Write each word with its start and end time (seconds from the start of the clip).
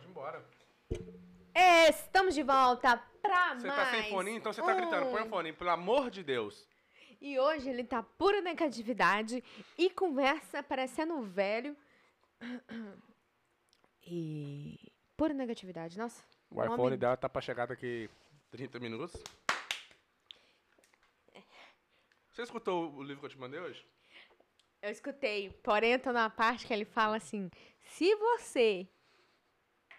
Pode 0.00 0.06
ir 0.06 0.10
embora. 0.10 0.44
Estamos 1.90 2.34
de 2.34 2.42
volta 2.42 2.96
pra 3.20 3.54
Você 3.54 3.66
mais. 3.66 3.80
tá 3.80 3.90
sem 3.90 4.10
fone, 4.10 4.30
então 4.32 4.52
você 4.52 4.62
tá 4.62 4.72
gritando. 4.74 5.10
Põe 5.10 5.22
o 5.22 5.26
um. 5.26 5.28
fone, 5.28 5.52
pelo 5.52 5.70
amor 5.70 6.10
de 6.10 6.22
Deus. 6.22 6.66
E 7.20 7.38
hoje 7.38 7.68
ele 7.68 7.84
tá 7.84 8.02
pura 8.02 8.40
negatividade 8.40 9.44
e 9.76 9.90
conversa 9.90 10.62
parecendo 10.62 11.20
velho. 11.22 11.76
E 14.06 14.90
pura 15.16 15.34
negatividade. 15.34 15.98
Nossa. 15.98 16.24
O 16.50 16.58
homem- 16.60 16.72
iPhone 16.72 16.96
dela 16.96 17.16
tá 17.16 17.28
pra 17.28 17.42
chegar 17.42 17.66
daqui 17.66 18.08
30 18.50 18.78
minutos. 18.80 19.12
Você 22.32 22.42
escutou 22.42 22.90
o 22.94 23.02
livro 23.02 23.20
que 23.20 23.26
eu 23.26 23.30
te 23.30 23.38
mandei 23.38 23.60
hoje? 23.60 23.84
Eu 24.80 24.90
escutei, 24.90 25.50
porém 25.62 25.92
eu 25.92 25.98
tô 25.98 26.10
numa 26.10 26.30
parte 26.30 26.66
que 26.66 26.72
ele 26.72 26.86
fala 26.86 27.16
assim: 27.18 27.50
se 27.82 28.14
você 28.16 28.88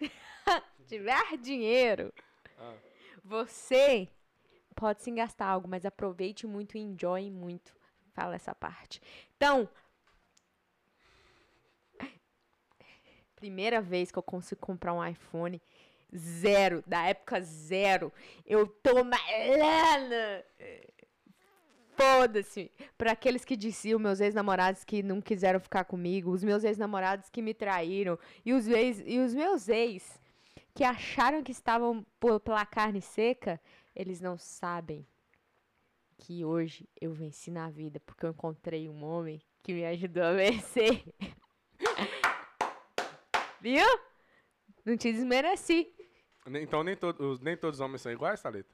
tiver 0.88 1.38
dinheiro, 1.38 2.14
Ah. 2.58 2.76
você 3.24 4.08
pode 4.76 5.02
sim 5.02 5.16
gastar 5.16 5.48
algo, 5.48 5.68
mas 5.68 5.86
aproveite 5.86 6.48
muito 6.48 6.78
e 6.78 6.82
enjoy 6.82 7.30
muito. 7.30 7.74
Fala 8.14 8.36
essa 8.36 8.54
parte. 8.54 9.02
Então, 9.38 9.70
primeira 13.36 13.82
vez 13.82 14.12
que 14.12 14.20
eu 14.20 14.24
consigo 14.24 14.62
comprar 14.62 14.94
um 14.94 15.06
iPhone 15.06 15.62
zero, 16.16 16.84
da 16.86 17.08
época 17.08 17.42
zero, 17.42 18.12
eu 18.46 18.68
tô 18.68 19.04
malana. 19.04 20.46
Foda-se. 22.02 22.72
Pra 22.98 23.12
aqueles 23.12 23.46
que 23.46 23.56
diziam, 23.56 24.00
meus 24.00 24.20
ex-namorados 24.20 24.84
que 24.84 25.04
não 25.04 25.22
quiseram 25.22 25.60
ficar 25.60 25.86
comigo, 25.86 26.32
os 26.32 26.44
meus 26.44 26.64
ex-namorados 26.64 27.30
que 27.30 27.42
me 27.42 27.54
traíram, 27.54 28.18
e 28.46 28.54
os, 28.54 28.68
ex, 28.68 29.02
e 29.06 29.20
os 29.20 29.34
meus 29.34 29.68
ex 29.70 30.20
que 30.74 30.84
acharam 30.84 31.44
que 31.44 31.52
estavam 31.52 32.06
pela 32.44 32.66
carne 32.66 33.02
seca, 33.02 33.60
eles 33.96 34.22
não 34.22 34.38
sabem 34.38 35.06
que 36.18 36.46
hoje 36.46 36.88
eu 37.00 37.12
venci 37.14 37.52
na 37.52 37.70
vida, 37.70 38.00
porque 38.00 38.26
eu 38.26 38.30
encontrei 38.30 38.88
um 38.88 39.04
homem 39.04 39.42
que 39.64 39.74
me 39.74 39.86
ajudou 39.86 40.24
a 40.24 40.34
vencer. 40.34 41.04
Viu? 43.60 43.86
Não 44.86 44.96
te 44.98 45.12
desmereci. 45.12 45.94
Então 46.48 46.84
nem, 46.84 46.96
to- 46.96 47.40
nem 47.42 47.56
todos 47.58 47.80
os 47.80 47.86
homens 47.86 48.02
são 48.02 48.12
iguais, 48.12 48.42
Thalita? 48.42 48.70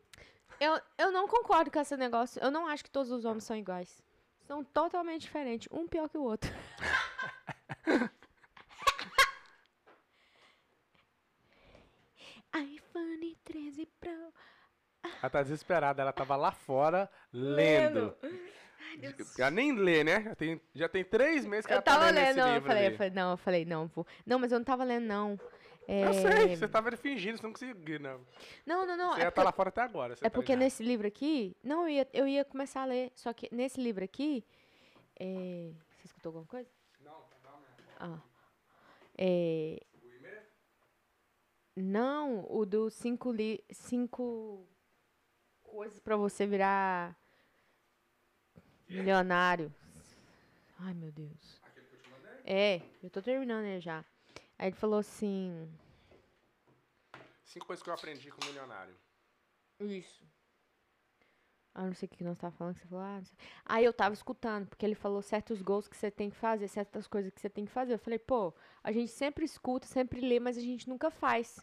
Eu, 0.60 0.80
eu 0.98 1.12
não 1.12 1.28
concordo 1.28 1.70
com 1.72 1.80
esse 1.80 1.96
negócio. 1.98 2.42
Eu 2.42 2.50
não 2.52 2.68
acho 2.68 2.84
que 2.84 2.90
todos 2.90 3.12
os 3.12 3.26
homens 3.26 3.44
são 3.44 3.56
iguais. 3.56 4.02
São 4.48 4.64
totalmente 4.64 5.22
diferentes. 5.22 5.68
Um 5.72 5.88
pior 5.88 6.10
que 6.10 6.18
o 6.18 6.24
outro. 6.24 6.52
iPhone 12.56 13.38
13 13.44 13.86
Pro. 14.00 14.34
Ela 15.22 15.30
tá 15.30 15.44
desesperada, 15.44 16.02
ela 16.02 16.12
tava 16.12 16.36
lá 16.36 16.52
fora 16.52 17.10
lendo. 17.32 18.16
Ai, 18.24 18.98
Deus. 18.98 19.38
Ela 19.40 19.52
nem 19.52 19.74
lê, 19.76 20.04
né? 20.04 20.24
Já 20.24 20.36
tem, 20.36 20.62
já 20.74 20.90
tem 20.90 21.04
três 21.04 21.46
meses 21.46 21.66
que 21.66 21.72
Eu 21.72 21.76
ela 21.76 21.82
tá 21.82 21.94
tava 21.94 22.06
lendo 22.08 22.16
lendo, 22.16 22.28
esse 22.30 22.40
não, 22.40 22.48
eu 22.48 22.54
livro 22.56 22.68
falei, 22.68 22.86
ali. 22.86 22.94
eu 22.94 22.98
falei, 22.98 23.14
não, 23.14 23.32
eu 23.32 23.38
falei, 23.38 23.66
não, 23.66 23.88
vou. 23.88 24.08
Não, 24.26 24.40
mas 24.40 24.52
eu 24.52 24.60
não 24.60 24.66
tava 24.66 24.84
lendo, 24.84 25.06
não. 25.06 25.40
É... 25.90 26.06
Eu 26.06 26.14
sei, 26.14 26.56
você 26.56 26.68
tava 26.68 26.92
fingindo, 26.98 27.38
você 27.38 27.44
não 27.44 27.54
conseguiu, 27.54 27.98
não. 28.00 28.20
Não, 28.66 28.86
não, 28.86 28.98
não. 28.98 29.14
Você 29.14 29.22
é 29.22 29.24
ia 29.24 29.30
estar 29.30 29.44
lá 29.44 29.54
fora 29.54 29.70
até 29.70 29.82
agora. 29.82 30.14
É 30.16 30.18
tá 30.18 30.30
porque 30.30 30.52
ligado. 30.52 30.66
nesse 30.66 30.84
livro 30.84 31.08
aqui, 31.08 31.56
não, 31.64 31.84
eu 31.84 31.90
ia, 31.90 32.08
eu 32.12 32.28
ia 32.28 32.44
começar 32.44 32.82
a 32.82 32.86
ler, 32.86 33.12
só 33.16 33.32
que 33.32 33.48
nesse 33.56 33.80
livro 33.82 34.04
aqui, 34.04 34.46
é, 35.18 35.72
você 35.96 36.08
escutou 36.08 36.32
alguma 36.32 36.46
coisa? 36.46 36.70
Não, 37.00 37.24
não, 37.42 37.60
né? 37.62 37.68
Ah. 38.00 38.20
É, 39.18 39.80
O 40.04 40.08
e-mail? 40.10 40.42
não, 41.78 42.46
o 42.50 42.66
dos 42.66 42.94
cinco, 42.94 43.32
li, 43.32 43.64
cinco 43.72 44.68
coisas 45.64 46.00
pra 46.00 46.18
você 46.18 46.46
virar 46.46 47.18
milionário. 48.90 49.74
Ai, 50.80 50.94
meu 50.94 51.12
Deus. 51.14 51.62
Aquele 51.64 51.86
que 51.88 51.96
eu 51.96 52.00
te 52.00 52.10
mandei? 52.10 52.40
É, 52.46 52.82
eu 53.02 53.10
tô 53.10 53.22
terminando 53.22 53.64
ele 53.64 53.80
já. 53.80 54.04
Aí 54.60 54.68
ele 54.70 54.76
falou 54.76 55.00
assim, 55.00 55.68
Cinco 57.44 57.66
coisas 57.66 57.82
que 57.84 57.90
eu 57.90 57.94
aprendi 57.94 58.30
com 58.32 58.42
o 58.42 58.46
milionário. 58.46 58.96
Isso. 59.80 60.24
Ah, 61.74 61.86
não 61.86 61.94
sei 61.94 62.08
o 62.08 62.10
que 62.10 62.24
nós 62.24 62.38
tava 62.38 62.56
falando, 62.56 62.74
que 62.74 62.82
você 62.82 62.88
falou, 62.88 63.04
ah, 63.04 63.18
não 63.18 63.26
sei. 63.26 63.38
Aí 63.66 63.86
eu 63.86 63.94
tava 63.94 64.14
escutando, 64.14 64.68
porque 64.68 64.84
ele 64.86 64.96
falou 64.96 65.22
certos 65.22 65.62
gols 65.62 65.88
que 65.88 65.96
você 65.96 66.10
tem 66.10 66.30
que 66.30 66.36
fazer, 66.36 66.68
certas 66.68 67.08
coisas 67.08 67.32
que 67.32 67.40
você 67.40 67.50
tem 67.50 67.66
que 67.66 67.72
fazer. 67.72 67.94
Eu 67.94 68.00
falei, 68.00 68.18
pô, 68.18 68.52
a 68.84 68.92
gente 68.92 69.12
sempre 69.12 69.46
escuta, 69.46 69.86
sempre 69.86 70.20
lê, 70.20 70.40
mas 70.40 70.58
a 70.58 70.62
gente 70.62 70.90
nunca 70.90 71.12
faz 71.12 71.58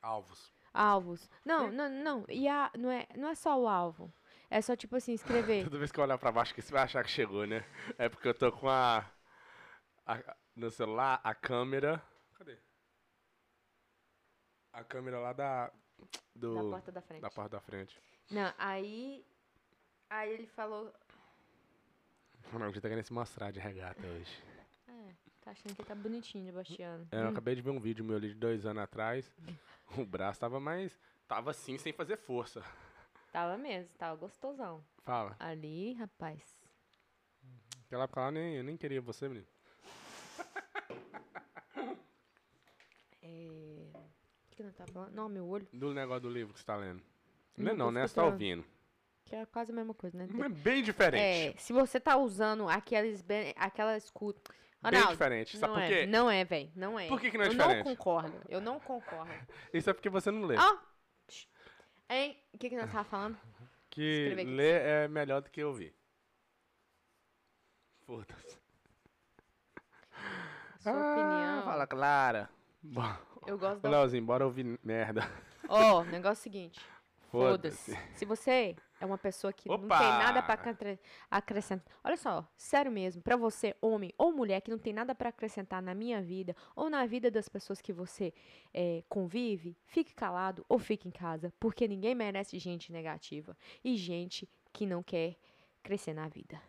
Alvos. 0.00 0.50
alvos. 0.72 1.28
Não, 1.44 1.70
não, 1.70 1.88
não. 1.90 2.24
E 2.28 2.48
a, 2.48 2.70
não, 2.78 2.90
é, 2.90 3.06
não 3.16 3.28
é 3.28 3.34
só 3.34 3.58
o 3.60 3.68
alvo. 3.68 4.10
É 4.50 4.60
só, 4.62 4.74
tipo 4.74 4.96
assim, 4.96 5.12
escrever. 5.12 5.64
Toda 5.64 5.78
vez 5.78 5.92
que 5.92 5.98
eu 6.00 6.04
olhar 6.04 6.16
pra 6.18 6.32
baixo, 6.32 6.54
que 6.54 6.62
você 6.62 6.72
vai 6.72 6.82
achar 6.82 7.04
que 7.04 7.10
chegou, 7.10 7.46
né? 7.46 7.64
É 7.98 8.08
porque 8.08 8.28
eu 8.28 8.34
tô 8.34 8.50
com 8.50 8.68
a, 8.68 9.04
a- 10.06 10.36
no 10.56 10.70
celular 10.70 11.20
a 11.22 11.34
câmera. 11.34 12.02
Cadê? 12.34 12.58
A 14.72 14.82
câmera 14.84 15.18
lá 15.18 15.32
da 15.32 15.72
do 16.34 16.54
da 16.54 16.62
porta 16.62 16.92
da 16.92 17.00
frente. 17.02 17.20
da 17.22 17.30
porta 17.30 17.56
da 17.56 17.60
frente. 17.60 18.00
Não, 18.30 18.52
aí. 18.58 19.24
Aí 20.10 20.32
ele 20.32 20.46
falou. 20.46 20.92
Não, 22.52 22.72
você 22.72 22.80
tá 22.80 22.88
querendo 22.88 23.04
se 23.04 23.12
mostrar 23.12 23.50
de 23.50 23.58
regata 23.60 24.04
hoje. 24.06 24.42
É, 24.88 25.14
tá 25.40 25.50
achando 25.52 25.74
que 25.74 25.84
tá 25.84 25.94
bonitinho, 25.94 26.52
Bastiano. 26.52 27.08
É, 27.10 27.22
Eu 27.22 27.28
acabei 27.28 27.54
de 27.54 27.62
ver 27.62 27.70
um 27.70 27.80
vídeo 27.80 28.04
meu 28.04 28.16
ali 28.16 28.28
de 28.28 28.34
dois 28.34 28.66
anos 28.66 28.82
atrás. 28.82 29.32
O 29.96 30.04
braço 30.04 30.40
tava 30.40 30.58
mais. 30.58 30.98
Tava 31.28 31.50
assim, 31.52 31.78
sem 31.78 31.92
fazer 31.92 32.16
força. 32.16 32.62
Tava 33.32 33.56
mesmo, 33.56 33.90
tava 33.96 34.16
gostosão. 34.16 34.84
Fala. 35.02 35.36
Ali, 35.38 35.94
rapaz. 35.94 36.40
Aquela 37.86 38.04
época 38.04 38.20
lá 38.20 38.30
nem, 38.30 38.56
eu 38.56 38.64
nem 38.64 38.76
queria 38.76 39.00
você, 39.00 39.28
menino. 39.28 39.46
É. 43.24 43.48
O 43.96 44.56
que 44.56 44.62
nós 44.62 44.74
tá 44.76 44.86
falando? 44.86 45.12
Não, 45.14 45.28
meu 45.28 45.46
olho. 45.48 45.66
Do 45.72 45.92
negócio 45.92 46.20
do 46.22 46.30
livro 46.30 46.52
que 46.52 46.60
você 46.60 46.66
tá 46.66 46.76
lendo. 46.76 47.02
Não 47.56 47.64
Não, 47.66 47.72
é 47.72 47.74
não, 47.76 47.90
né? 47.90 48.06
Você 48.06 48.14
tá 48.14 48.24
ouvindo. 48.24 48.64
Que 49.24 49.34
é 49.36 49.46
quase 49.46 49.72
a 49.72 49.74
mesma 49.74 49.94
coisa, 49.94 50.18
né? 50.18 50.28
É 50.44 50.48
bem 50.48 50.82
diferente. 50.82 51.56
É, 51.56 51.58
se 51.58 51.72
você 51.72 51.98
tá 51.98 52.16
usando 52.16 52.68
aqueles, 52.68 53.24
aquela 53.56 53.96
escuta. 53.96 54.52
Bem 54.82 54.92
Ronaldo, 54.92 55.12
diferente. 55.12 55.56
Sabe 55.56 55.72
não 55.72 55.80
por 55.80 55.82
é, 55.82 55.88
quê? 55.88 56.06
Não 56.06 56.30
é, 56.30 56.44
velho. 56.44 56.70
Não 56.76 57.00
é. 57.00 57.08
Por 57.08 57.18
que 57.18 57.30
que 57.30 57.38
não 57.38 57.44
é 57.44 57.48
eu 57.48 57.52
diferente? 57.52 57.76
não 57.78 57.84
concordo. 57.84 58.40
Eu 58.50 58.60
não 58.60 58.78
concordo. 58.78 59.32
Isso 59.72 59.88
é 59.88 59.94
porque 59.94 60.10
você 60.10 60.30
não 60.30 60.42
lê. 60.44 60.56
Ó. 60.58 60.76
tch. 61.26 61.48
Hein? 62.10 62.38
O 62.52 62.58
que, 62.58 62.68
que 62.68 62.76
nós 62.76 62.92
tava 62.92 63.04
falando? 63.04 63.38
Que 63.88 64.34
ler 64.44 64.82
é 64.82 65.08
melhor 65.08 65.40
do 65.40 65.48
que 65.50 65.64
ouvir. 65.64 65.94
Foda-se. 68.02 68.58
Sua 70.80 70.92
Ah, 70.92 71.12
opinião. 71.12 71.64
Fala, 71.64 71.86
Clara. 71.86 72.50
Bom, 72.84 73.16
Eu 73.46 73.58
gosto 73.58 73.80
da. 73.80 73.88
Leozinho, 73.90 74.24
bora 74.24 74.44
ouvir 74.44 74.78
merda. 74.84 75.22
Ó, 75.68 76.00
o 76.00 76.04
negócio 76.04 76.40
é 76.40 76.40
o 76.40 76.42
seguinte. 76.42 76.80
Foda-se. 77.30 77.92
Foda-se. 77.96 78.16
Se 78.18 78.24
você 78.24 78.76
é 79.00 79.04
uma 79.06 79.18
pessoa 79.18 79.52
que 79.52 79.68
não 79.68 79.74
Opa! 79.76 79.98
tem 79.98 80.06
nada 80.06 80.40
pra 80.42 80.54
acre- 80.54 81.00
acrescentar. 81.30 81.92
Olha 82.04 82.16
só, 82.16 82.46
sério 82.56 82.92
mesmo, 82.92 83.20
pra 83.22 83.36
você, 83.36 83.74
homem 83.80 84.12
ou 84.16 84.32
mulher, 84.32 84.60
que 84.60 84.70
não 84.70 84.78
tem 84.78 84.92
nada 84.92 85.14
pra 85.16 85.30
acrescentar 85.30 85.82
na 85.82 85.94
minha 85.94 86.22
vida 86.22 86.54
ou 86.76 86.88
na 86.88 87.04
vida 87.06 87.30
das 87.30 87.48
pessoas 87.48 87.80
que 87.80 87.92
você 87.92 88.32
eh, 88.72 89.02
convive, 89.08 89.76
fique 89.86 90.14
calado 90.14 90.64
ou 90.68 90.78
fique 90.78 91.08
em 91.08 91.10
casa, 91.10 91.52
porque 91.58 91.88
ninguém 91.88 92.14
merece 92.14 92.56
gente 92.60 92.92
negativa 92.92 93.56
e 93.82 93.96
gente 93.96 94.48
que 94.72 94.86
não 94.86 95.02
quer 95.02 95.34
crescer 95.82 96.12
na 96.14 96.28
vida. 96.28 96.60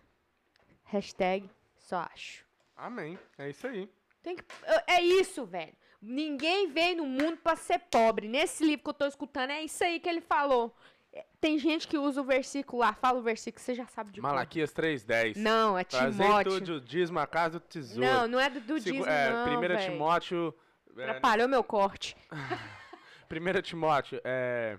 Hashtag 0.85 1.49
só 1.77 1.97
acho. 2.11 2.43
Amém. 2.75 3.19
É 3.37 3.49
isso 3.49 3.67
aí. 3.67 3.89
Tem 4.23 4.35
que- 4.35 4.43
é 4.87 4.99
isso, 5.01 5.45
velho. 5.45 5.73
Ninguém 6.07 6.67
veio 6.67 6.97
no 6.97 7.05
mundo 7.05 7.37
pra 7.37 7.55
ser 7.55 7.79
pobre. 7.91 8.27
Nesse 8.27 8.63
livro 8.63 8.83
que 8.83 8.89
eu 8.89 8.93
tô 8.93 9.07
escutando, 9.07 9.49
é 9.49 9.63
isso 9.63 9.83
aí 9.83 9.99
que 9.99 10.07
ele 10.07 10.21
falou. 10.21 10.75
É, 11.11 11.25
Tem 11.41 11.57
gente 11.57 11.87
que 11.87 11.97
usa 11.97 12.21
o 12.21 12.23
versículo 12.23 12.81
lá, 12.81 12.93
fala 12.93 13.17
o 13.17 13.23
versículo, 13.23 13.63
você 13.63 13.73
já 13.73 13.87
sabe 13.87 14.11
de. 14.11 14.21
Malaquias 14.21 14.71
3.10. 14.71 15.37
Não, 15.37 15.77
é 15.77 15.83
Timóteo. 15.83 16.51
tudo 16.59 16.75
o 16.75 16.81
dízimo 16.81 17.17
a 17.17 17.25
casa 17.25 17.59
do 17.59 17.65
tesouro. 17.65 18.07
Não, 18.07 18.27
não 18.27 18.39
é 18.39 18.49
do, 18.49 18.61
do 18.61 18.79
dízimo, 18.79 19.05
é, 19.05 19.31
não, 19.31 19.57
1 19.57 19.59
velho. 19.59 19.79
Timóteo... 19.79 20.53
É, 20.97 21.03
Atrapalhou 21.03 21.47
meu 21.47 21.63
corte. 21.63 22.15
1 23.31 23.61
Timóteo, 23.63 24.21
é... 24.23 24.77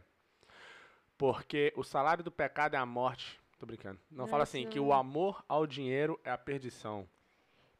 Porque 1.18 1.72
o 1.76 1.82
salário 1.82 2.22
do 2.22 2.30
pecado 2.30 2.74
é 2.74 2.78
a 2.78 2.86
morte. 2.86 3.40
Tô 3.58 3.66
brincando. 3.66 3.98
Não, 4.10 4.26
fala 4.26 4.42
assim, 4.42 4.64
Nossa. 4.64 4.72
que 4.72 4.78
o 4.78 4.92
amor 4.92 5.42
ao 5.48 5.66
dinheiro 5.66 6.20
é 6.22 6.30
a 6.30 6.38
perdição. 6.38 7.08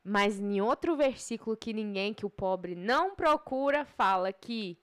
Mas 0.08 0.38
em 0.38 0.60
outro 0.60 0.96
versículo 0.96 1.56
que 1.56 1.72
ninguém, 1.72 2.14
que 2.14 2.24
o 2.24 2.30
pobre 2.30 2.76
não 2.76 3.14
procura, 3.16 3.84
fala 3.84 4.32
que... 4.32 4.78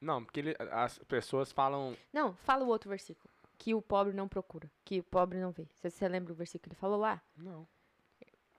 Não, 0.00 0.22
porque 0.22 0.40
ele- 0.40 0.56
as 0.70 0.98
pessoas 1.08 1.50
falam... 1.50 1.96
Não, 2.12 2.34
fala 2.34 2.64
o 2.64 2.68
outro 2.68 2.90
versículo. 2.90 3.32
Que 3.56 3.74
o 3.74 3.80
pobre 3.80 4.12
não 4.12 4.28
procura, 4.28 4.70
que 4.84 5.00
o 5.00 5.02
pobre 5.04 5.38
não 5.38 5.50
vê. 5.52 5.66
Você, 5.72 5.88
você 5.88 6.06
lembra 6.06 6.32
o 6.34 6.36
versículo 6.36 6.64
que 6.64 6.68
ele 6.74 6.80
falou 6.80 6.98
lá? 6.98 7.22
Não. 7.34 7.66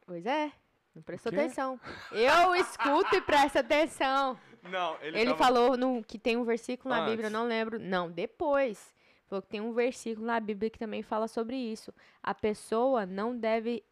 Pois 0.07 0.25
é, 0.25 0.51
não 0.95 1.03
prestou 1.03 1.31
atenção. 1.31 1.79
Eu 2.11 2.55
escuto 2.55 3.15
e 3.15 3.21
presto 3.21 3.59
atenção. 3.59 4.39
Não, 4.63 4.97
ele, 5.01 5.19
Ele 5.19 5.31
tava- 5.31 5.43
falou 5.43 5.77
no, 5.77 6.03
que 6.03 6.17
tem 6.17 6.37
um 6.37 6.43
versículo 6.43 6.91
na 6.93 7.01
Bíblia, 7.05 7.25
eu 7.25 7.27
Antes. 7.27 7.31
não 7.33 7.45
lembro. 7.47 7.77
Não, 7.79 8.09
depois. 8.09 8.95
Falou 9.27 9.41
que 9.43 9.49
tem 9.49 9.61
um 9.61 9.73
versículo 9.73 10.25
na 10.25 10.39
Bíblia 10.39 10.71
que 10.71 10.79
também 10.79 11.03
fala 11.03 11.27
sobre 11.27 11.55
isso. 11.55 11.93
A 12.23 12.33
pessoa 12.33 13.05
não 13.05 13.37
deve. 13.37 13.83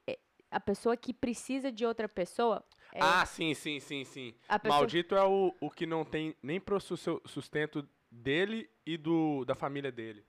A 0.54 0.60
pessoa 0.60 0.96
que 0.96 1.14
precisa 1.14 1.72
de 1.72 1.86
outra 1.86 2.08
pessoa. 2.08 2.64
é, 2.94 3.00
Ah, 3.02 3.26
sim, 3.26 3.54
sim, 3.54 3.80
sim, 3.80 4.04
sim. 4.06 4.36
pessoa, 4.48 4.60
Maldito 4.70 5.16
é 5.16 5.24
o, 5.24 5.54
o 5.60 5.70
que 5.72 5.86
não 5.86 6.06
tem 6.06 6.36
nem 6.44 6.60
pro 6.60 6.80
sustento 6.80 7.88
dele 8.12 8.70
e 8.86 8.96
do, 8.98 9.44
da 9.46 9.56
família 9.56 9.92
dele. 9.92 10.24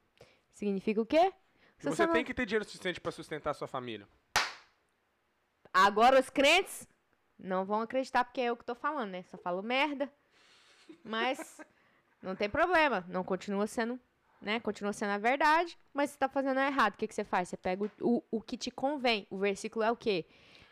Significa 0.52 1.00
o 1.00 1.06
quê? 1.06 1.32
Você 1.78 2.06
não- 2.06 2.12
tem 2.14 2.24
que 2.24 2.32
ter 2.32 2.46
dinheiro 2.46 2.64
suficiente 2.64 3.00
pra 3.00 3.12
sustentar 3.12 3.50
a 3.50 3.54
sua 3.54 3.68
família. 3.68 4.08
Agora 5.72 6.18
os 6.18 6.30
crentes 6.30 6.88
não 7.38 7.64
vão 7.64 7.80
acreditar 7.82 8.24
porque 8.24 8.40
é 8.40 8.44
eu 8.46 8.56
que 8.56 8.64
tô 8.64 8.74
falando, 8.74 9.10
né? 9.10 9.22
Só 9.24 9.36
falo 9.36 9.62
merda. 9.62 10.10
Mas 11.02 11.60
não 12.22 12.34
tem 12.34 12.48
problema. 12.48 13.04
Não 13.08 13.22
continua 13.24 13.66
sendo, 13.66 14.00
né? 14.44 14.60
Continua 14.60 14.92
sendo 14.92 15.10
a 15.10 15.18
verdade, 15.18 15.76
mas 15.92 16.10
você 16.10 16.18
tá 16.18 16.28
fazendo 16.28 16.60
errado. 16.60 16.94
O 16.94 16.96
que, 16.98 17.08
que 17.08 17.14
você 17.14 17.24
faz? 17.24 17.48
Você 17.48 17.56
pega 17.56 17.84
o, 17.84 17.90
o, 18.00 18.22
o 18.30 18.40
que 18.40 18.56
te 18.56 18.70
convém. 18.70 19.26
O 19.30 19.38
versículo 19.38 19.84
é 19.84 19.90
o 19.90 19.96
quê? 19.96 20.26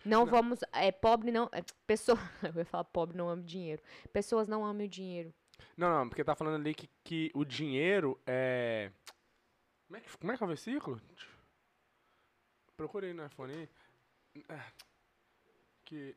Não, 0.05 0.25
Não. 0.25 0.31
vamos. 0.31 0.61
É 0.73 0.93
pobre 0.93 1.31
não. 1.33 1.49
É, 1.53 1.63
pessoa, 1.87 2.19
eu 2.43 2.55
ia 2.55 2.65
falar 2.65 2.85
pobre 2.85 3.17
não 3.17 3.29
ama 3.29 3.43
dinheiro. 3.43 3.83
Pessoas 4.13 4.47
não 4.47 4.65
amam 4.65 4.85
o 4.85 4.89
dinheiro. 4.89 5.33
Não, 5.77 5.89
não, 5.89 6.09
porque 6.09 6.23
tá 6.25 6.35
falando 6.35 6.57
ali 6.61 6.75
que, 6.75 6.89
que 7.03 7.31
o 7.35 7.45
dinheiro 7.45 8.21
é. 8.27 8.91
Como 9.87 9.97
é, 9.97 10.01
que, 10.01 10.19
como 10.19 10.33
é 10.33 10.37
que 10.37 10.43
é 10.43 10.47
o 10.47 10.49
versículo? 10.49 11.01
Procurei 12.77 13.13
no 13.13 13.25
iPhone 13.25 13.53
aí. 13.53 13.69
É, 14.49 14.61
Que. 15.85 16.17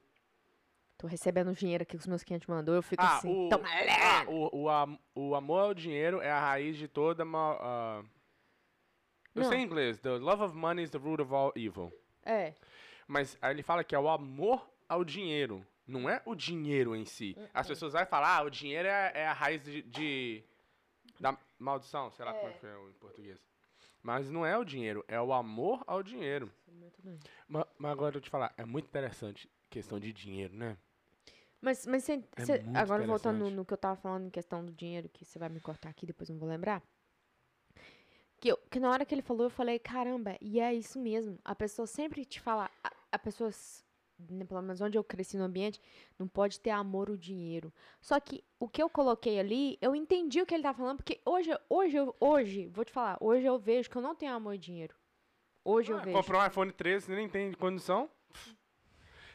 Tô 1.05 1.09
recebendo 1.09 1.53
dinheiro 1.53 1.83
aqui 1.83 1.91
que 1.91 2.01
os 2.01 2.07
meus 2.07 2.23
clientes 2.23 2.47
mandou, 2.47 2.73
eu 2.73 2.81
fico 2.81 3.03
Ah, 3.03 3.17
assim. 3.17 3.29
o, 3.45 3.47
Toma, 3.49 3.67
ah, 3.69 4.25
o, 4.27 4.61
o, 4.63 4.69
am- 4.71 4.97
o 5.13 5.35
amor 5.35 5.59
ao 5.59 5.73
dinheiro 5.75 6.19
é 6.19 6.31
a 6.31 6.39
raiz 6.39 6.75
de 6.77 6.87
toda 6.87 7.23
mal. 7.23 7.59
ah, 7.61 8.03
eu 9.35 9.43
sei 9.43 9.59
em 9.59 9.63
inglês. 9.65 9.99
The 9.99 10.17
love 10.17 10.41
of 10.41 10.55
money 10.57 10.83
is 10.83 10.89
the 10.89 10.97
root 10.97 11.21
of 11.21 11.31
all 11.31 11.53
evil. 11.55 11.93
É. 12.25 12.55
Mas 13.07 13.37
aí 13.39 13.53
ele 13.53 13.61
fala 13.61 13.83
que 13.83 13.93
é 13.93 13.99
o 13.99 14.09
amor 14.09 14.67
ao 14.89 15.05
dinheiro. 15.05 15.63
Não 15.85 16.09
é 16.09 16.23
o 16.25 16.33
dinheiro 16.33 16.95
em 16.95 17.05
si. 17.05 17.37
As 17.53 17.67
pessoas 17.67 17.93
vão 17.93 18.03
falar, 18.07 18.37
ah, 18.39 18.43
o 18.43 18.49
dinheiro 18.49 18.87
é, 18.87 19.11
é 19.13 19.27
a 19.27 19.33
raiz 19.33 19.61
de, 19.63 19.83
de- 19.83 20.43
da 21.19 21.37
maldição, 21.59 22.09
sei 22.09 22.25
lá 22.25 22.33
como 22.33 22.47
é 22.49 22.53
que 22.53 22.65
é 22.65 22.75
em 22.89 22.93
português. 22.93 23.39
Mas 24.01 24.27
não 24.31 24.43
é 24.43 24.57
o 24.57 24.63
dinheiro, 24.65 25.05
é 25.07 25.21
o 25.21 25.31
amor 25.31 25.83
ao 25.85 26.01
dinheiro. 26.01 26.51
Ma- 27.47 27.67
Mas, 27.77 27.91
agora 27.91 28.17
eu 28.17 28.21
te 28.21 28.29
falar, 28.31 28.51
é 28.57 28.65
muito 28.65 28.85
interessante 28.87 29.47
questão 29.69 29.99
de 29.99 30.11
dinheiro, 30.11 30.55
né? 30.55 30.75
Mas, 31.65 31.83
mas 31.87 32.03
cê- 32.03 32.23
É 32.37 32.45
cê- 32.45 32.63
agora 32.75 33.03
voltando 33.07 33.39
no, 33.39 33.49
no 33.49 33.65
que 33.65 33.73
eu 33.73 33.77
tava 33.77 33.95
falando 33.95 34.27
em 34.27 34.29
questão 34.29 34.63
do 34.63 34.71
dinheiro, 34.71 35.09
que 35.09 35.25
você 35.25 35.39
vai 35.39 35.49
me 35.49 35.59
cortar 35.59 35.89
aqui, 35.89 36.05
depois 36.05 36.29
eu 36.29 36.33
não 36.33 36.39
vou 36.39 36.47
lembrar. 36.47 36.79
Que, 38.39 38.49
eu- 38.49 38.57
que 38.69 38.79
na 38.79 38.91
hora 38.91 39.03
que 39.03 39.15
ele 39.15 39.23
falou, 39.23 39.45
eu 39.45 39.49
falei, 39.49 39.79
caramba, 39.79 40.37
e 40.39 40.59
é 40.59 40.71
isso 40.75 40.99
mesmo. 40.99 41.39
A 41.43 41.55
pessoa 41.55 41.87
sempre 41.87 42.23
te 42.23 42.39
fala, 42.39 42.69
a, 42.83 42.91
a 43.13 43.17
pessoa, 43.17 43.49
né, 44.29 44.45
pelo 44.45 44.61
menos 44.61 44.79
onde 44.79 44.95
eu 44.95 45.03
cresci 45.03 45.37
no 45.37 45.45
ambiente, 45.45 45.81
não 46.19 46.27
pode 46.27 46.59
ter 46.59 46.69
amor 46.69 47.09
ou 47.09 47.17
dinheiro. 47.17 47.73
Só 47.99 48.19
que 48.19 48.43
o 48.59 48.69
que 48.69 48.83
eu 48.83 48.87
coloquei 48.87 49.39
ali, 49.39 49.79
eu 49.81 49.95
entendi 49.95 50.39
o 50.41 50.45
que 50.45 50.53
ele 50.53 50.61
tava 50.61 50.77
falando, 50.77 50.97
porque 50.97 51.19
hoje, 51.25 51.49
hoje, 51.67 51.97
eu- 51.97 52.15
hoje, 52.19 52.67
vou 52.67 52.85
te 52.85 52.91
falar, 52.91 53.17
hoje 53.19 53.43
eu 53.43 53.57
vejo 53.57 53.89
que 53.89 53.95
eu 53.95 54.03
não 54.03 54.13
tenho 54.13 54.33
amor 54.33 54.53
e 54.53 54.59
dinheiro. 54.59 54.93
Hoje 55.63 55.91
eu 55.91 55.97
Ah, 55.97 56.01
vejo. 56.01 56.15
comprou 56.15 56.39
um 56.39 56.45
iPhone 56.45 56.71
13, 56.71 57.11
nem 57.11 57.27
tem 57.27 57.51
condição. 57.53 58.07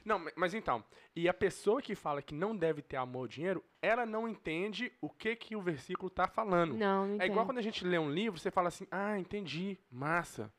Não, 0.05 0.19
ma- 0.19 0.33
mas 0.37 0.55
então, 0.55 0.83
e 1.15 1.29
a 1.29 1.35
pessoa 1.35 1.81
que 1.83 1.95
fala 1.95 2.23
que 2.23 2.35
não 2.35 2.57
deve 2.57 2.83
ter 2.83 2.97
amor 2.97 3.21
ao 3.23 3.29
dinheiro, 3.29 3.65
ela 3.83 4.05
não 4.07 4.29
entende 4.29 4.93
o 5.01 5.09
que 5.11 5.35
que 5.37 5.55
o 5.57 5.61
versículo 5.63 6.09
tá 6.11 6.27
falando. 6.27 6.75
Não, 6.75 7.07
não 7.07 7.13
É 7.13 7.17
entendo. 7.17 7.31
igual 7.33 7.47
quando 7.47 7.59
a 7.59 7.63
gente 7.63 7.85
lê 7.85 7.99
um 7.99 8.11
livro, 8.11 8.39
você 8.39 8.51
fala 8.51 8.69
assim, 8.69 8.87
ah, 8.91 9.19
entendi, 9.19 9.79
massa. 9.91 10.53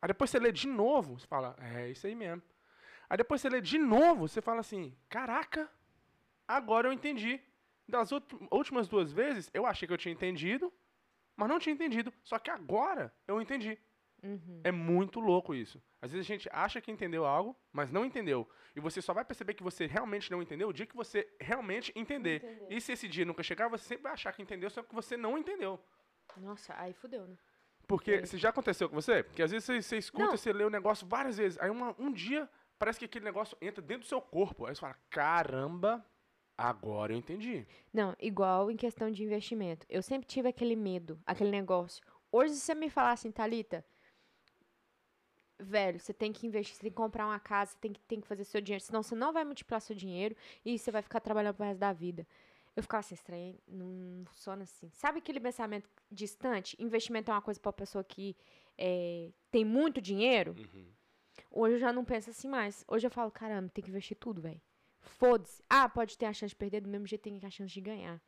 Aí 0.00 0.06
depois 0.08 0.30
você 0.30 0.38
lê 0.38 0.52
de 0.52 0.68
novo, 0.68 1.18
você 1.18 1.26
fala, 1.26 1.56
é 1.60 1.90
isso 1.90 2.06
aí 2.06 2.14
mesmo. 2.14 2.42
Aí 3.10 3.16
depois 3.16 3.40
você 3.40 3.48
lê 3.48 3.60
de 3.60 3.78
novo, 3.78 4.28
você 4.28 4.40
fala 4.40 4.60
assim, 4.60 4.94
caraca, 5.08 5.68
agora 6.46 6.88
eu 6.88 6.92
entendi. 6.92 7.40
Das 7.88 8.10
últimas 8.50 8.86
duas 8.86 9.10
vezes, 9.10 9.50
eu 9.54 9.64
achei 9.64 9.88
que 9.88 9.94
eu 9.94 9.98
tinha 9.98 10.12
entendido, 10.12 10.70
mas 11.34 11.48
não 11.48 11.58
tinha 11.58 11.72
entendido. 11.72 12.12
Só 12.22 12.38
que 12.38 12.50
agora 12.50 13.12
eu 13.26 13.40
entendi. 13.40 13.78
Uhum. 14.22 14.60
É 14.64 14.72
muito 14.72 15.20
louco 15.20 15.54
isso. 15.54 15.80
Às 16.02 16.10
vezes 16.12 16.26
a 16.26 16.28
gente 16.34 16.48
acha 16.52 16.80
que 16.80 16.90
entendeu 16.90 17.24
algo, 17.24 17.56
mas 17.72 17.90
não 17.90 18.04
entendeu. 18.04 18.48
E 18.74 18.80
você 18.80 19.00
só 19.00 19.12
vai 19.14 19.24
perceber 19.24 19.54
que 19.54 19.62
você 19.62 19.86
realmente 19.86 20.30
não 20.30 20.42
entendeu 20.42 20.68
o 20.68 20.72
dia 20.72 20.86
que 20.86 20.96
você 20.96 21.28
realmente 21.40 21.92
entender. 21.94 22.66
E 22.68 22.80
se 22.80 22.92
esse 22.92 23.06
dia 23.08 23.24
nunca 23.24 23.42
chegar, 23.42 23.68
você 23.68 23.84
sempre 23.84 24.04
vai 24.04 24.12
achar 24.12 24.32
que 24.32 24.42
entendeu, 24.42 24.68
só 24.70 24.82
que 24.82 24.94
você 24.94 25.16
não 25.16 25.38
entendeu. 25.38 25.78
Nossa, 26.36 26.74
aí 26.78 26.92
fudeu, 26.92 27.26
né? 27.26 27.36
Porque 27.86 28.10
É. 28.12 28.26
se 28.26 28.36
já 28.36 28.50
aconteceu 28.50 28.88
com 28.88 28.94
você? 28.94 29.22
Porque 29.22 29.42
às 29.42 29.50
vezes 29.50 29.64
você, 29.64 29.80
você 29.80 29.96
escuta, 29.98 30.24
Não. 30.24 30.36
você 30.36 30.52
lê 30.52 30.64
o 30.64 30.70
negócio 30.70 31.06
várias 31.06 31.36
vezes. 31.38 31.58
Aí 31.58 31.70
uma- 31.70 31.94
um 31.98 32.12
dia 32.12 32.48
parece 32.78 32.98
que 32.98 33.04
aquele 33.06 33.24
negócio 33.24 33.56
entra 33.62 33.80
dentro 33.80 34.02
do 34.04 34.08
seu 34.08 34.20
corpo. 34.20 34.66
Aí 34.66 34.74
você 34.74 34.80
fala, 34.80 34.96
caramba, 35.08 36.04
agora 36.56 37.12
eu 37.12 37.16
entendi. 37.16 37.66
Não, 37.92 38.14
igual 38.20 38.70
em 38.70 38.76
questão 38.76 39.10
de 39.10 39.22
investimento. 39.24 39.86
Eu 39.88 40.02
sempre 40.02 40.26
tive 40.26 40.48
aquele 40.48 40.76
medo, 40.76 41.18
aquele 41.26 41.50
negócio. 41.50 42.04
Hoje, 42.30 42.54
se 42.54 42.60
você 42.60 42.74
me 42.74 42.90
falar 42.90 43.12
assim, 43.12 43.30
Thalita, 43.32 43.82
velho, 45.58 45.98
você 45.98 46.12
tem 46.12 46.32
que 46.32 46.46
investir, 46.46 46.76
você 46.76 46.82
tem 46.82 46.90
que 46.90 46.96
comprar 46.96 47.26
uma 47.26 47.38
casa, 47.38 47.72
você 47.72 47.78
tem 47.80 47.92
que, 47.92 48.00
tem 48.00 48.20
que 48.20 48.26
fazer 48.26 48.44
seu 48.44 48.60
dinheiro, 48.60 48.84
senão 48.84 49.02
você 49.02 49.14
não 49.14 49.32
vai 49.32 49.44
multiplicar 49.44 49.80
seu 49.80 49.94
dinheiro 49.96 50.36
e 50.64 50.78
você 50.78 50.90
vai 50.90 51.02
ficar 51.02 51.20
trabalhando 51.20 51.54
pro 51.54 51.64
resto 51.64 51.78
da 51.80 51.92
vida. 51.92 52.26
Eu 52.76 52.82
ficava 52.82 53.00
assim, 53.00 53.14
estranho, 53.14 53.58
não 53.66 54.24
funciona 54.26 54.62
assim. 54.62 54.88
Sabe 54.92 55.18
aquele 55.18 55.40
pensamento 55.40 55.88
distante? 56.10 56.76
Investimento 56.78 57.30
é 57.30 57.34
uma 57.34 57.42
coisa 57.42 57.58
pra 57.58 57.72
pessoa 57.72 58.04
que 58.04 58.36
é, 58.76 59.30
tem 59.50 59.64
muito 59.64 60.00
dinheiro? 60.00 60.54
Hoje 61.50 61.74
eu 61.74 61.78
já 61.78 61.92
não 61.92 62.04
penso 62.04 62.30
assim 62.30 62.48
mais. 62.48 62.84
Hoje 62.86 63.06
eu 63.06 63.10
falo, 63.10 63.30
caramba, 63.32 63.68
tem 63.70 63.82
que 63.82 63.90
investir 63.90 64.16
tudo, 64.16 64.40
velho. 64.40 64.60
Foda-se. 65.00 65.62
Ah, 65.68 65.88
pode 65.88 66.16
ter 66.16 66.26
a 66.26 66.32
chance 66.32 66.50
de 66.50 66.56
perder, 66.56 66.82
do 66.82 66.88
mesmo 66.88 67.06
jeito 67.06 67.22
tem 67.22 67.40
a 67.42 67.50
chance 67.50 67.72
de 67.72 67.80
ganhar. 67.80 68.20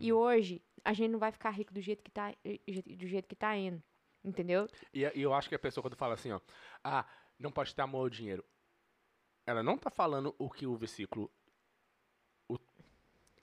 E 0.00 0.12
hoje, 0.12 0.62
a 0.84 0.92
gente 0.92 1.10
não 1.10 1.18
vai 1.18 1.32
ficar 1.32 1.50
rico 1.50 1.72
do 1.72 1.80
jeito 1.80 2.02
que 2.02 2.10
tá, 2.10 2.34
eh, 2.44 2.58
do 2.96 3.06
jeito 3.06 3.28
que 3.28 3.36
tá 3.36 3.56
indo. 3.56 3.82
Entendeu? 4.26 4.66
E, 4.92 5.02
e 5.14 5.22
eu 5.22 5.32
acho 5.32 5.48
que 5.48 5.54
a 5.54 5.58
pessoa 5.58 5.82
quando 5.82 5.96
fala 5.96 6.14
assim, 6.14 6.32
ó, 6.32 6.40
ah, 6.82 7.06
não 7.38 7.52
pode 7.52 7.72
ter 7.74 7.80
amor 7.82 8.00
ao 8.00 8.10
dinheiro. 8.10 8.44
Ela 9.46 9.62
não 9.62 9.78
tá 9.78 9.88
falando 9.88 10.34
o 10.38 10.50
que 10.50 10.66
o 10.66 10.76
versículo. 10.76 11.30
o- 12.48 12.58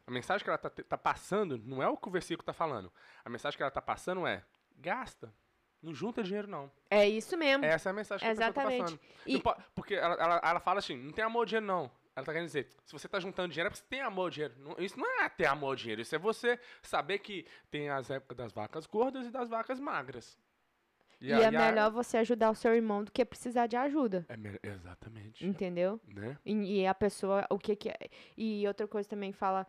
a 0.05 0.11
mensagem 0.11 0.43
que 0.43 0.49
ela 0.49 0.57
tá, 0.57 0.69
tá 0.69 0.97
passando 0.97 1.57
não 1.57 1.81
é 1.81 1.87
o 1.87 1.95
que 1.95 2.09
o 2.09 2.11
versículo 2.11 2.45
tá 2.45 2.51
falando. 2.53 2.91
A 3.23 3.29
mensagem 3.29 3.55
que 3.55 3.63
ela 3.63 3.71
tá 3.71 3.81
passando 3.81 4.27
é: 4.27 4.43
gasta. 4.75 5.33
Não 5.81 5.93
junta 5.93 6.21
dinheiro, 6.23 6.47
não. 6.47 6.71
É 6.89 7.07
isso 7.07 7.35
mesmo. 7.37 7.63
Essa 7.65 7.89
é 7.89 7.91
a 7.91 7.93
mensagem 7.93 8.25
que 8.25 8.31
a 8.31 8.35
pessoa 8.35 8.53
tá 8.53 8.61
Exatamente. 8.73 8.97
passando. 8.97 9.27
E- 9.27 9.41
porque 9.75 9.95
ela, 9.95 10.15
ela, 10.15 10.41
ela 10.43 10.59
fala 10.59 10.79
assim: 10.79 10.97
não 10.97 11.13
tem 11.13 11.23
amor 11.23 11.39
ao 11.39 11.45
dinheiro, 11.45 11.65
não. 11.65 11.89
Ela 12.15 12.25
tá 12.25 12.31
querendo 12.31 12.45
dizer, 12.47 12.67
se 12.85 12.91
você 12.91 13.07
tá 13.07 13.19
juntando 13.19 13.49
dinheiro, 13.51 13.67
é 13.67 13.69
porque 13.71 13.81
você 13.83 13.89
tem 13.89 14.01
amor 14.01 14.23
ao 14.25 14.29
dinheiro. 14.29 14.53
Não- 14.59 14.75
isso 14.77 14.99
não 14.99 15.21
é 15.21 15.29
ter 15.29 15.45
amor 15.47 15.69
ao 15.69 15.75
dinheiro, 15.75 16.01
isso 16.01 16.13
é 16.15 16.19
você 16.19 16.59
saber 16.81 17.19
que 17.19 17.45
tem 17.71 17.89
as 17.89 18.09
épocas 18.11 18.37
das 18.37 18.51
vacas 18.51 18.85
gordas 18.85 19.25
e 19.25 19.31
das 19.31 19.49
vacas 19.49 19.79
magras. 19.79 20.37
E, 21.25 21.31
a- 21.33 21.39
é 21.39 21.45
a- 21.45 21.51
melhor 21.51 21.89
você 21.91 22.17
ajudar 22.17 22.51
o 22.51 22.55
seu 22.55 22.73
irmão 22.75 23.03
do 23.03 23.11
que 23.11 23.23
precisar 23.23 23.67
de 23.67 23.75
ajuda. 23.77 24.25
É 24.29 24.35
me- 24.37 24.59
exatamente. 24.61 25.45
Entendeu? 25.45 25.99
Né? 26.07 26.37
E, 26.45 26.81
e 26.81 26.87
a 26.87 26.93
pessoa, 26.93 27.45
o 27.49 27.57
que 27.57 27.75
que 27.75 27.89
é. 27.89 27.97
E 28.37 28.67
outra 28.67 28.87
coisa 28.87 29.07
também 29.09 29.31
fala. 29.31 29.65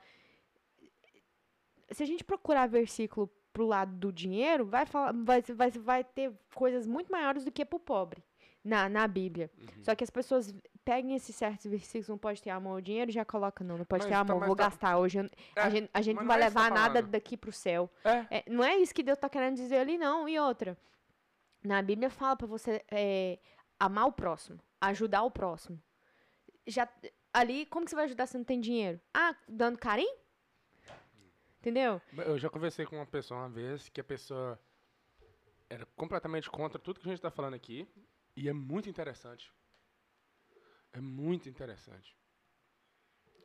Se 1.91 2.03
a 2.03 2.07
gente 2.07 2.25
procurar 2.25 2.67
versículo 2.67 3.31
pro 3.53 3.67
lado 3.67 3.93
do 3.95 4.13
dinheiro, 4.13 4.65
vai, 4.65 4.85
falar, 4.85 5.13
vai, 5.13 5.41
vai, 5.43 5.71
vai 5.71 6.03
ter 6.05 6.33
coisas 6.55 6.87
muito 6.87 7.13
maiores 7.13 7.45
do 7.45 7.53
que 7.53 7.65
pro 7.65 7.79
pobre 7.79 8.23
na, 8.65 8.89
na 8.89 9.07
Bíblia. 9.07 9.49
Uhum. 9.57 9.85
Só 9.85 9.95
que 9.95 10.03
as 10.03 10.11
pessoas 10.11 10.53
peguem 10.85 11.15
esses 11.15 11.37
certos 11.37 11.67
versículos, 11.67 12.09
não 12.09 12.19
pode 12.19 12.43
ter 12.43 12.51
amor 12.51 12.73
ao 12.73 12.81
dinheiro, 12.81 13.13
já 13.13 13.25
coloca, 13.25 13.63
não, 13.63 13.79
não 13.79 13.85
pode 13.85 14.03
Mas 14.03 14.09
ter 14.09 14.15
tá- 14.15 14.21
amor, 14.21 14.41
mas 14.41 14.47
vou 14.49 14.57
tá- 14.57 14.65
gastar 14.65 14.99
hoje. 14.99 15.19
eu- 15.19 15.31
a 15.57 15.67
É, 15.69 15.71
gente, 15.71 15.91
a 15.95 16.03
gente 16.03 16.17
não 16.19 16.27
vai 16.27 16.41
é 16.41 16.45
levar 16.45 16.69
tá 16.69 16.75
nada 16.75 17.03
daqui 17.03 17.37
pro 17.37 17.53
céu. 17.53 17.89
É. 18.05 18.39
É, 18.39 18.45
não 18.49 18.65
é 18.65 18.77
isso 18.79 18.93
que 18.95 19.03
Deus 19.03 19.19
tá 19.19 19.29
querendo 19.29 19.55
dizer 19.57 19.77
ali, 19.77 19.97
não. 19.97 20.29
E 20.29 20.39
outra, 20.39 20.77
na 21.65 21.81
Bíblia 21.81 22.11
fala 22.11 22.37
pra 22.37 22.47
você 22.47 22.85
é, 22.91 23.39
amar 23.81 24.07
o 24.07 24.13
próximo, 24.13 24.61
ajudar 24.81 25.23
o 25.23 25.31
próximo. 25.31 25.83
Já, 26.67 26.89
ali, 27.33 27.67
como 27.67 27.85
que 27.85 27.91
você 27.91 27.97
vai 27.97 28.05
ajudar 28.05 28.27
se 28.27 28.37
não 28.37 28.45
tem 28.45 28.61
dinheiro? 28.61 29.01
Ah, 29.13 29.35
dando 29.49 29.79
carinho? 29.79 30.15
Entendeu? 31.59 32.01
Eu 32.13 32.39
já 32.39 32.51
conversei 32.51 32.85
com 32.85 32.97
uma 32.97 33.07
pessoa 33.07 33.41
uma 33.41 33.49
vez 33.49 33.89
que 33.89 33.99
a 33.99 34.05
pessoa 34.05 34.61
era 35.71 35.87
completamente 35.97 36.51
contra 36.51 36.79
tudo 36.79 37.01
que 37.01 37.09
a 37.09 37.11
gente 37.11 37.23
tá 37.23 37.31
falando 37.31 37.55
aqui. 37.55 37.89
E 38.37 38.51
é 38.51 38.53
muito 38.53 38.91
interessante. 38.91 39.51
É 40.93 41.01
muito 41.01 41.49
interessante. 41.49 42.15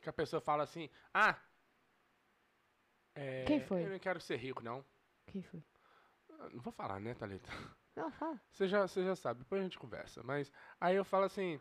Que 0.02 0.08
a 0.10 0.12
pessoa 0.12 0.40
fala 0.40 0.62
assim, 0.64 0.90
ah. 1.14 1.38
é, 3.14 3.44
Quem 3.44 3.60
foi? 3.60 3.84
Eu 3.84 3.90
não 3.90 3.98
quero 3.98 4.20
ser 4.20 4.36
rico, 4.36 4.62
não. 4.62 4.84
Quem 5.26 5.42
foi? 5.42 5.62
Eu 6.28 6.50
Não 6.50 6.60
vou 6.60 6.72
falar, 6.72 7.00
né, 7.00 7.14
Thalita? 7.14 7.50
Não, 8.00 8.10
fala. 8.10 8.40
Você 8.50 8.66
já, 8.66 8.86
você 8.86 9.04
já 9.04 9.14
sabe, 9.14 9.40
depois 9.40 9.60
a 9.60 9.64
gente 9.64 9.78
conversa. 9.78 10.22
Mas 10.22 10.50
aí 10.80 10.96
eu 10.96 11.04
falo 11.04 11.24
assim, 11.24 11.60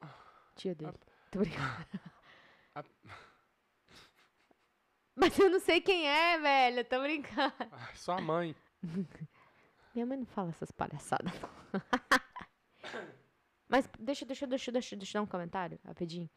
Ah, 0.00 0.14
tia 0.54 0.74
dele. 0.74 0.98
Tô 1.30 1.38
brincando. 1.38 1.86
Mas 5.14 5.38
eu 5.38 5.50
não 5.50 5.60
sei 5.60 5.80
quem 5.80 6.08
é, 6.08 6.38
velho. 6.38 6.84
Tô 6.84 7.00
brincando. 7.00 7.54
Ai, 7.70 7.94
sua 7.96 8.20
mãe. 8.20 8.54
Minha 9.94 10.06
mãe 10.06 10.18
não 10.18 10.26
fala 10.26 10.50
essas 10.50 10.70
palhaçadas, 10.70 11.32
não. 11.40 11.50
Mas 13.68 13.88
deixa, 13.98 14.24
deixa, 14.24 14.46
deixa, 14.46 14.72
deixa, 14.72 14.96
deixa 14.96 15.18
eu 15.18 15.20
dar 15.20 15.24
um 15.24 15.30
comentário 15.30 15.78
rapidinho. 15.84 16.28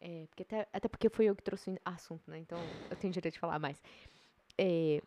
É, 0.00 0.26
porque 0.28 0.42
até, 0.42 0.68
até 0.72 0.88
porque 0.88 1.08
foi 1.08 1.26
eu 1.26 1.34
que 1.34 1.42
trouxe 1.42 1.70
o 1.70 1.78
assunto, 1.84 2.30
né? 2.30 2.38
Então 2.38 2.58
eu 2.90 2.96
tenho 2.96 3.12
direito 3.12 3.34
de 3.34 3.40
falar 3.40 3.58
mais. 3.58 3.82
É, 4.58 5.02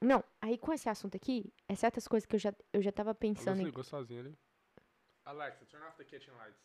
não, 0.00 0.22
aí 0.40 0.56
com 0.56 0.72
esse 0.72 0.88
assunto 0.88 1.16
aqui, 1.16 1.52
é 1.68 1.74
certas 1.74 2.06
coisas 2.06 2.26
que 2.26 2.36
eu 2.36 2.40
já, 2.40 2.54
eu 2.72 2.80
já 2.82 2.92
tava 2.92 3.14
pensando 3.14 3.60
em. 3.60 3.64
ligou 3.64 3.84
sozinha 3.84 4.20
ali. 4.20 4.38
Alexa, 5.24 5.66
turn 5.66 5.84
off 5.86 5.96
the 5.96 6.04
kitchen 6.04 6.34
lights. 6.34 6.60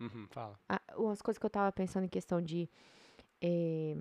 Uhum, 0.00 0.26
fala. 0.28 0.58
Ah, 0.68 0.80
umas 0.96 1.20
coisas 1.20 1.38
que 1.38 1.46
eu 1.46 1.50
tava 1.50 1.72
pensando 1.72 2.04
em 2.04 2.08
questão 2.08 2.40
de. 2.42 2.68
eh, 3.40 3.96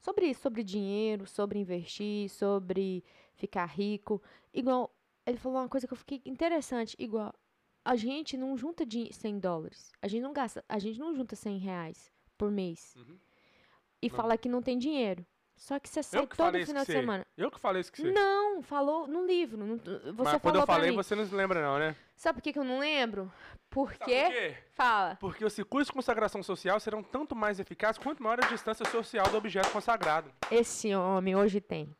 sobre 0.00 0.26
isso, 0.26 0.40
sobre 0.42 0.62
dinheiro, 0.62 1.26
sobre 1.26 1.58
investir, 1.58 2.28
sobre 2.30 3.04
ficar 3.34 3.66
rico. 3.66 4.22
Igual, 4.52 4.94
ele 5.26 5.38
falou 5.38 5.58
uma 5.58 5.68
coisa 5.68 5.86
que 5.86 5.92
eu 5.92 5.96
fiquei 5.98 6.20
interessante. 6.24 6.96
Igual, 6.98 7.32
a 7.84 7.96
gente 7.96 8.36
não 8.36 8.56
junta 8.56 8.84
de 8.84 9.12
100 9.12 9.38
dólares. 9.38 9.92
A 10.00 10.08
gente 10.08 10.22
não 10.22 10.32
gasta, 10.32 10.64
a 10.68 10.78
gente 10.78 10.98
não 10.98 11.14
junta 11.14 11.36
100 11.36 11.58
reais 11.58 12.10
por 12.36 12.50
mês. 12.50 12.94
Uhum. 12.96 13.18
E 14.02 14.08
Não. 14.08 14.16
fala 14.16 14.36
que 14.36 14.48
não 14.48 14.62
tem 14.62 14.78
dinheiro. 14.78 15.24
Só 15.56 15.78
que 15.78 15.88
você 15.88 16.02
sai 16.02 16.26
que 16.26 16.36
todo 16.36 16.58
final 16.66 16.84
de 16.84 16.92
semana. 16.92 17.26
Eu 17.36 17.50
que 17.50 17.60
falei 17.60 17.80
isso 17.80 17.92
que 17.92 18.02
você. 18.02 18.10
Não, 18.10 18.62
falou 18.62 19.06
no 19.06 19.24
livro. 19.24 19.56
não- 19.56 19.76
você 19.78 20.22
Mas 20.22 20.42
quando 20.42 20.56
eu 20.56 20.66
falei, 20.66 20.90
você 20.90 21.14
não 21.14 21.24
se 21.24 21.34
lembra, 21.34 21.62
não, 21.62 21.78
né? 21.78 21.96
Sabe 22.16 22.38
por 22.38 22.42
que, 22.42 22.52
que 22.52 22.58
eu 22.58 22.64
não 22.64 22.80
lembro? 22.80 23.24
Sabe 23.24 23.60
Porque. 23.70 23.96
por 23.98 24.32
quê? 24.32 24.56
Fala. 24.72 25.16
Porque 25.16 25.44
os 25.44 25.52
circuitos 25.52 25.86
de 25.88 25.92
consagração 25.92 26.42
social 26.42 26.78
serão 26.80 27.02
tanto 27.02 27.34
mais 27.34 27.58
eficazes 27.60 27.98
quanto 27.98 28.22
maior 28.22 28.42
a 28.44 28.48
distância 28.48 28.84
social 28.86 29.28
do 29.28 29.36
objeto 29.36 29.70
consagrado. 29.70 30.30
Esse 30.50 30.94
homem 30.94 31.34
hoje 31.34 31.60
tem. 31.60 31.94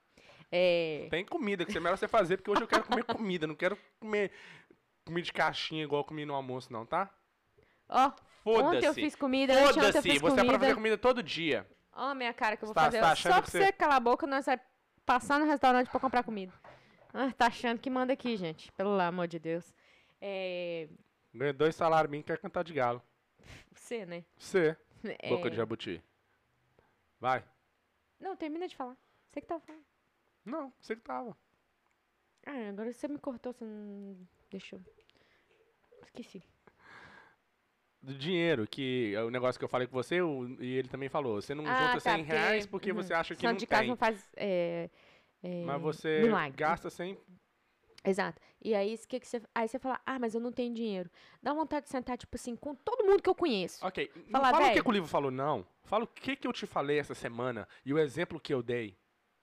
É. 0.51 1.09
Tem 1.11 1.25
comida 1.25 1.65
que 1.65 1.73
você 1.73 1.81
melhor 1.81 1.97
você 1.97 2.07
fazer, 2.07 2.37
porque 2.37 2.51
hoje 2.51 2.63
eu 2.63 2.69
quero 2.69 2.85
comer 2.85 3.05
comida, 3.05 3.47
não 3.47 3.57
quero 3.57 3.77
comer 3.99 4.31
comida 5.05 5.25
de 5.25 5.33
caixinha 5.33 5.83
igual 5.83 6.03
eu 6.03 6.05
comi 6.05 6.25
no 6.25 6.35
almoço, 6.35 6.73
não, 6.73 6.87
tá? 6.87 7.11
Ó, 7.89 8.13
ontem 8.45 8.85
eu 8.85 8.95
fiz 8.95 9.15
comida, 9.17 9.53
Foda-se, 9.55 10.01
você 10.01 10.09
é 10.09 10.21
pra 10.21 10.31
fazer 10.31 10.47
comida. 10.47 10.75
comida 10.75 10.99
todo 10.99 11.23
dia. 11.23 11.67
Ó, 11.97 12.09
a 12.11 12.15
minha 12.15 12.33
cara 12.35 12.57
que 12.57 12.65
eu 12.65 12.67
vou 12.67 12.75
Tá- 12.75 12.85
fazer. 12.85 13.01
tá 13.01 13.15
Só 13.17 13.29
pra 13.41 13.43
você- 13.43 13.59
você 13.67 13.73
calar 13.73 13.97
a 13.97 14.01
boca, 14.01 14.27
nós 14.27 14.47
vai 14.47 14.61
passar 15.07 15.39
no 15.39 15.47
restaurante 15.47 15.89
pra 15.91 16.01
comprar 16.01 16.23
comida. 16.25 16.53
Ah, 17.13 17.33
tá 17.33 17.47
achando 17.47 17.79
que 17.79 17.89
manda 17.89 18.13
aqui, 18.13 18.37
gente. 18.37 18.73
Pelo 18.73 18.99
amor 19.01 19.29
de 19.29 19.39
Deus. 19.39 19.73
É. 20.21 20.89
Ganha 21.33 21.53
dois 21.53 21.75
salários 21.77 22.11
mínimos 22.11 22.25
e 22.25 22.33
quer 22.33 22.39
cantar 22.39 22.65
de 22.65 22.73
galo. 22.75 23.03
Você, 23.73 24.05
né? 24.07 24.25
Você, 24.37 24.77
É, 25.21 25.29
boca 25.29 25.51
de 25.51 25.57
jabuti. 25.57 26.03
Vai. 27.21 27.45
Não, 28.19 28.35
termina 28.37 28.67
de 28.67 28.75
falar. 28.77 28.97
Você 29.31 29.41
que 29.41 29.47
tava 29.47 29.61
falando. 29.61 29.85
Não, 30.45 30.73
você 30.81 30.97
que 30.97 31.03
tava. 31.03 31.37
Ah, 32.47 32.69
agora 32.71 32.93
você 32.93 33.07
me 33.09 33.19
cortou, 33.19 33.53
você 33.53 33.65
não. 33.65 34.17
Deixa 34.51 34.77
eu. 34.77 34.83
Esqueci. 36.03 36.43
Do 38.05 38.15
dinheiro, 38.15 38.67
que 38.67 39.15
é 39.15 39.23
o 39.23 39.31
negócio 39.31 39.59
que 39.59 39.65
eu 39.65 39.69
falei 39.69 39.87
com 39.87 39.95
você, 39.95 40.21
o- 40.21 40.47
e 40.61 40.77
ele 40.77 40.89
também 40.89 41.09
falou. 41.09 41.41
Você 41.41 41.55
não 41.55 41.67
Ah, 41.67 41.75
junta 41.93 41.93
tá, 41.95 42.01
100 42.01 42.23
reais 42.25 42.67
porque- 42.67 42.71
porque 42.71 42.91
uhum. 42.93 42.97
você 43.03 43.15
acha 43.15 43.35
que 43.35 43.45
não 43.47 43.55
de 43.55 43.67
casa 43.67 43.81
tem. 43.83 43.89
não 43.89 43.97
faz. 43.97 44.29
É, 44.37 44.91
é, 45.43 45.65
Mas 45.65 45.81
você 45.81 46.21
milagre. 46.23 46.57
gasta 46.57 46.91
sem. 46.91 47.19
Exato. 48.05 48.39
E 48.63 48.75
aí, 48.75 48.99
que 49.09 49.19
que 49.21 49.27
você, 49.27 49.41
aí 49.55 49.67
você 49.67 49.79
fala, 49.79 49.99
ah, 50.05 50.19
mas 50.19 50.35
eu 50.35 50.41
não 50.41 50.53
tenho 50.53 50.75
dinheiro. 50.75 51.11
Dá 51.43 51.55
vontade 51.55 51.87
de 51.87 51.91
sentar, 51.91 52.19
tipo 52.19 52.37
assim, 52.37 52.55
com 52.55 52.75
todo 52.75 53.05
mundo 53.07 53.23
que 53.23 53.29
eu 53.31 53.35
conheço. 53.35 53.85
Ok, 53.87 54.11
não 54.29 54.41
Fala, 54.43 54.59
o 54.69 54.73
que, 54.75 54.83
que 54.83 54.89
o 54.89 54.93
livro 54.93 55.09
falou, 55.09 55.31
não. 55.31 55.67
Fala 55.85 56.05
o 56.05 56.07
que, 56.07 56.37
que 56.37 56.47
eu 56.47 56.53
te 56.53 56.67
falei 56.67 56.99
essa 56.99 57.15
semana 57.15 57.67
e 57.85 57.93
o 57.95 57.99
exemplo 57.99 58.39
que 58.39 58.53
eu 58.53 58.63
dei. 58.63 58.97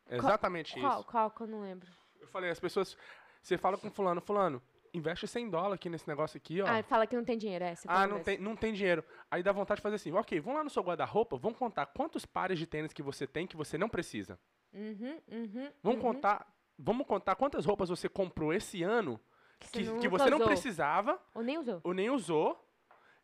É 0.08 0.18
Exatamente 0.18 0.80
Qual, 0.80 1.00
isso. 1.00 1.10
qual 1.10 1.32
que 1.32 1.42
eu 1.42 1.48
não 1.48 1.62
lembro? 1.62 1.88
Eu 2.20 2.28
falei, 2.28 2.50
as 2.52 2.60
pessoas. 2.60 2.96
Você 3.42 3.58
fala 3.58 3.76
com 3.78 3.90
fulano, 3.90 4.22
fulano, 4.22 4.62
investe 4.94 5.28
100 5.28 5.50
dólares 5.50 5.76
aqui 5.76 5.90
nesse 5.90 6.08
negócio 6.08 6.38
aqui, 6.38 6.62
ó. 6.62 6.68
Ah, 6.68 6.84
fala 6.84 7.08
que 7.08 7.16
não 7.16 7.24
tem 7.24 7.38
dinheiro, 7.38 7.64
é. 7.64 7.76
Você 7.76 7.88
Ah, 7.90 8.06
não 8.08 8.18
mesmo. 8.18 8.26
tem, 8.26 8.38
não 8.38 8.56
tem 8.56 8.74
dinheiro. 8.74 9.04
Aí 9.30 9.42
dá 9.42 9.52
vontade 9.52 9.78
de 9.80 9.84
fazer 9.84 9.96
assim, 9.96 10.12
ok, 10.12 10.40
vamos 10.40 10.58
lá 10.58 10.64
no 10.64 10.70
seu 10.70 10.84
guarda-roupa, 10.84 11.38
vamos 11.38 11.58
contar 11.58 11.86
quantos 11.88 12.26
pares 12.26 12.60
de 12.60 12.68
tênis 12.68 12.94
que 12.94 13.02
você 13.02 13.26
tem 13.26 13.48
que 13.48 13.56
você 13.58 13.78
não 13.78 13.90
precisa. 13.90 14.40
Uhum, 14.74 15.22
uhum. 15.30 15.72
Vamos 15.84 16.04
uhum. 16.04 16.14
contar. 16.14 16.48
Vamos 16.78 17.06
contar 17.06 17.36
quantas 17.36 17.66
roupas 17.66 17.90
você 17.90 18.10
comprou 18.10 18.52
esse 18.54 18.82
ano 18.82 19.20
que, 19.60 19.84
que 20.00 20.08
você 20.08 20.30
não 20.30 20.38
usou. 20.38 20.48
precisava 20.48 21.20
Ou 21.36 21.44
nem 21.44 21.58
usou. 21.60 21.80
ou 21.84 21.94
nem 21.94 22.10
usou, 22.10 22.68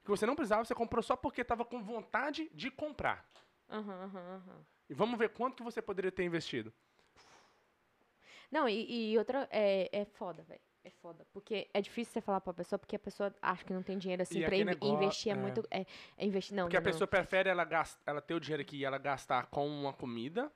que 0.03 0.09
você 0.12 0.25
não 0.27 0.36
precisava, 0.36 0.63
você 0.63 0.75
comprou 0.75 1.01
só 1.01 1.15
porque 1.15 1.41
estava 1.41 1.65
com 1.65 1.81
vontade 1.83 2.50
de 2.53 2.69
comprar. 2.69 3.25
Aham, 3.69 4.03
aham, 4.03 4.36
aham. 4.36 4.65
E 4.89 4.93
vamos 4.93 5.17
ver 5.17 5.29
quanto 5.29 5.55
que 5.57 5.63
você 5.63 5.81
poderia 5.81 6.12
ter 6.12 6.24
investido. 6.24 6.71
Não, 8.51 8.69
e, 8.69 9.12
e 9.12 9.17
outra, 9.17 9.47
é, 9.51 9.89
é 9.91 10.05
foda, 10.05 10.43
velho. 10.43 10.62
É 10.88 10.89
foda. 11.01 11.27
Porque 11.34 11.70
é 11.74 11.82
difícil 11.82 12.13
você 12.13 12.22
falar 12.22 12.39
pra 12.39 12.53
pessoa, 12.53 12.79
porque 12.79 12.96
a 12.96 13.00
pessoa 13.00 13.36
acha 13.41 13.65
que 13.65 13.74
não 13.74 13.84
tem 13.84 13.98
dinheiro 13.98 14.22
assim 14.22 14.39
E 14.39 14.46
pra 14.46 14.56
inve- 14.56 14.65
negócio- 14.72 14.96
investir. 14.96 15.32
É, 15.34 15.36
é. 15.36 15.38
muito. 15.41 15.67
É, 15.70 15.86
é 16.17 16.25
investir. 16.25 16.56
Não, 16.56 16.63
Porque 16.63 16.77
não, 16.77 16.82
a 16.82 16.86
pessoa 16.86 17.06
prefere 17.08 17.50
ela, 17.50 17.65
gast, 17.65 17.98
ela 18.06 18.22
ter 18.22 18.34
o 18.36 18.39
dinheiro 18.39 18.62
aqui 18.62 18.77
e 18.77 18.86
ela 18.86 18.98
gastar 18.98 19.48
com 19.48 19.67
uma 19.67 19.91
comida, 19.91 20.50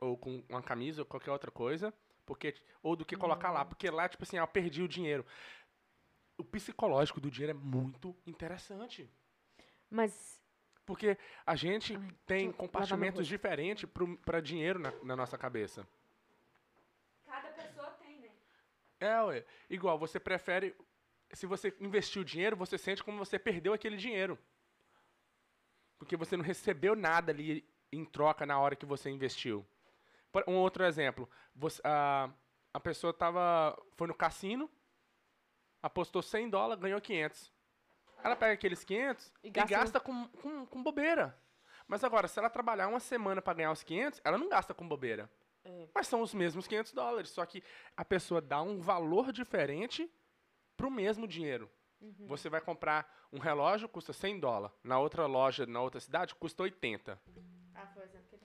ou 0.00 0.16
com 0.16 0.42
uma 0.48 0.62
camisa, 0.62 1.02
ou 1.02 1.06
qualquer 1.06 1.30
outra 1.32 1.50
coisa, 1.50 1.92
porque, 2.24 2.54
ou 2.82 2.96
do 2.96 3.04
que 3.04 3.14
colocar 3.14 3.50
Hum. 3.50 3.54
lá. 3.54 3.64
Porque 3.66 3.90
lá, 3.90 4.08
tipo 4.08 4.22
assim, 4.24 4.38
ah, 4.38 4.42
eu 4.42 4.48
perdi 4.48 4.80
o 4.82 4.88
dinheiro. 4.88 5.24
O 6.38 6.44
psicológico 6.44 7.20
do 7.20 7.30
dinheiro 7.30 7.58
é 7.58 7.60
muito 7.62 8.16
interessante. 8.26 9.02
não. 9.02 9.10
Mas. 9.90 10.42
Porque 10.86 11.18
a 11.44 11.54
gente 11.56 11.94
Ai, 11.94 12.08
tem 12.24 12.50
compartimentos 12.52 13.26
diferentes 13.26 13.86
para 14.24 14.40
dinheiro 14.40 14.78
na, 14.78 14.92
na 15.02 15.14
nossa 15.16 15.36
cabeça. 15.36 15.86
Cada 17.26 17.48
pessoa 17.48 17.90
tem, 18.02 18.20
né? 18.20 18.30
É, 19.00 19.22
ué. 19.22 19.44
Igual, 19.68 19.98
você 19.98 20.18
prefere. 20.18 20.74
Se 21.32 21.46
você 21.46 21.74
investir 21.80 22.22
o 22.22 22.24
dinheiro, 22.24 22.56
você 22.56 22.78
sente 22.78 23.02
como 23.02 23.18
você 23.18 23.38
perdeu 23.38 23.72
aquele 23.72 23.96
dinheiro. 23.96 24.38
Porque 25.98 26.16
você 26.16 26.36
não 26.36 26.44
recebeu 26.44 26.94
nada 26.94 27.32
ali 27.32 27.68
em 27.92 28.04
troca 28.04 28.46
na 28.46 28.58
hora 28.58 28.76
que 28.76 28.86
você 28.86 29.10
investiu. 29.10 29.66
Um 30.46 30.56
outro 30.56 30.84
exemplo. 30.84 31.28
Você, 31.54 31.80
a, 31.84 32.30
a 32.72 32.80
pessoa 32.80 33.12
tava, 33.12 33.76
foi 33.96 34.06
no 34.06 34.14
cassino, 34.14 34.70
apostou 35.82 36.22
100 36.22 36.50
dólares, 36.50 36.82
ganhou 36.82 37.00
500. 37.00 37.52
Ela 38.22 38.36
pega 38.36 38.52
aqueles 38.52 38.84
500 38.84 39.32
E 39.42 39.48
e 39.48 39.50
gasta 39.50 40.00
com, 40.00 40.28
com, 40.28 40.66
com 40.66 40.82
bobeira. 40.82 41.38
Mas 41.86 42.02
agora, 42.02 42.28
se 42.28 42.38
ela 42.38 42.50
trabalhar 42.50 42.88
uma 42.88 43.00
semana 43.00 43.40
para 43.40 43.54
ganhar 43.54 43.72
os 43.72 43.82
500, 43.82 44.20
ela 44.24 44.36
não 44.36 44.48
gasta 44.48 44.74
com 44.74 44.86
bobeira. 44.86 45.30
É. 45.66 45.88
Mas 45.94 46.06
são 46.06 46.22
os 46.22 46.32
mesmos 46.32 46.66
500 46.66 46.92
dólares, 46.92 47.30
só 47.30 47.44
que 47.44 47.62
a 47.96 48.04
pessoa 48.04 48.40
dá 48.40 48.62
um 48.62 48.80
valor 48.80 49.32
diferente 49.32 50.08
pro 50.76 50.90
mesmo 50.90 51.26
dinheiro. 51.26 51.68
Uhum. 52.00 52.26
Você 52.26 52.48
vai 52.48 52.60
comprar 52.60 53.26
um 53.32 53.38
relógio, 53.38 53.88
custa 53.88 54.12
100 54.12 54.38
dólares. 54.38 54.76
Na 54.84 54.98
outra 54.98 55.26
loja, 55.26 55.66
na 55.66 55.80
outra 55.80 55.98
cidade, 55.98 56.34
custa 56.34 56.62
80. 56.62 57.20
Ah, 57.74 57.86
foi 57.88 58.02
o 58.02 58.06
exemplo 58.06 58.28
que 58.28 58.34
ele 58.36 58.44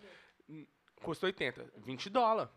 deu. 0.49 0.67
Custa 1.03 1.25
80, 1.27 1.71
20 1.77 2.09
dólares. 2.09 2.51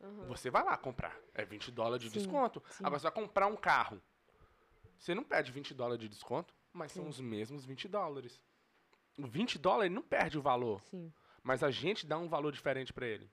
Uhum. 0.00 0.26
Você 0.26 0.50
vai 0.50 0.62
lá 0.64 0.76
comprar. 0.76 1.16
É 1.32 1.44
20 1.44 1.70
dólares 1.70 2.02
de 2.02 2.10
Sim, 2.10 2.18
desconto. 2.18 2.62
sim. 2.68 2.84
Agora 2.84 2.98
você 2.98 3.04
vai 3.04 3.12
comprar 3.12 3.46
um 3.46 3.56
carro. 3.56 4.02
Você 4.98 5.14
não 5.14 5.24
pede 5.24 5.50
20 5.50 5.72
dólares 5.72 6.00
de 6.00 6.08
desconto, 6.08 6.54
mas 6.72 6.92
são 6.92 7.04
Sim. 7.04 7.10
os 7.10 7.20
mesmos 7.20 7.64
20 7.64 7.88
dólares. 7.88 8.40
O 9.18 9.26
20 9.26 9.58
dólares 9.58 9.92
não 9.92 10.02
perde 10.02 10.36
o 10.38 10.42
valor. 10.42 10.82
Mas 11.42 11.62
a 11.62 11.70
gente 11.70 12.06
dá 12.06 12.18
um 12.18 12.28
valor 12.28 12.52
diferente 12.52 12.92
pra 12.92 13.06
ele. 13.06 13.30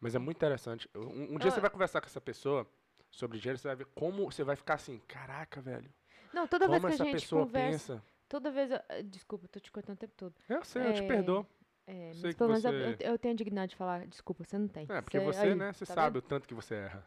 Mas 0.00 0.14
é 0.14 0.18
muito 0.18 0.36
interessante. 0.36 0.88
Um, 0.94 1.34
um 1.34 1.38
dia 1.38 1.48
Eu- 1.48 1.50
você 1.52 1.60
vai 1.60 1.70
conversar 1.70 2.00
com 2.00 2.06
essa 2.06 2.20
pessoa 2.20 2.66
sobre 3.10 3.38
dinheiro, 3.38 3.58
você 3.58 3.68
vai 3.68 3.76
ver 3.76 3.86
como 3.94 4.30
você 4.30 4.44
vai 4.44 4.56
ficar 4.56 4.74
assim, 4.74 4.98
caraca, 5.08 5.60
velho. 5.60 5.92
Não, 6.32 6.46
toda 6.46 6.68
vez 6.68 6.80
como 6.82 6.88
que 6.88 6.94
essa 6.94 7.02
a 7.02 7.06
gente 7.06 7.20
pessoa 7.22 7.46
conversa. 7.46 7.94
pensa. 7.94 8.04
Toda 8.28 8.50
vez. 8.50 8.70
Eu, 8.70 8.80
eh, 8.88 9.02
desculpa, 9.02 9.44
eu 9.44 9.48
tô 9.48 9.60
te 9.60 9.70
cortando 9.70 9.96
o 9.96 9.98
tempo 10.00 10.14
todo. 10.16 10.34
Eu 10.48 10.64
sei, 10.64 10.88
eu 10.88 10.92
te 10.94 11.02
É, 11.02 11.06
perdoo. 11.06 11.46
É, 11.86 12.10
Sei 12.12 12.22
mas 12.24 12.34
que 12.34 12.38
pelo 12.38 12.48
menos 12.50 12.64
eu, 12.64 12.72
você- 12.72 12.96
eu, 13.04 13.12
eu 13.12 13.18
tenho 13.18 13.32
a 13.34 13.36
dignidade 13.36 13.70
de 13.70 13.76
falar, 13.76 14.06
desculpa, 14.08 14.42
você 14.44 14.58
não 14.58 14.66
tem. 14.68 14.86
É, 14.90 15.00
porque 15.00 15.20
você, 15.20 15.38
aí, 15.40 15.54
né, 15.54 15.72
você 15.72 15.86
tá 15.86 15.94
sabe 15.94 16.14
vendo? 16.14 16.24
o 16.24 16.28
tanto 16.28 16.48
que 16.48 16.52
você 16.54 16.74
erra. 16.74 17.06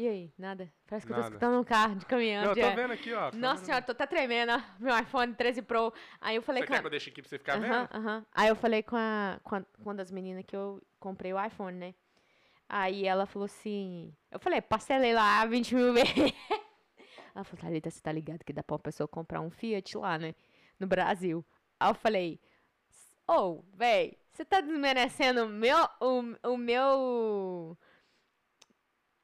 E 0.00 0.08
aí, 0.08 0.32
nada? 0.38 0.72
Parece 0.88 1.04
que 1.06 1.12
eu 1.12 1.14
tô 1.16 1.20
Nada. 1.20 1.34
escutando 1.34 1.60
um 1.60 1.64
carro 1.64 1.94
de 1.96 2.06
caminhão. 2.06 2.42
Não, 2.44 2.50
eu 2.52 2.54
de- 2.54 2.62
tô 2.62 2.70
vendo 2.74 2.92
aqui, 2.94 3.12
ó. 3.12 3.30
Nossa 3.36 3.64
senhora, 3.66 3.84
tô 3.84 3.92
até 3.92 4.06
tremendo, 4.06 4.52
ó, 4.52 4.60
meu 4.82 4.98
iPhone 4.98 5.34
13 5.34 5.60
Pro. 5.60 5.92
Aí 6.20 6.36
eu 6.36 6.42
falei 6.42 6.62
Você 6.62 6.68
com 6.68 6.72
quer 6.72 6.78
a... 6.78 6.80
que 6.80 6.86
eu 6.86 6.90
deixe 6.90 7.10
aqui 7.10 7.20
pra 7.20 7.28
você 7.28 7.38
ficar 7.38 7.56
Aham, 7.58 7.82
vendo? 7.82 7.88
aham. 7.92 8.26
Aí 8.32 8.48
eu 8.48 8.56
falei 8.56 8.82
com 8.82 8.96
a, 8.96 9.38
com 9.44 9.56
a 9.56 9.60
com 9.60 9.82
uma 9.90 9.94
das 9.94 10.10
meninas 10.10 10.42
que 10.46 10.56
eu 10.56 10.80
comprei 10.98 11.34
o 11.34 11.44
iPhone, 11.44 11.76
né? 11.76 11.94
Aí 12.68 13.06
ela 13.06 13.26
falou 13.26 13.46
assim. 13.46 14.14
Eu 14.30 14.40
falei, 14.40 14.60
parcelei 14.62 15.12
lá 15.14 15.44
20 15.46 15.74
mil 15.74 15.92
vezes. 15.92 16.14
Ela 17.34 17.44
falou, 17.44 17.60
Thalita, 17.62 17.90
você 17.90 18.00
tá 18.00 18.12
ligado 18.12 18.44
que 18.44 18.52
dá 18.52 18.62
pra 18.62 18.74
uma 18.74 18.80
pessoa 18.80 19.08
comprar 19.08 19.40
um 19.40 19.50
Fiat 19.50 19.96
lá, 19.98 20.18
né? 20.18 20.34
No 20.78 20.86
Brasil. 20.86 21.44
Aí 21.78 21.90
eu 21.90 21.94
falei, 21.94 22.40
ô, 23.28 23.32
oh, 23.32 23.64
véi, 23.74 24.18
você 24.32 24.44
tá 24.44 24.60
desmerecendo 24.60 25.44
o 25.44 25.48
meu. 25.48 25.76
O, 26.00 26.50
o 26.52 26.56
meu. 26.56 27.78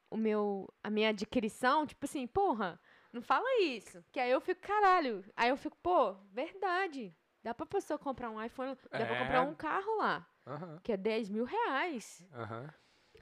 O 0.09 0.17
meu. 0.17 0.67
A 0.83 0.89
minha 0.89 1.09
adquirição? 1.09 1.85
Tipo 1.85 2.05
assim, 2.05 2.25
porra, 2.27 2.79
não 3.11 3.21
fala 3.21 3.45
isso. 3.61 4.03
Que 4.11 4.19
aí 4.19 4.31
eu 4.31 4.39
fico, 4.41 4.61
caralho. 4.61 5.23
Aí 5.35 5.49
eu 5.49 5.57
fico, 5.57 5.77
pô, 5.83 6.13
verdade. 6.31 7.13
Dá 7.43 7.53
pra 7.53 7.65
pessoa 7.65 7.97
comprar 7.99 8.29
um 8.29 8.41
iPhone, 8.43 8.75
dá 8.75 9.05
pra 9.05 9.15
É. 9.15 9.19
comprar 9.19 9.41
um 9.41 9.55
carro 9.55 9.97
lá, 9.97 10.27
Aham, 10.45 10.79
que 10.83 10.91
é 10.91 10.97
10 10.97 11.29
mil 11.29 11.45
reais. 11.45 12.21
aham. 12.33 12.73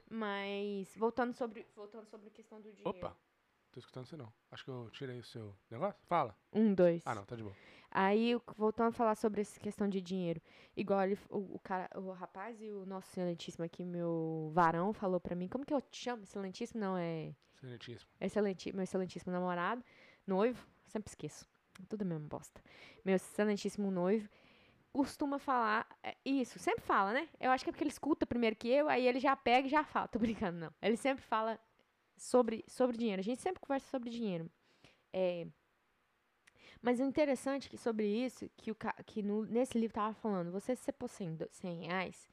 Mas, 0.08 0.92
voltando 0.96 1.32
sobre, 1.34 1.66
voltando 1.74 2.06
sobre 2.08 2.28
a 2.28 2.30
questão 2.30 2.60
do 2.60 2.72
dinheiro. 2.72 2.88
Opa, 2.96 3.16
tô 3.72 3.78
escutando 3.80 4.06
você 4.06 4.16
não. 4.16 4.32
Acho 4.50 4.64
que 4.64 4.70
eu 4.70 4.88
tirei 4.90 5.18
o 5.18 5.24
seu 5.24 5.56
negócio. 5.70 6.00
Fala. 6.06 6.36
Um, 6.52 6.74
dois. 6.74 7.02
Ah, 7.06 7.14
não, 7.14 7.24
tá 7.24 7.34
de 7.36 7.42
boa. 7.42 7.54
Aí, 7.98 8.38
voltando 8.58 8.88
a 8.88 8.92
falar 8.92 9.14
sobre 9.14 9.40
essa 9.40 9.58
questão 9.58 9.88
de 9.88 10.02
dinheiro. 10.02 10.38
Igual 10.76 11.02
ele, 11.02 11.18
o, 11.30 11.54
o 11.54 11.58
cara, 11.58 11.88
o 11.98 12.12
rapaz 12.12 12.60
e 12.60 12.70
o 12.70 12.84
nosso 12.84 13.08
excelentíssimo 13.08 13.64
aqui, 13.64 13.86
meu 13.86 14.50
varão, 14.52 14.92
falou 14.92 15.18
pra 15.18 15.34
mim, 15.34 15.48
como 15.48 15.64
que 15.64 15.72
eu 15.72 15.80
te 15.80 16.02
chamo? 16.02 16.22
Excelentíssimo? 16.22 16.78
Não, 16.78 16.94
é... 16.98 17.34
Excelentíssimo. 18.20 18.76
Meu 18.76 18.84
excelentíssimo 18.84 19.32
namorado, 19.32 19.82
noivo, 20.26 20.68
sempre 20.84 21.08
esqueço. 21.08 21.48
Tudo 21.88 22.02
a 22.02 22.04
mesma 22.04 22.28
bosta. 22.28 22.60
Meu 23.02 23.16
excelentíssimo 23.16 23.90
noivo 23.90 24.28
costuma 24.92 25.38
falar 25.38 25.88
é, 26.02 26.14
isso, 26.22 26.58
sempre 26.58 26.84
fala, 26.84 27.14
né? 27.14 27.26
Eu 27.40 27.50
acho 27.50 27.64
que 27.64 27.70
é 27.70 27.72
porque 27.72 27.82
ele 27.82 27.90
escuta 27.90 28.26
primeiro 28.26 28.56
que 28.56 28.68
eu, 28.68 28.90
aí 28.90 29.08
ele 29.08 29.18
já 29.18 29.34
pega 29.34 29.68
e 29.68 29.70
já 29.70 29.82
fala. 29.82 30.06
Tô 30.12 30.18
brincando, 30.18 30.58
não. 30.58 30.72
Ele 30.82 30.98
sempre 30.98 31.24
fala 31.24 31.58
sobre, 32.14 32.62
sobre 32.68 32.98
dinheiro. 32.98 33.20
A 33.20 33.24
gente 33.24 33.40
sempre 33.40 33.58
conversa 33.58 33.88
sobre 33.88 34.10
dinheiro. 34.10 34.50
É, 35.14 35.46
mas 36.82 37.00
o 37.00 37.04
interessante 37.04 37.68
que 37.68 37.76
sobre 37.76 38.06
isso, 38.06 38.48
que, 38.56 38.70
o, 38.70 38.76
que 39.04 39.22
no- 39.22 39.44
nesse 39.46 39.78
livro 39.78 39.94
tava 39.94 40.14
falando, 40.14 40.50
você 40.50 40.74
se 40.76 40.82
você 40.84 40.92
pôr 40.92 41.08
100, 41.08 41.34
do- 41.34 41.48
100 41.50 41.86
reais, 41.86 42.28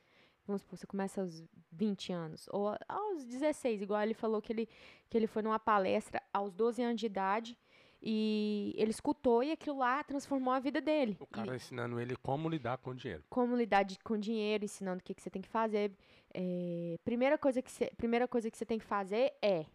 vamos 0.46 0.62
supor, 0.62 0.78
você 0.78 0.88
começa 0.88 1.22
aos 1.22 1.44
20 1.72 2.12
anos, 2.12 2.48
ou 2.52 2.76
aos 2.88 3.26
16, 3.26 3.82
igual 3.82 4.02
ele 4.02 4.14
falou 4.14 4.42
que 4.42 4.52
ele, 4.54 4.70
que 5.10 5.18
ele 5.18 5.28
foi 5.28 5.42
numa 5.42 5.60
palestra 5.60 6.22
aos 6.34 6.52
12 6.54 6.82
anos 6.82 7.00
de 7.00 7.06
idade, 7.06 7.58
e 8.06 8.74
ele 8.76 8.92
escutou 8.92 9.42
e 9.44 9.52
aquilo 9.54 9.78
lá 9.78 10.04
transformou 10.04 10.54
a 10.54 10.60
vida 10.60 10.82
dele. 10.82 11.16
O 11.22 11.24
E- 11.24 11.28
cara 11.28 11.56
ensinando 11.56 12.00
ele 12.02 12.18
como 12.18 12.50
lidar 12.50 12.78
com 12.78 12.90
o 12.92 12.96
dinheiro. 12.96 13.24
como 13.30 13.56
lidar 13.56 13.84
de- 13.84 13.98
com 14.00 14.18
dinheiro, 14.18 14.66
ensinando 14.66 15.00
o 15.00 15.04
que, 15.04 15.14
que 15.14 15.22
você 15.22 15.30
tem 15.30 15.42
que 15.42 15.48
fazer. 15.48 15.92
É, 16.34 16.98
primeira, 17.06 17.38
coisa 17.38 17.62
que 17.62 17.72
você, 17.72 17.90
primeira 17.96 18.28
coisa 18.28 18.52
que 18.52 18.58
você 18.58 18.66
tem 18.66 18.78
que 18.78 18.84
fazer 18.86 19.32
é 19.42 19.66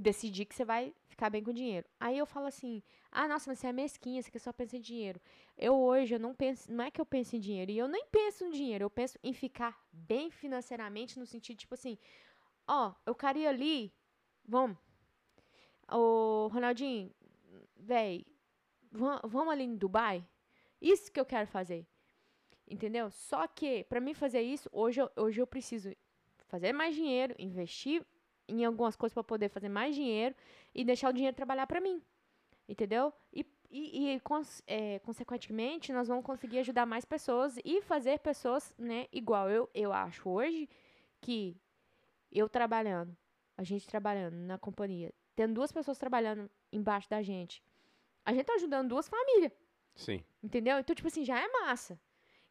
decidir 0.00 0.46
que 0.46 0.54
você 0.54 0.64
vai 0.64 0.94
ficar 1.08 1.28
bem 1.30 1.44
com 1.44 1.52
dinheiro. 1.52 1.86
Aí 1.98 2.16
eu 2.16 2.26
falo 2.26 2.46
assim, 2.46 2.82
ah, 3.12 3.28
nossa, 3.28 3.50
mas 3.50 3.58
você 3.58 3.66
é 3.66 3.72
mesquinha, 3.72 4.22
você 4.22 4.38
só 4.38 4.52
pensa 4.52 4.76
em 4.76 4.80
dinheiro. 4.80 5.20
Eu 5.56 5.74
hoje, 5.78 6.14
eu 6.14 6.18
não 6.18 6.34
penso, 6.34 6.72
não 6.72 6.84
é 6.84 6.90
que 6.90 7.00
eu 7.00 7.06
penso 7.06 7.36
em 7.36 7.40
dinheiro, 7.40 7.70
e 7.70 7.78
eu 7.78 7.86
nem 7.86 8.06
penso 8.06 8.44
em 8.44 8.50
dinheiro, 8.50 8.84
eu 8.84 8.90
penso 8.90 9.18
em 9.22 9.32
ficar 9.32 9.78
bem 9.92 10.30
financeiramente, 10.30 11.18
no 11.18 11.26
sentido, 11.26 11.58
tipo 11.58 11.74
assim, 11.74 11.98
ó, 12.66 12.94
eu 13.04 13.14
queria 13.14 13.50
ali, 13.50 13.92
vamos, 14.44 14.78
ô, 15.92 16.48
Ronaldinho, 16.50 17.12
véi, 17.76 18.24
vam- 18.90 19.20
vamos 19.24 19.52
ali 19.52 19.64
em 19.64 19.76
Dubai? 19.76 20.26
Isso 20.80 21.12
que 21.12 21.20
eu 21.20 21.26
quero 21.26 21.46
fazer. 21.46 21.86
Entendeu? 22.66 23.10
Só 23.10 23.46
que, 23.48 23.84
pra 23.84 24.00
mim 24.00 24.14
fazer 24.14 24.40
isso, 24.40 24.68
hoje 24.72 25.02
eu, 25.02 25.10
hoje 25.16 25.40
eu 25.40 25.46
preciso 25.46 25.94
fazer 26.46 26.72
mais 26.72 26.94
dinheiro, 26.94 27.34
investir 27.38 28.04
em 28.50 28.64
algumas 28.64 28.96
coisas 28.96 29.14
pra 29.14 29.22
poder 29.24 29.48
fazer 29.48 29.68
mais 29.68 29.94
dinheiro 29.94 30.34
e 30.74 30.84
deixar 30.84 31.08
o 31.10 31.12
dinheiro 31.12 31.36
trabalhar 31.36 31.66
pra 31.66 31.80
mim. 31.80 32.02
Entendeu? 32.68 33.12
E, 33.32 33.44
e, 33.70 34.14
e, 34.14 34.20
cons- 34.20 34.62
é, 34.66 34.98
consequentemente, 35.00 35.92
nós 35.92 36.08
vamos 36.08 36.24
conseguir 36.24 36.58
ajudar 36.58 36.86
mais 36.86 37.04
pessoas 37.04 37.56
e 37.64 37.82
fazer 37.82 38.18
pessoas, 38.20 38.74
né, 38.78 39.06
igual 39.12 39.48
eu, 39.50 39.68
eu 39.74 39.92
acho 39.92 40.28
hoje, 40.28 40.68
que 41.20 41.56
eu 42.30 42.48
trabalhando, 42.48 43.16
a 43.56 43.62
gente 43.64 43.86
trabalhando 43.86 44.34
na 44.36 44.56
companhia, 44.58 45.12
tendo 45.34 45.54
duas 45.54 45.72
pessoas 45.72 45.98
trabalhando 45.98 46.48
embaixo 46.72 47.08
da 47.10 47.22
gente, 47.22 47.62
a 48.24 48.32
gente 48.32 48.44
tá 48.44 48.54
ajudando 48.54 48.88
duas 48.88 49.08
famílias. 49.08 49.52
Sim. 49.94 50.22
Entendeu? 50.42 50.78
Então, 50.78 50.94
tipo 50.94 51.08
assim, 51.08 51.24
já 51.24 51.38
é 51.40 51.48
massa. 51.48 52.00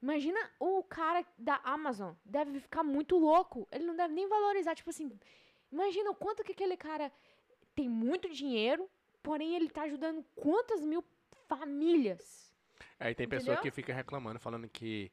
Imagina 0.01 0.39
o 0.59 0.83
cara 0.83 1.25
da 1.37 1.59
Amazon. 1.63 2.13
Deve 2.25 2.59
ficar 2.59 2.83
muito 2.83 3.17
louco. 3.17 3.67
Ele 3.71 3.85
não 3.85 3.95
deve 3.95 4.13
nem 4.13 4.27
valorizar. 4.27 4.75
Tipo 4.75 4.89
assim, 4.89 5.09
imagina 5.71 6.11
o 6.11 6.15
quanto 6.15 6.43
que 6.43 6.51
aquele 6.51 6.77
cara 6.77 7.11
tem 7.75 7.87
muito 7.89 8.29
dinheiro, 8.29 8.89
porém 9.23 9.55
ele 9.55 9.69
tá 9.69 9.83
ajudando 9.83 10.23
quantas 10.35 10.81
mil 10.81 11.03
famílias. 11.47 12.53
Aí 12.99 13.15
tem 13.15 13.27
pessoa 13.27 13.53
Entendeu? 13.53 13.71
que 13.71 13.75
fica 13.75 13.93
reclamando, 13.93 14.39
falando 14.39 14.67
que 14.67 15.11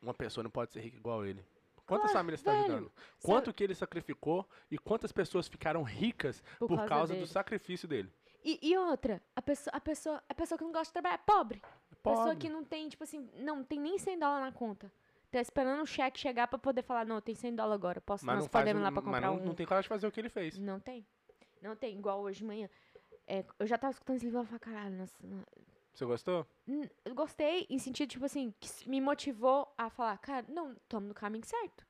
uma 0.00 0.14
pessoa 0.14 0.42
não 0.44 0.50
pode 0.50 0.72
ser 0.72 0.80
rica 0.80 0.96
igual 0.96 1.24
ele. 1.26 1.44
Quantas 1.86 2.10
Claro, 2.10 2.18
famílias 2.18 2.40
está 2.40 2.52
ajudando? 2.52 2.92
Quanto 3.22 3.52
que 3.52 3.64
ele 3.64 3.74
sacrificou 3.74 4.46
e 4.70 4.76
quantas 4.76 5.10
pessoas 5.10 5.48
ficaram 5.48 5.82
ricas 5.82 6.42
Por 6.58 6.68
por, 6.68 6.76
causa 6.76 6.88
causa 6.88 7.14
do 7.16 7.26
sacrifício 7.26 7.88
dele? 7.88 8.12
E, 8.44 8.58
e 8.62 8.76
outra, 8.76 9.22
a 9.34 9.42
pessoa, 9.42 9.74
a, 9.74 9.80
pessoa, 9.80 10.22
a 10.28 10.34
pessoa 10.34 10.58
que 10.58 10.64
não 10.64 10.70
gosta 10.70 10.86
de 10.86 10.92
trabalhar 10.92 11.14
é 11.14 11.18
pobre. 11.18 11.62
Pessoa 12.02 12.26
Pobre. 12.26 12.36
que 12.36 12.48
não 12.48 12.62
tem, 12.62 12.88
tipo 12.88 13.02
assim, 13.02 13.28
não 13.34 13.64
tem 13.64 13.80
nem 13.80 13.98
100 13.98 14.18
dólares 14.18 14.44
na 14.46 14.52
conta. 14.52 14.92
Tá 15.30 15.40
esperando 15.40 15.82
o 15.82 15.86
cheque 15.86 16.18
chegar 16.18 16.46
pra 16.48 16.58
poder 16.58 16.82
falar, 16.82 17.04
não, 17.04 17.20
tem 17.20 17.34
100 17.34 17.54
dólares 17.54 17.74
agora. 17.74 18.00
Posso, 18.00 18.24
Mas 18.24 18.36
nós 18.36 18.44
não, 18.44 18.50
podemos 18.50 18.80
o- 18.80 18.84
lá 18.84 18.90
pra 18.92 19.02
mas 19.02 19.14
comprar 19.14 19.20
não, 19.30 19.36
um... 19.36 19.44
não 19.46 19.54
tem 19.54 19.66
coragem 19.66 19.82
de 19.84 19.88
fazer 19.88 20.06
o 20.06 20.12
que 20.12 20.20
ele 20.20 20.28
fez. 20.30 20.58
Não 20.58 20.80
tem. 20.80 21.06
Não 21.60 21.76
tem. 21.76 21.96
Igual 21.98 22.20
hoje 22.22 22.38
de 22.38 22.44
manhã. 22.44 22.68
É, 23.26 23.44
eu 23.58 23.66
já 23.66 23.76
tava 23.76 23.90
escutando 23.92 24.16
esse 24.16 24.24
livro 24.24 24.40
e 24.42 24.46
falei, 24.46 24.58
caralho, 24.60 24.96
nossa, 24.96 25.14
Você 25.92 26.04
gostou? 26.06 26.46
Gostei 27.14 27.66
em 27.68 27.78
sentido, 27.78 28.08
tipo 28.10 28.24
assim, 28.24 28.54
que 28.58 28.88
me 28.88 29.00
motivou 29.02 29.70
a 29.76 29.90
falar, 29.90 30.16
cara, 30.18 30.46
não, 30.48 30.74
tamo 30.88 31.08
no 31.08 31.14
caminho 31.14 31.44
certo. 31.44 31.86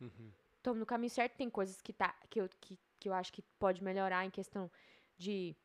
Uhum. 0.00 0.30
Tamo 0.62 0.78
no 0.80 0.84
caminho 0.86 1.08
certo, 1.10 1.34
tem 1.36 1.48
coisas 1.48 1.80
que, 1.80 1.92
tá, 1.94 2.14
que, 2.28 2.40
eu, 2.42 2.48
que, 2.60 2.78
que 3.00 3.08
eu 3.08 3.14
acho 3.14 3.32
que 3.32 3.40
pode 3.58 3.82
melhorar 3.82 4.26
em 4.26 4.30
questão 4.30 4.70
de 5.16 5.56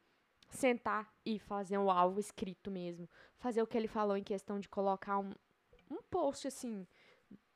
sentar 0.50 1.12
e 1.26 1.38
fazer 1.40 1.78
um 1.78 1.92
alvo 1.92 2.20
escrito 2.22 2.72
mesmo. 2.72 3.10
Fazer 3.38 3.62
o 3.62 3.68
que 3.68 3.78
ele 3.78 3.88
falou 3.90 4.16
em 4.16 4.24
questão 4.24 4.60
de 4.62 4.70
colocar 4.70 5.18
um, 5.20 5.32
um 5.92 6.02
post 6.10 6.48
assim, 6.48 6.88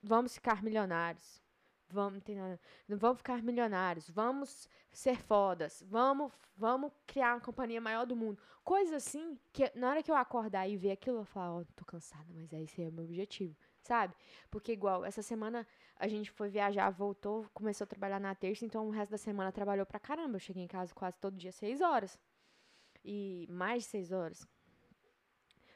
vamos 0.01 0.33
ficar 0.35 0.63
milionários. 0.63 1.41
Vamos, 1.89 2.23
nada- 2.25 2.59
vamos 2.87 3.17
ficar 3.17 3.43
milionários, 3.43 4.09
vamos 4.09 4.69
ser 4.93 5.17
fodas, 5.21 5.83
vamos, 5.85 6.31
vamos 6.55 6.91
criar 7.05 7.33
uma 7.35 7.41
companhia 7.41 7.81
maior 7.81 8.05
do 8.05 8.15
mundo. 8.15 8.41
Coisas 8.63 8.93
assim, 8.93 9.37
que 9.51 9.69
na 9.75 9.89
hora 9.89 10.01
que 10.01 10.09
eu 10.09 10.15
acordar 10.15 10.67
e 10.69 10.77
ver 10.77 10.91
aquilo, 10.91 11.17
eu 11.19 11.25
falo, 11.25 11.59
ó, 11.61 11.63
tô 11.75 11.83
cansada, 11.83 12.31
mas 12.33 12.51
esse 12.53 12.81
é 12.81 12.87
o 12.87 12.91
meu 12.93 13.03
objetivo, 13.03 13.57
sabe? 13.81 14.15
Porque 14.49 14.71
igual, 14.71 15.03
essa 15.03 15.21
semana 15.21 15.67
a 15.97 16.07
gente 16.07 16.31
foi 16.31 16.49
viajar, 16.49 16.89
voltou, 16.91 17.45
começou 17.53 17.83
a 17.83 17.87
trabalhar 17.87 18.19
na 18.21 18.33
terça, 18.35 18.63
então 18.65 18.87
o 18.87 18.91
resto 18.91 19.11
da 19.11 19.17
semana 19.17 19.51
trabalhou 19.51 19.85
pra 19.85 19.99
caramba. 19.99 20.37
Eu 20.37 20.39
cheguei 20.39 20.63
em 20.63 20.67
casa 20.67 20.93
quase 20.95 21.17
todo 21.19 21.37
dia 21.37 21.51
seis 21.51 21.81
horas. 21.81 22.17
E 23.03 23.47
mais 23.49 23.83
de 23.83 23.89
seis 23.89 24.11
horas. 24.11 24.47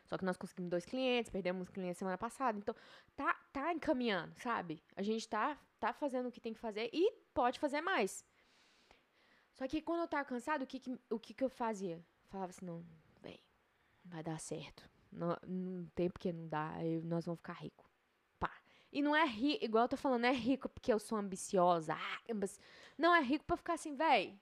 Só 0.05 0.17
que 0.17 0.25
nós 0.25 0.37
conseguimos 0.37 0.69
dois 0.69 0.85
clientes, 0.85 1.29
perdemos 1.29 1.67
um 1.67 1.71
cliente 1.71 1.97
semana 1.97 2.17
passada. 2.17 2.57
Então, 2.57 2.75
tá, 3.15 3.33
tá 3.51 3.73
encaminhando, 3.73 4.33
sabe? 4.39 4.81
A 4.95 5.01
gente 5.01 5.27
tá, 5.27 5.57
tá 5.79 5.93
fazendo 5.93 6.27
o 6.27 6.31
que 6.31 6.39
tem 6.39 6.53
que 6.53 6.59
fazer 6.59 6.89
e 6.93 7.11
pode 7.33 7.59
fazer 7.59 7.81
mais. 7.81 8.23
Só 9.53 9.67
que 9.67 9.81
quando 9.81 10.01
eu 10.01 10.07
tava 10.07 10.25
cansado, 10.25 10.63
o 10.63 10.67
que 10.67 10.79
que, 10.79 10.99
o 11.09 11.19
que, 11.19 11.33
que 11.33 11.43
eu 11.43 11.49
fazia? 11.49 12.03
Falava 12.29 12.51
assim, 12.51 12.65
não, 12.65 12.85
véi, 13.21 13.39
vai 14.03 14.21
dar 14.21 14.39
certo. 14.39 14.89
Não, 15.11 15.37
não 15.47 15.85
tem 15.95 16.09
porque 16.09 16.31
não 16.33 16.47
dá, 16.47 16.73
nós 17.03 17.25
vamos 17.25 17.39
ficar 17.39 17.53
ricos. 17.53 17.85
E 18.95 19.01
não 19.01 19.13
é 19.13 19.25
rico, 19.25 19.65
igual 19.65 19.83
eu 19.83 19.89
tô 19.89 19.97
falando, 19.97 20.21
não 20.21 20.29
é 20.29 20.31
rico 20.31 20.69
porque 20.69 20.93
eu 20.93 20.99
sou 20.99 21.17
ambiciosa. 21.17 21.93
Ah, 21.95 22.33
não, 22.97 23.13
é 23.13 23.21
rico 23.21 23.43
pra 23.43 23.57
ficar 23.57 23.73
assim, 23.73 23.93
véi. 23.93 24.39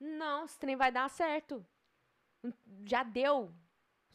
Não, 0.00 0.44
esse 0.44 0.58
trem 0.58 0.74
vai 0.74 0.90
dar 0.90 1.08
certo. 1.08 1.64
Já 2.84 3.04
deu. 3.04 3.54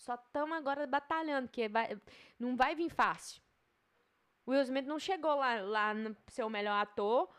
Só 0.02 0.16
estamos 0.16 0.58
agora 0.58 0.88
batalhando, 0.88 1.48
porque 1.48 1.70
vai, 1.70 1.96
não 2.40 2.56
vai 2.56 2.74
vir 2.76 2.90
fácil. 2.90 3.42
O 4.46 4.52
Will 4.52 4.62
Smith 4.64 4.86
não 4.86 4.98
chegou 4.98 5.36
lá, 5.36 5.62
lá 5.62 5.94
no 5.94 6.18
ser 6.28 6.44
o 6.44 6.50
melhor 6.50 6.74
ator 6.82 7.30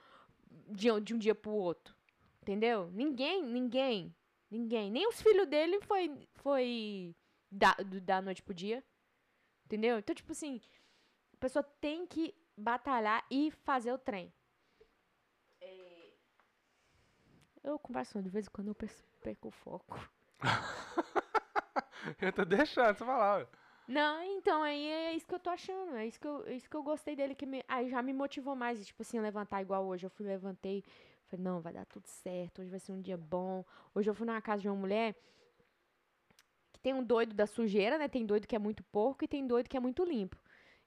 de, 0.68 0.90
um- 0.90 1.00
de 1.00 1.12
um 1.12 1.18
dia 1.18 1.34
pro 1.34 1.50
outro. 1.50 1.94
Entendeu? 2.40 2.88
Ninguém, 2.92 3.42
ninguém, 3.42 4.14
ninguém. 4.48 4.90
Nem 4.92 5.08
os 5.08 5.20
filhos 5.20 5.48
dele 5.48 5.80
foi, 5.82 6.28
foi 6.34 7.14
da, 7.50 7.74
da 8.04 8.22
noite 8.22 8.42
pro 8.42 8.54
dia. 8.54 8.82
Entendeu? 9.66 9.98
Então, 9.98 10.14
tipo 10.14 10.30
assim, 10.30 10.60
a 11.34 11.36
pessoa 11.38 11.64
tem 11.80 12.06
que 12.06 12.32
batalhar 12.56 13.26
e 13.28 13.50
fazer 13.50 13.92
o 13.92 13.98
trem. 13.98 14.32
É, 15.60 16.12
Eu 17.64 17.76
converso 17.78 18.22
de 18.22 18.28
vez 18.30 18.46
em 18.46 18.50
quando 18.50 18.68
eu 18.68 18.76
perco 19.20 19.48
o 19.48 19.50
foco. 19.50 19.98
Eu 22.20 22.32
tô 22.32 22.44
deixando 22.44 22.96
você 22.96 23.04
falar. 23.04 23.38
ué. 23.38 23.46
Não, 23.86 24.22
então, 24.22 24.62
aí 24.62 24.86
é 24.86 25.14
isso 25.14 25.26
que 25.26 25.34
eu 25.34 25.40
tô 25.40 25.50
achando. 25.50 25.96
É 25.96 26.06
isso 26.06 26.18
que 26.20 26.26
eu, 26.26 26.46
é 26.46 26.54
isso 26.54 26.68
que 26.70 26.76
eu 26.76 26.82
gostei 26.82 27.16
dele. 27.16 27.34
Que 27.34 27.46
me, 27.46 27.64
aí 27.68 27.90
já 27.90 28.00
me 28.02 28.12
motivou 28.12 28.54
mais. 28.54 28.84
Tipo 28.86 29.02
assim, 29.02 29.20
levantar 29.20 29.60
igual 29.60 29.84
hoje. 29.86 30.06
Eu 30.06 30.10
fui, 30.10 30.26
levantei. 30.26 30.84
Falei, 31.28 31.44
não, 31.44 31.60
vai 31.60 31.72
dar 31.72 31.84
tudo 31.86 32.06
certo. 32.06 32.60
Hoje 32.62 32.70
vai 32.70 32.78
ser 32.80 32.92
um 32.92 33.00
dia 33.00 33.16
bom. 33.16 33.64
Hoje 33.94 34.08
eu 34.08 34.14
fui 34.14 34.26
numa 34.26 34.40
casa 34.40 34.62
de 34.62 34.68
uma 34.68 34.76
mulher 34.76 35.14
que 36.72 36.80
tem 36.80 36.94
um 36.94 37.02
doido 37.04 37.34
da 37.34 37.46
sujeira, 37.46 37.98
né? 37.98 38.08
Tem 38.08 38.24
doido 38.24 38.46
que 38.46 38.56
é 38.56 38.58
muito 38.58 38.82
porco 38.84 39.24
e 39.24 39.28
tem 39.28 39.46
doido 39.46 39.68
que 39.68 39.76
é 39.76 39.80
muito 39.80 40.04
limpo. 40.04 40.36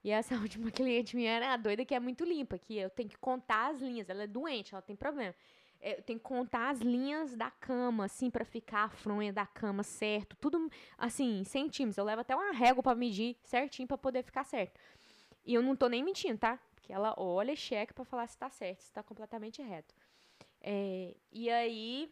E 0.04 0.12
essa 0.12 0.36
última 0.40 0.72
cliente 0.72 1.16
minha 1.16 1.32
era 1.32 1.54
a 1.54 1.58
doida 1.58 1.84
que 1.86 1.96
é 1.96 2.00
muito 2.00 2.24
limpa, 2.24 2.58
que 2.58 2.78
eu 2.78 2.90
tenho 2.90 3.10
que 3.10 3.18
contar 3.18 3.72
as 3.72 3.82
linhas. 3.82 4.10
Ela 4.10 4.24
é 4.24 4.28
doente, 4.28 4.74
ela 4.74 4.82
tem 4.82 4.96
problema. 4.96 5.36
É, 5.82 5.98
eu 6.00 6.04
tenho 6.04 6.20
que 6.20 6.26
contar 6.26 6.70
as 6.70 6.80
linhas 6.80 7.36
da 7.36 7.52
cama, 7.52 8.06
assim, 8.06 8.30
pra 8.30 8.46
ficar 8.46 8.86
a 8.86 8.90
fronha 8.90 9.32
da 9.34 9.46
cama 9.46 9.84
certo. 9.84 10.36
Tudo, 10.38 10.70
assim, 10.98 11.44
centímetros. 11.44 11.98
Eu 11.98 12.06
levo 12.06 12.22
até 12.22 12.36
uma 12.36 12.52
régua 12.52 12.82
pra 12.84 12.96
medir 12.96 13.38
certinho 13.44 13.88
pra 13.88 13.98
poder 13.98 14.24
ficar 14.24 14.44
certo. 14.44 14.80
E 15.46 15.54
eu 15.54 15.62
não 15.62 15.76
tô 15.76 15.88
nem 15.88 16.04
mentindo, 16.04 16.38
tá? 16.40 16.60
Porque 16.76 16.92
ela 16.94 17.14
olha 17.18 17.52
e 17.54 17.58
checa 17.58 17.94
pra 17.94 18.06
falar 18.06 18.28
se 18.28 18.38
tá 18.38 18.50
certo, 18.50 18.82
se 18.82 18.92
tá 18.94 19.04
completamente 19.04 19.62
reto. 19.62 19.94
É, 20.62 21.16
e 21.32 21.50
aí. 21.50 22.12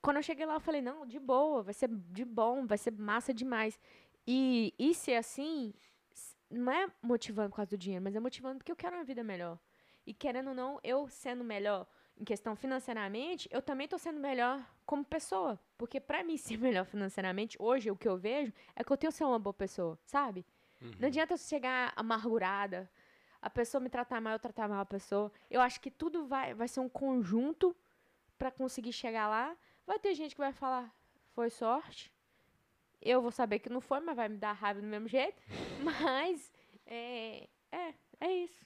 Quando 0.00 0.16
eu 0.16 0.22
cheguei 0.22 0.44
lá, 0.44 0.54
eu 0.54 0.60
falei, 0.60 0.82
não, 0.82 1.06
de 1.06 1.20
boa, 1.20 1.62
vai 1.62 1.72
ser 1.72 1.88
de 1.88 2.24
bom, 2.24 2.66
vai 2.66 2.76
ser 2.76 2.90
massa 2.92 3.32
demais. 3.32 3.78
E, 4.26 4.74
e 4.78 4.94
ser 4.94 5.14
assim, 5.14 5.72
não 6.52 6.72
é 6.72 6.88
motivando 7.02 7.50
por 7.50 7.56
causa 7.56 7.70
do 7.70 7.78
dinheiro, 7.78 8.04
mas 8.04 8.14
é 8.14 8.20
motivando 8.20 8.58
porque 8.58 8.70
eu 8.70 8.76
quero 8.76 8.96
uma 8.96 9.04
vida 9.04 9.24
melhor. 9.24 9.58
E 10.06 10.12
querendo 10.12 10.48
ou 10.48 10.54
não, 10.54 10.80
eu 10.82 11.08
sendo 11.08 11.42
melhor 11.44 11.86
em 12.16 12.24
questão 12.24 12.54
financeiramente, 12.54 13.48
eu 13.50 13.62
também 13.62 13.88
tô 13.88 13.98
sendo 13.98 14.20
melhor 14.20 14.64
como 14.84 15.04
pessoa. 15.04 15.58
Porque 15.78 15.98
pra 16.00 16.22
mim 16.22 16.36
ser 16.38 16.58
melhor 16.58 16.84
financeiramente, 16.84 17.56
hoje 17.60 17.90
o 17.90 17.96
que 17.96 18.08
eu 18.08 18.16
vejo 18.16 18.52
é 18.76 18.84
que 18.84 18.92
eu 18.92 18.96
tenho 18.96 19.12
que 19.12 19.16
ser 19.16 19.24
uma 19.24 19.38
boa 19.38 19.54
pessoa, 19.54 19.98
sabe? 20.04 20.44
Não 20.98 21.06
adianta 21.06 21.34
eu 21.34 21.38
chegar 21.38 21.92
amargurada, 21.94 22.90
a 23.40 23.48
pessoa 23.48 23.80
me 23.80 23.88
tratar 23.88 24.20
mal, 24.20 24.32
eu 24.32 24.38
tratar 24.38 24.68
mal 24.68 24.80
a 24.80 24.86
pessoa. 24.86 25.32
Eu 25.50 25.60
acho 25.60 25.80
que 25.80 25.90
tudo 25.90 26.26
vai, 26.26 26.54
vai 26.54 26.68
ser 26.68 26.80
um 26.80 26.88
conjunto 26.88 27.76
pra 28.36 28.50
conseguir 28.50 28.92
chegar 28.92 29.28
lá. 29.28 29.56
Vai 29.86 29.98
ter 29.98 30.14
gente 30.14 30.34
que 30.34 30.40
vai 30.40 30.52
falar, 30.52 30.92
foi 31.34 31.50
sorte. 31.50 32.12
Eu 33.02 33.20
vou 33.20 33.30
saber 33.32 33.58
que 33.58 33.68
não 33.68 33.80
foi, 33.80 34.00
mas 34.00 34.14
vai 34.16 34.28
me 34.28 34.36
dar 34.36 34.52
raiva 34.52 34.80
do 34.80 34.86
mesmo 34.86 35.08
jeito. 35.08 35.42
Mas, 35.82 36.52
é, 36.86 37.48
é, 37.72 37.94
é 38.20 38.32
isso. 38.32 38.64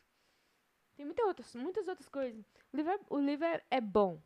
Tem 0.94 1.06
muita 1.06 1.22
outras, 1.24 1.54
muitas 1.54 1.88
outras 1.88 2.08
coisas. 2.08 2.44
O 2.72 2.76
livro, 2.76 2.92
é, 2.92 2.98
o 3.10 3.18
livro 3.18 3.44
é, 3.46 3.62
é 3.70 3.80
bom. 3.80 4.20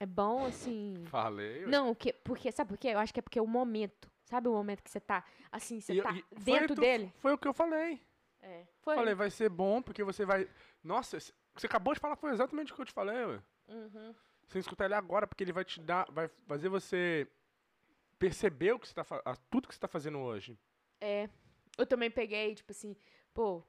É 0.00 0.06
bom, 0.06 0.44
assim... 0.44 1.04
Falei. 1.06 1.60
ué. 1.64 1.66
Não, 1.70 1.94
que, 1.94 2.12
porque, 2.12 2.50
sabe 2.50 2.68
por 2.70 2.78
quê? 2.78 2.88
Eu 2.88 2.98
acho 2.98 3.14
que 3.14 3.20
é 3.20 3.22
porque 3.22 3.38
é 3.38 3.42
o 3.42 3.46
momento. 3.46 4.10
Sabe 4.24 4.48
o 4.48 4.52
momento 4.52 4.82
que 4.82 4.90
você 4.90 4.98
tá, 5.00 5.24
assim, 5.52 5.80
você 5.80 5.94
E- 5.94 6.02
tá 6.02 6.12
e 6.12 6.24
dentro 6.40 6.74
tu- 6.74 6.80
dele? 6.80 7.12
Foi 7.18 7.32
o 7.32 7.38
que 7.38 7.46
eu 7.46 7.52
falei. 7.54 8.00
É. 8.42 8.66
Foi. 8.80 8.96
Falei, 8.96 9.14
vai 9.14 9.30
ser 9.30 9.48
bom 9.48 9.80
porque 9.80 10.02
você 10.02 10.24
vai. 10.24 10.48
Nossa, 10.82 11.18
você 11.20 11.66
acabou 11.66 11.94
de 11.94 12.00
falar, 12.00 12.16
foi 12.16 12.32
exatamente 12.32 12.72
o 12.72 12.74
que 12.74 12.80
eu 12.82 12.86
te 12.86 12.92
falei, 12.92 13.24
ué. 13.24 13.40
Uhum. 13.68 14.14
Você 14.48 14.58
escutar 14.58 14.86
ele 14.86 14.94
agora, 14.94 15.26
porque 15.26 15.44
ele 15.44 15.52
vai 15.52 15.64
te 15.64 15.80
dar. 15.80 16.10
Vai 16.10 16.28
fazer 16.46 16.68
você 16.68 17.26
perceber 18.18 18.72
o 18.72 18.78
que 18.78 18.88
você 18.88 18.94
tá, 18.94 19.04
tudo 19.50 19.68
que 19.68 19.74
você 19.74 19.80
tá 19.80 19.88
fazendo 19.88 20.18
hoje. 20.18 20.58
É. 21.00 21.28
Eu 21.76 21.86
também 21.86 22.10
peguei, 22.10 22.54
tipo 22.54 22.70
assim, 22.70 22.96
pô, 23.32 23.62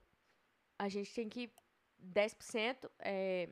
a 0.77 0.87
gente 0.87 1.13
tem 1.13 1.27
que 1.27 1.51
10% 2.01 2.89
é, 2.99 3.49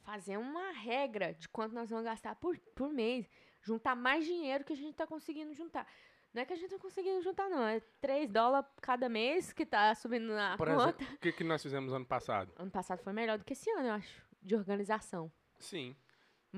fazer 0.00 0.36
uma 0.38 0.72
regra 0.72 1.34
de 1.34 1.48
quanto 1.48 1.74
nós 1.74 1.90
vamos 1.90 2.04
gastar 2.04 2.34
por, 2.36 2.58
por 2.74 2.92
mês. 2.92 3.28
Juntar 3.60 3.94
mais 3.94 4.24
dinheiro 4.24 4.64
que 4.64 4.72
a 4.72 4.76
gente 4.76 4.94
tá 4.96 5.06
conseguindo 5.06 5.54
juntar. 5.54 5.86
Não 6.34 6.42
é 6.42 6.44
que 6.46 6.52
a 6.52 6.56
gente 6.56 6.70
tá 6.70 6.78
conseguindo 6.78 7.20
juntar, 7.22 7.48
não. 7.48 7.62
É 7.62 7.80
3 8.00 8.28
dólares 8.28 8.68
cada 8.80 9.08
mês 9.08 9.52
que 9.52 9.66
tá 9.66 9.94
subindo 9.94 10.28
na 10.28 10.56
Por 10.56 10.66
conta. 10.66 11.02
exemplo, 11.02 11.14
o 11.14 11.18
que, 11.18 11.32
que 11.32 11.44
nós 11.44 11.62
fizemos 11.62 11.92
ano 11.92 12.06
passado? 12.06 12.52
Ano 12.56 12.70
passado 12.70 13.02
foi 13.02 13.12
melhor 13.12 13.38
do 13.38 13.44
que 13.44 13.52
esse 13.52 13.70
ano, 13.70 13.88
eu 13.88 13.92
acho, 13.92 14.24
de 14.40 14.56
organização. 14.56 15.30
Sim. 15.58 15.94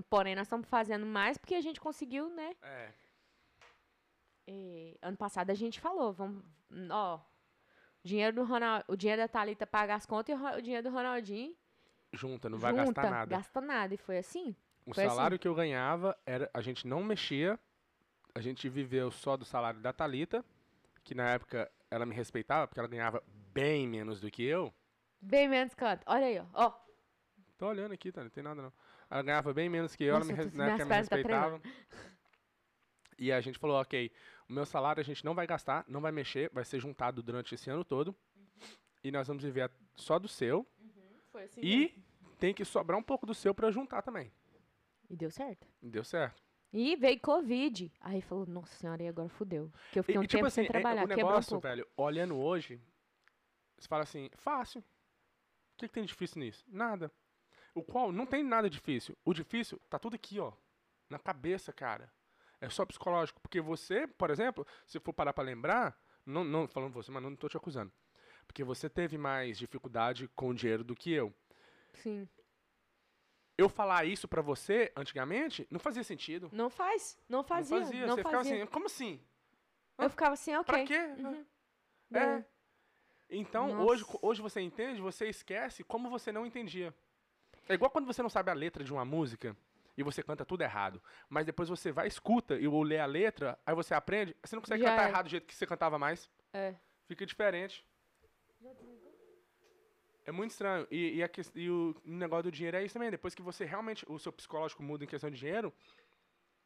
Porém, 0.09 0.35
nós 0.35 0.47
estamos 0.47 0.69
fazendo 0.69 1.05
mais 1.05 1.37
porque 1.37 1.55
a 1.55 1.61
gente 1.61 1.81
conseguiu, 1.81 2.31
né? 2.31 2.55
É. 2.63 2.93
Ano 5.03 5.17
passado 5.17 5.51
a 5.51 5.55
gente 5.55 5.81
falou, 5.81 6.13
vamos, 6.13 6.43
ó, 6.91 7.17
o 7.17 8.09
dinheiro 8.09 8.35
do 8.37 8.45
Ronald, 8.45 8.85
o 8.89 8.97
dinheiro 8.97 9.23
da 9.23 9.29
Thalita 9.29 9.67
paga 9.67 9.95
as 9.95 10.05
contas 10.07 10.35
e 10.35 10.39
o, 10.39 10.59
o 10.59 10.61
dinheiro 10.63 10.89
do 10.89 10.95
Ronaldinho 10.95 11.55
Junta, 12.13 12.49
não 12.49 12.59
vai 12.59 12.73
junta, 12.73 12.85
gastar 13.03 13.11
nada. 13.11 13.27
gasta 13.37 13.61
nada. 13.61 13.95
E 13.95 13.97
foi 13.97 14.19
assim. 14.19 14.55
O 14.87 14.95
Foi 14.95 15.05
assim. 15.05 15.15
salário 15.17 15.39
que 15.39 15.49
eu 15.49 15.55
ganhava 15.55 16.17
era. 16.25 16.49
A 16.55 16.61
gente 16.61 16.87
não 16.87 17.03
mexia. 17.03 17.59
A 18.35 18.41
gente 18.41 18.69
viveu 18.69 19.11
só 19.11 19.37
do 19.37 19.45
salário 19.45 19.81
da 19.81 19.93
Thalita, 19.93 20.45
que 21.03 21.15
na 21.15 21.31
época 21.31 21.71
ela 21.91 22.05
me 22.05 22.15
respeitava, 22.15 22.67
porque 22.67 22.79
ela 22.81 22.89
ganhava 22.89 23.23
bem 23.53 23.87
menos 23.89 24.21
do 24.21 24.31
que 24.31 24.43
eu. 24.45 24.73
Bem 25.21 25.49
menos 25.49 25.75
quanto. 25.75 26.03
Olha 26.07 26.27
aí, 26.27 26.39
ó. 26.39 26.45
ó. 26.55 26.73
Tô 27.57 27.69
olhando 27.69 27.93
aqui, 27.93 28.13
tá? 28.13 28.23
Não 28.23 28.31
tem 28.31 28.43
nada 28.43 28.61
não. 28.63 28.73
Ela 29.11 29.23
ganhava 29.23 29.55
bem 29.55 29.69
menos 29.69 29.95
que 29.97 30.05
eu, 30.05 30.19
Nossa, 30.19 30.33
ela 30.33 30.45
me, 30.45 30.51
na 30.57 30.67
época 30.67 30.85
me 30.85 30.89
pernas 30.89 31.09
tá 31.09 31.17
respeitava. 31.17 31.61
e 33.19 33.33
a 33.33 33.41
gente 33.41 33.59
falou, 33.59 33.81
ok, 33.81 34.11
o 34.49 34.53
meu 34.53 34.67
salário 34.67 35.01
a 35.01 35.05
gente 35.05 35.25
não 35.25 35.35
vai 35.35 35.47
gastar, 35.47 35.85
não 35.89 36.01
vai 36.01 36.13
mexer, 36.13 36.51
vai 36.53 36.65
ser 36.65 36.79
juntado 36.81 37.23
durante 37.23 37.55
esse 37.55 37.71
ano 37.71 37.85
todo. 37.85 38.15
E 39.03 39.11
nós 39.11 39.27
vamos 39.29 39.43
viver 39.43 39.71
só 39.95 40.19
do 40.19 40.29
seu. 40.29 40.67
Foi 41.31 41.45
assim. 41.45 41.61
E 41.63 42.05
tem 42.39 42.55
que 42.55 42.65
sobrar 42.65 42.99
um 42.99 43.03
pouco 43.03 43.27
do 43.27 43.35
seu 43.35 43.55
pra 43.55 43.71
juntar 43.71 44.03
também. 44.03 44.33
E 45.11 45.17
deu 45.17 45.31
certo. 45.31 45.67
Deu 45.83 46.05
certo. 46.05 46.43
E 46.73 46.97
veio 46.97 47.21
Covid. 47.21 47.93
Aí 48.01 48.21
falou, 48.21 48.47
nossa 48.47 48.75
senhora, 48.75 49.03
e 49.03 49.09
agora 49.09 49.29
fudeu. 49.29 49.71
Que 49.93 49.99
eu 49.99 50.03
fiquei 50.03 50.17
E, 50.17 50.19
um 50.19 50.23
tipo 50.23 50.33
tempo 50.39 50.47
assim, 50.47 50.55
sem 50.63 50.65
é- 50.65 50.69
trabalhar, 50.69 51.05
o 51.05 51.09
quebrou 51.09 51.27
um 51.27 51.29
negócio, 51.31 51.51
pouco. 51.51 51.63
velho, 51.69 51.87
olhando 51.97 52.37
hoje, 52.37 52.81
você 53.79 53.87
fala 53.87 54.03
assim, 54.03 54.29
fácil. 54.37 54.81
O 54.81 55.77
que, 55.79 55.89
que 55.89 55.95
tem 55.95 56.05
difícil 56.05 56.41
nisso? 56.41 56.65
Nada. 56.69 57.13
O 57.75 57.83
qual 57.83 58.11
não 58.13 58.27
tem 58.27 58.43
nada 58.43 58.71
difícil. 58.71 59.17
O 59.25 59.33
difícil 59.35 59.79
tá 59.91 59.99
tudo 59.99 60.15
aqui, 60.15 60.39
ó. 60.41 60.53
Na 61.11 61.19
cabeça, 61.19 61.73
cara. 61.73 62.11
É 62.65 62.71
só 62.71 62.85
psicológico. 62.87 63.41
Porque 63.41 63.61
você, 63.61 64.07
por 64.07 64.31
exemplo, 64.31 64.67
se 64.87 64.99
for 64.99 65.13
parar 65.13 65.33
pra 65.33 65.45
lembrar, 65.45 65.99
não, 66.25 66.43
não 66.43 66.67
falando 66.67 66.93
você, 66.93 67.11
mas 67.11 67.23
não 67.23 67.37
tô 67.37 67.49
te 67.49 67.57
acusando. 67.57 67.93
Porque 68.47 68.65
você 68.65 68.89
teve 68.89 69.19
mais 69.19 69.59
dificuldade 69.59 70.29
com 70.29 70.49
o 70.49 70.55
dinheiro 70.55 70.83
do 70.83 70.95
que 70.95 71.13
eu. 71.13 71.33
Sim. 71.93 72.29
Eu 73.57 73.69
falar 73.69 74.05
isso 74.05 74.27
pra 74.27 74.43
você 74.43 74.91
antigamente 74.97 75.67
não 75.71 75.79
fazia 75.79 76.03
sentido. 76.03 76.49
Não 76.53 76.71
faz. 76.71 77.19
Não 77.29 77.45
fazia. 77.45 77.79
não 77.79 77.85
fazia. 77.85 78.07
Não 78.07 78.17
você 78.17 78.23
fazia. 78.23 78.41
ficava 78.41 78.63
assim, 78.63 78.73
como 78.73 78.87
assim? 78.87 79.21
Eu 79.99 80.11
ficava 80.11 80.33
assim, 80.35 80.57
ok. 80.57 80.65
Pra 80.65 80.85
quê? 80.85 81.23
Uhum. 81.23 81.47
É. 82.13 82.39
Deu. 82.39 82.45
Então, 83.31 83.69
Nossa. 83.69 83.91
hoje, 83.91 84.05
hoje 84.23 84.43
você 84.43 84.61
entende, 84.61 85.01
você 85.01 85.29
esquece 85.29 85.85
como 85.85 86.11
você 86.11 86.33
não 86.33 86.45
entendia. 86.45 86.95
É 87.69 87.75
igual 87.75 87.91
quando 87.91 88.07
você 88.07 88.23
não 88.23 88.29
sabe 88.29 88.51
a 88.51 88.55
letra 88.55 88.83
de 88.85 88.93
uma 88.93 89.05
música 89.05 89.57
e 89.97 90.03
você 90.03 90.23
canta 90.23 90.45
tudo 90.45 90.63
errado. 90.63 91.03
Mas 91.29 91.47
depois 91.47 91.69
você 91.69 91.93
vai, 91.93 92.07
escuta 92.07 92.57
e 92.57 92.69
lê 92.69 92.99
a 92.99 93.07
letra, 93.07 93.59
aí 93.65 93.75
você 93.75 93.95
aprende, 93.95 94.37
você 94.45 94.57
não 94.57 94.63
consegue 94.63 94.83
Já 94.83 94.91
cantar 94.91 95.07
é. 95.07 95.09
errado 95.09 95.25
do 95.27 95.31
jeito 95.31 95.47
que 95.47 95.55
você 95.55 95.67
cantava 95.67 95.99
mais. 95.99 96.31
É. 96.53 96.75
Fica 97.07 97.25
diferente. 97.27 97.87
É 100.25 100.33
muito 100.33 100.53
estranho. 100.53 100.87
E, 100.91 101.17
e, 101.17 101.23
a 101.23 101.31
e 101.55 101.71
o 101.71 101.95
negócio 102.05 102.45
do 102.45 102.53
dinheiro 102.53 102.77
é 102.77 102.85
isso 102.85 102.95
também. 102.95 103.11
Depois 103.11 103.35
que 103.35 103.43
você 103.43 103.65
realmente, 103.65 104.05
o 104.09 104.19
seu 104.19 104.33
psicológico 104.33 104.83
muda 104.83 105.05
em 105.05 105.07
questão 105.07 105.31
de 105.31 105.39
dinheiro, 105.39 105.73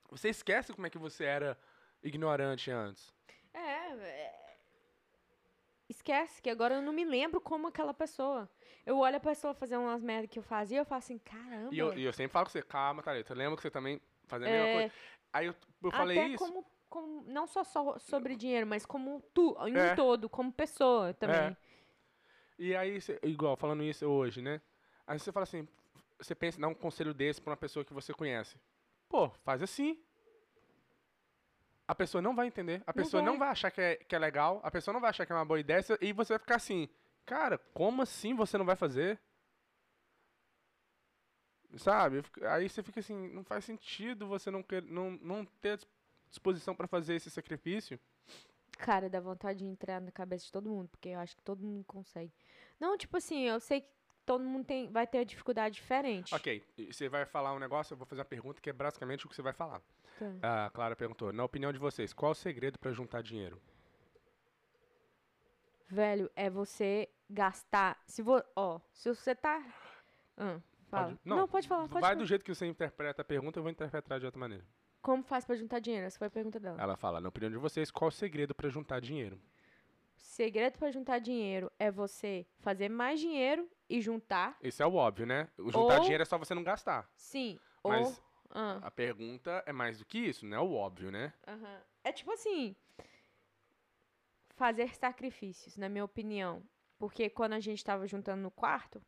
você 0.08 0.28
esquece 0.28 0.72
como 0.72 0.86
é 0.86 0.90
que 0.90 0.98
você 0.98 1.24
era 1.24 1.58
ignorante 2.02 2.70
antes. 2.70 3.12
É, 3.52 3.92
é. 3.92 4.27
Esquece 5.88 6.42
que 6.42 6.50
agora 6.50 6.74
eu 6.74 6.82
não 6.82 6.92
me 6.92 7.04
lembro 7.04 7.40
como 7.40 7.66
aquela 7.66 7.94
pessoa. 7.94 8.48
Eu 8.84 8.98
olho 8.98 9.16
a 9.16 9.20
pessoa 9.20 9.54
fazer 9.54 9.76
umas 9.78 10.02
merdas 10.02 10.30
que 10.30 10.38
eu 10.38 10.42
fazia 10.42 10.76
e 10.76 10.80
eu 10.80 10.84
falo 10.84 10.98
assim, 10.98 11.18
caramba. 11.18 11.74
E 11.74 11.78
eu, 11.78 11.96
e 11.96 12.04
eu 12.04 12.12
sempre 12.12 12.32
falo 12.32 12.44
com 12.46 12.52
você, 12.52 12.62
calma, 12.62 13.02
Thalita, 13.02 13.32
lembra 13.34 13.56
que 13.56 13.62
você 13.62 13.70
também 13.70 14.00
fazia 14.26 14.46
a 14.48 14.50
mesma 14.50 14.68
É. 14.68 14.72
coisa? 14.72 14.94
Aí 15.32 15.46
eu, 15.46 15.54
eu 15.82 15.90
falei 15.90 16.18
Até 16.18 16.28
isso. 16.28 16.44
como, 16.44 16.66
como- 16.90 17.24
não 17.26 17.46
só, 17.46 17.64
só 17.64 17.98
sobre 17.98 18.36
dinheiro, 18.36 18.66
mas 18.66 18.84
como 18.84 19.22
tu, 19.32 19.56
em 19.66 19.76
É. 19.76 19.94
todo, 19.94 20.28
como 20.28 20.52
pessoa 20.52 21.14
também. 21.14 21.56
E 22.58 22.74
aí, 22.76 23.00
cê- 23.00 23.18
igual, 23.22 23.56
falando 23.56 23.82
isso 23.82 24.04
hoje, 24.06 24.42
né? 24.42 24.60
Aí 25.06 25.18
você 25.18 25.32
fala 25.32 25.44
assim, 25.44 25.66
você 26.18 26.34
pensa 26.34 26.58
em 26.58 26.60
dar 26.60 26.68
um 26.68 26.74
conselho 26.74 27.14
desse 27.14 27.40
pra 27.40 27.52
uma 27.52 27.56
pessoa 27.56 27.84
que 27.84 27.94
você 27.94 28.12
conhece. 28.12 28.58
Pô, 29.08 29.30
faz 29.42 29.62
assim. 29.62 29.98
A 31.88 31.94
pessoa 31.94 32.20
não 32.20 32.36
vai 32.36 32.46
entender, 32.46 32.82
a 32.86 32.92
pessoa 32.92 33.22
não 33.22 33.32
vai. 33.32 33.38
vai 33.38 33.48
achar 33.48 33.70
que 33.70 33.80
é, 33.80 33.96
que 33.96 34.14
é 34.14 34.18
legal, 34.18 34.60
a 34.62 34.70
pessoa 34.70 34.92
não 34.92 35.00
vai 35.00 35.08
achar 35.08 35.24
que 35.24 35.32
é 35.32 35.34
uma 35.34 35.44
boa 35.44 35.58
ideia, 35.58 35.82
e 36.02 36.12
você 36.12 36.34
vai 36.34 36.38
ficar 36.38 36.56
assim, 36.56 36.86
cara, 37.24 37.56
como 37.72 38.02
assim 38.02 38.34
você 38.34 38.58
não 38.58 38.66
vai 38.66 38.76
fazer? 38.76 39.18
Sabe? 41.78 42.22
Aí 42.50 42.68
você 42.68 42.82
fica 42.82 43.00
assim, 43.00 43.28
não 43.28 43.42
faz 43.42 43.64
sentido 43.64 44.26
você 44.26 44.50
não, 44.50 44.62
quer, 44.62 44.82
não, 44.82 45.12
não 45.22 45.44
ter 45.44 45.80
disposição 46.28 46.74
pra 46.74 46.86
fazer 46.86 47.14
esse 47.14 47.30
sacrifício. 47.30 47.98
Cara, 48.78 49.08
dá 49.08 49.18
vontade 49.18 49.60
de 49.60 49.64
entrar 49.64 50.00
na 50.00 50.12
cabeça 50.12 50.44
de 50.44 50.52
todo 50.52 50.68
mundo, 50.68 50.88
porque 50.88 51.08
eu 51.08 51.18
acho 51.18 51.36
que 51.36 51.42
todo 51.42 51.64
mundo 51.64 51.84
consegue. 51.84 52.32
Não, 52.78 52.96
tipo 52.98 53.16
assim, 53.16 53.40
eu 53.44 53.58
sei 53.60 53.80
que 53.80 53.88
todo 54.26 54.44
mundo 54.44 54.66
tem, 54.66 54.90
vai 54.90 55.06
ter 55.06 55.24
dificuldade 55.24 55.74
diferente. 55.74 56.34
Ok, 56.34 56.62
você 56.90 57.08
vai 57.08 57.24
falar 57.24 57.54
um 57.54 57.58
negócio, 57.58 57.94
eu 57.94 57.96
vou 57.96 58.06
fazer 58.06 58.20
uma 58.20 58.26
pergunta 58.26 58.60
que 58.60 58.68
é 58.68 58.72
basicamente 58.72 59.24
o 59.24 59.28
que 59.28 59.34
você 59.34 59.42
vai 59.42 59.54
falar. 59.54 59.82
Tá. 60.40 60.66
A 60.66 60.70
Clara 60.70 60.96
perguntou, 60.96 61.32
na 61.32 61.44
opinião 61.44 61.72
de 61.72 61.78
vocês, 61.78 62.12
qual 62.12 62.32
o 62.32 62.34
segredo 62.34 62.78
pra 62.78 62.92
juntar 62.92 63.22
dinheiro? 63.22 63.60
Velho, 65.88 66.30
é 66.36 66.50
você 66.50 67.08
gastar. 67.30 67.98
Se 68.06 68.20
vo, 68.22 68.42
ó, 68.54 68.78
se 68.92 69.08
você 69.14 69.34
tá. 69.34 69.62
Ah, 70.36 70.60
fala. 70.88 71.06
Pode- 71.08 71.18
não, 71.24 71.48
pode 71.48 71.66
falar, 71.68 71.82
pode 71.82 71.92
Vai 71.94 72.02
falar. 72.02 72.14
do 72.14 72.26
jeito 72.26 72.44
que 72.44 72.54
você 72.54 72.66
interpreta 72.66 73.22
a 73.22 73.24
pergunta, 73.24 73.58
eu 73.58 73.62
vou 73.62 73.70
interpretar 73.72 74.20
de 74.20 74.26
outra 74.26 74.38
maneira. 74.38 74.64
Como 75.00 75.22
faz 75.22 75.44
pra 75.44 75.54
juntar 75.56 75.78
dinheiro? 75.78 76.06
Essa 76.06 76.18
foi 76.18 76.26
a 76.26 76.30
pergunta 76.30 76.60
dela. 76.60 76.80
Ela 76.80 76.96
fala, 76.96 77.20
na 77.20 77.28
opinião 77.28 77.50
de 77.50 77.56
vocês, 77.56 77.90
qual 77.90 78.08
o 78.08 78.12
segredo 78.12 78.54
pra 78.54 78.68
juntar 78.68 79.00
dinheiro? 79.00 79.40
Segredo 80.16 80.78
pra 80.78 80.90
juntar 80.90 81.20
dinheiro 81.20 81.70
é 81.78 81.90
você 81.90 82.44
fazer 82.58 82.88
mais 82.88 83.18
dinheiro 83.20 83.68
e 83.88 84.00
juntar. 84.00 84.56
Esse 84.60 84.82
é 84.82 84.86
o 84.86 84.94
óbvio, 84.94 85.24
né? 85.24 85.48
O 85.56 85.70
juntar 85.70 85.94
Ou- 85.96 86.00
dinheiro 86.00 86.22
é 86.22 86.26
só 86.26 86.36
você 86.36 86.54
não 86.54 86.62
gastar. 86.64 87.08
Sim. 87.16 87.58
Mas- 87.82 88.08
ou. 88.18 88.27
Ah, 88.50 88.78
A 88.82 88.90
pergunta 88.90 89.62
é 89.66 89.72
mais 89.72 89.98
do 89.98 90.04
que 90.04 90.18
isso, 90.18 90.46
não 90.46 90.56
é 90.56 90.60
o 90.60 90.72
óbvio, 90.74 91.10
né? 91.10 91.32
aham. 91.46 91.80
É 92.04 92.12
tipo 92.12 92.32
assim. 92.32 92.74
Fazer 94.56 94.94
sacrifícios, 94.96 95.76
na 95.76 95.88
minha 95.88 96.04
opinião. 96.04 96.62
Porque 96.98 97.30
quando 97.30 97.52
a 97.52 97.60
gente 97.60 97.84
tava 97.84 98.06
juntando 98.08 98.42
no 98.42 98.50
quarto, 98.50 99.00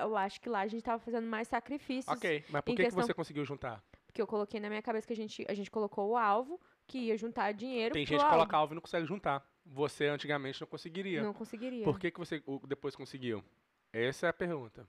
eu 0.00 0.16
acho 0.16 0.40
que 0.40 0.48
lá 0.48 0.60
a 0.60 0.66
gente 0.66 0.82
tava 0.82 0.98
fazendo 0.98 1.26
mais 1.26 1.46
sacrifícios. 1.48 2.16
Ok, 2.16 2.44
mas 2.48 2.62
por 2.62 2.70
que, 2.72 2.76
que 2.76 2.82
questão- 2.84 3.02
você 3.04 3.12
conseguiu 3.12 3.44
juntar? 3.44 3.84
Porque 4.06 4.22
eu 4.22 4.26
coloquei 4.26 4.60
na 4.60 4.68
minha 4.68 4.80
cabeça 4.80 5.06
que 5.06 5.12
a 5.12 5.16
gente, 5.16 5.44
a 5.48 5.52
gente 5.54 5.70
colocou 5.70 6.10
o 6.10 6.16
alvo, 6.16 6.58
que 6.86 6.98
ia 6.98 7.18
juntar 7.18 7.52
dinheiro. 7.52 7.92
Tem 7.92 8.06
gente 8.06 8.22
que 8.22 8.30
coloca 8.30 8.56
alvo 8.56 8.72
e 8.72 8.76
não 8.76 8.80
consegue 8.80 9.06
juntar. 9.06 9.46
Você 9.66 10.06
antigamente 10.06 10.60
não 10.60 10.68
conseguiria. 10.68 11.22
Não 11.22 11.34
conseguiria. 11.34 11.84
Por 11.84 11.98
que, 11.98 12.10
que 12.10 12.18
você 12.18 12.42
depois 12.66 12.94
conseguiu? 12.94 13.44
Essa 13.92 14.26
é 14.26 14.30
a 14.30 14.32
pergunta. 14.32 14.88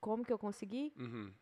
Como 0.00 0.24
que 0.24 0.32
eu 0.32 0.38
consegui? 0.38 0.92
Uhum. 0.96 1.32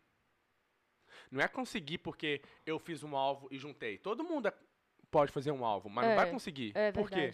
Não 1.31 1.41
é 1.41 1.47
conseguir 1.47 1.97
porque 1.99 2.41
eu 2.65 2.77
fiz 2.79 3.03
um 3.03 3.15
alvo 3.15 3.47
e 3.51 3.57
juntei. 3.57 3.97
Todo 3.97 4.23
mundo 4.23 4.47
é- 4.47 4.53
pode 5.11 5.31
fazer 5.31 5.51
um 5.51 5.65
alvo, 5.65 5.89
mas 5.89 6.05
não 6.05 6.11
É, 6.13 6.15
vai 6.15 6.29
conseguir. 6.31 6.71
É 6.75 6.91
Por 6.91 7.09
quê? 7.09 7.33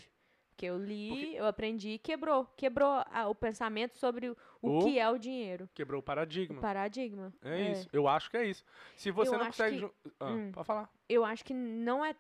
Porque 0.49 0.67
eu 0.67 0.77
li, 0.77 1.09
Porque- 1.09 1.25
eu 1.39 1.45
aprendi 1.47 1.89
e 1.89 1.97
quebrou. 1.97 2.45
Quebrou 2.55 3.03
a- 3.09 3.27
o 3.27 3.33
pensamento 3.33 3.95
sobre 3.97 4.29
o, 4.29 4.38
o 4.62 4.77
O- 4.77 4.83
que 4.86 4.99
é 4.99 5.09
o 5.09 5.17
dinheiro. 5.17 5.67
Quebrou 5.73 5.99
o 5.99 6.03
paradigma. 6.03 6.59
O 6.59 6.62
paradigma. 6.62 7.33
É, 7.41 7.71
isso. 7.71 7.89
Eu 7.91 8.07
acho 8.07 8.29
que 8.29 8.38
é 8.38 8.45
isso. 8.45 8.63
Se 8.95 9.09
você 9.09 9.33
Eu 9.33 9.39
não 9.39 9.45
consegue. 9.47 9.79
que- 9.81 10.12
Ah, 10.19 10.27
Hum. 10.29 10.51
Pode 10.51 10.67
falar. 10.67 10.89
Eu 11.09 11.25
acho 11.25 11.43
que 11.43 11.53
não 11.55 12.05
é. 12.05 12.15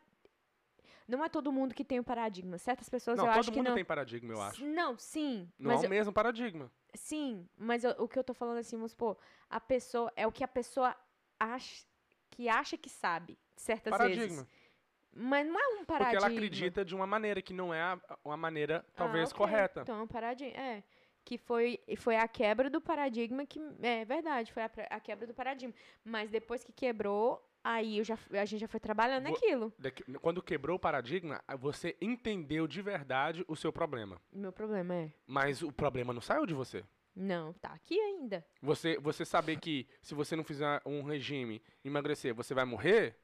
Não 1.07 1.23
é 1.23 1.29
todo 1.29 1.51
mundo 1.51 1.75
que 1.75 1.83
tem 1.83 1.99
o 1.99 2.03
paradigma. 2.03 2.57
Certas 2.57 2.89
pessoas 2.89 3.17
Não, 3.17 3.25
eu 3.25 3.31
todo 3.31 3.39
acho 3.41 3.51
que 3.51 3.57
mundo 3.57 3.67
não. 3.67 3.75
tem 3.75 3.85
paradigma, 3.85 4.33
eu 4.33 4.41
acho. 4.41 4.65
Não, 4.65 4.97
sim. 4.97 5.47
Não 5.59 5.71
é 5.71 5.75
eu- 5.75 5.81
o 5.85 5.89
mesmo 5.89 6.13
paradigma. 6.13 6.71
Sim, 6.95 7.47
mas 7.57 7.83
eu- 7.83 7.93
o 7.99 8.07
que 8.07 8.17
eu 8.17 8.23
tô 8.23 8.33
falando 8.33 8.57
assim, 8.57 8.77
vamos 8.77 8.91
supor, 8.91 9.17
a 9.49 9.59
pessoa. 9.59 10.11
É 10.15 10.25
o 10.25 10.31
que 10.31 10.43
a 10.43 10.47
pessoa 10.47 10.95
acha 11.43 11.85
que 12.31 12.49
acha 12.49 12.77
que 12.77 12.89
sabe, 12.89 13.37
certas 13.55 13.95
vezes. 13.99 14.17
Paradigma. 14.17 14.47
Mas 15.15 15.45
não 15.47 15.59
é 15.59 15.67
um 15.79 15.85
paradigma. 15.85 15.97
Porque 16.05 16.15
ela 16.17 16.27
acredita 16.27 16.83
de 16.83 16.95
uma 16.95 17.05
maneira 17.05 17.41
que 17.41 17.53
não 17.53 17.71
é 17.73 17.81
a- 17.81 17.99
uma 18.25 18.35
maneira, 18.37 18.83
talvez, 18.95 19.29
Ah, 19.29 19.35
ok. 19.35 19.37
correta. 19.37 19.81
Então, 19.81 19.99
é 19.99 20.01
um 20.01 20.07
paradigma. 20.07 20.57
É. 20.59 20.83
Que 21.23 21.37
foi, 21.37 21.79
foi 21.97 22.17
a 22.17 22.27
quebra 22.27 22.69
do 22.69 22.81
paradigma 22.81 23.45
que. 23.45 23.59
É 23.81 24.03
verdade, 24.03 24.51
foi 24.51 24.63
a, 24.63 24.71
a 24.89 24.99
quebra 24.99 25.25
do 25.27 25.33
paradigma. 25.33 25.73
Mas 26.03 26.29
depois 26.29 26.63
que 26.65 26.73
quebrou, 26.73 27.41
aí 27.63 27.99
eu 27.99 28.03
já, 28.03 28.17
a 28.31 28.43
gente 28.45 28.59
já 28.59 28.67
foi 28.67 28.79
trabalhando. 28.79 29.29
Daqui- 29.79 30.03
Quando 30.19 30.41
quebrou 30.41 30.75
o 30.75 30.79
paradigma, 30.79 31.41
você 31.59 31.95
entendeu 32.01 32.67
de 32.67 32.81
verdade 32.81 33.45
o 33.47 33.55
seu 33.55 33.71
problema. 33.71 34.19
Meu 34.33 34.51
problema 34.51 34.95
é. 34.95 35.13
Mas 35.27 35.61
o 35.61 35.71
problema 35.71 36.11
não 36.11 36.21
saiu 36.21 36.45
de 36.45 36.53
você. 36.53 36.83
Não, 37.15 37.53
tá 37.53 37.69
aqui 37.69 37.99
ainda. 37.99 38.45
Você, 38.61 38.97
você 38.97 39.23
saber 39.25 39.59
que 39.59 39.87
se 40.01 40.15
você 40.15 40.35
não 40.35 40.43
fizer 40.43 40.81
um 40.85 41.03
regime, 41.03 41.61
emagrecer, 41.83 42.33
você 42.33 42.53
vai 42.53 42.65
morrer, 42.65 43.15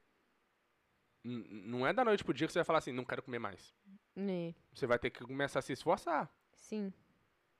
n- 1.24 1.44
não 1.66 1.86
é 1.86 1.92
da 1.92 2.04
noite 2.04 2.24
pro 2.24 2.32
dia 2.34 2.46
que 2.46 2.52
você 2.52 2.58
vai 2.60 2.64
falar 2.64 2.78
assim, 2.78 2.92
não 2.92 3.04
quero 3.04 3.22
comer 3.22 3.38
mais. 3.38 3.74
É, 4.16 4.54
Você 4.74 4.86
vai 4.86 4.98
ter 4.98 5.10
que 5.10 5.24
começar 5.24 5.58
a 5.58 5.62
se 5.62 5.72
esforçar. 5.72 6.30
sim. 6.54 6.92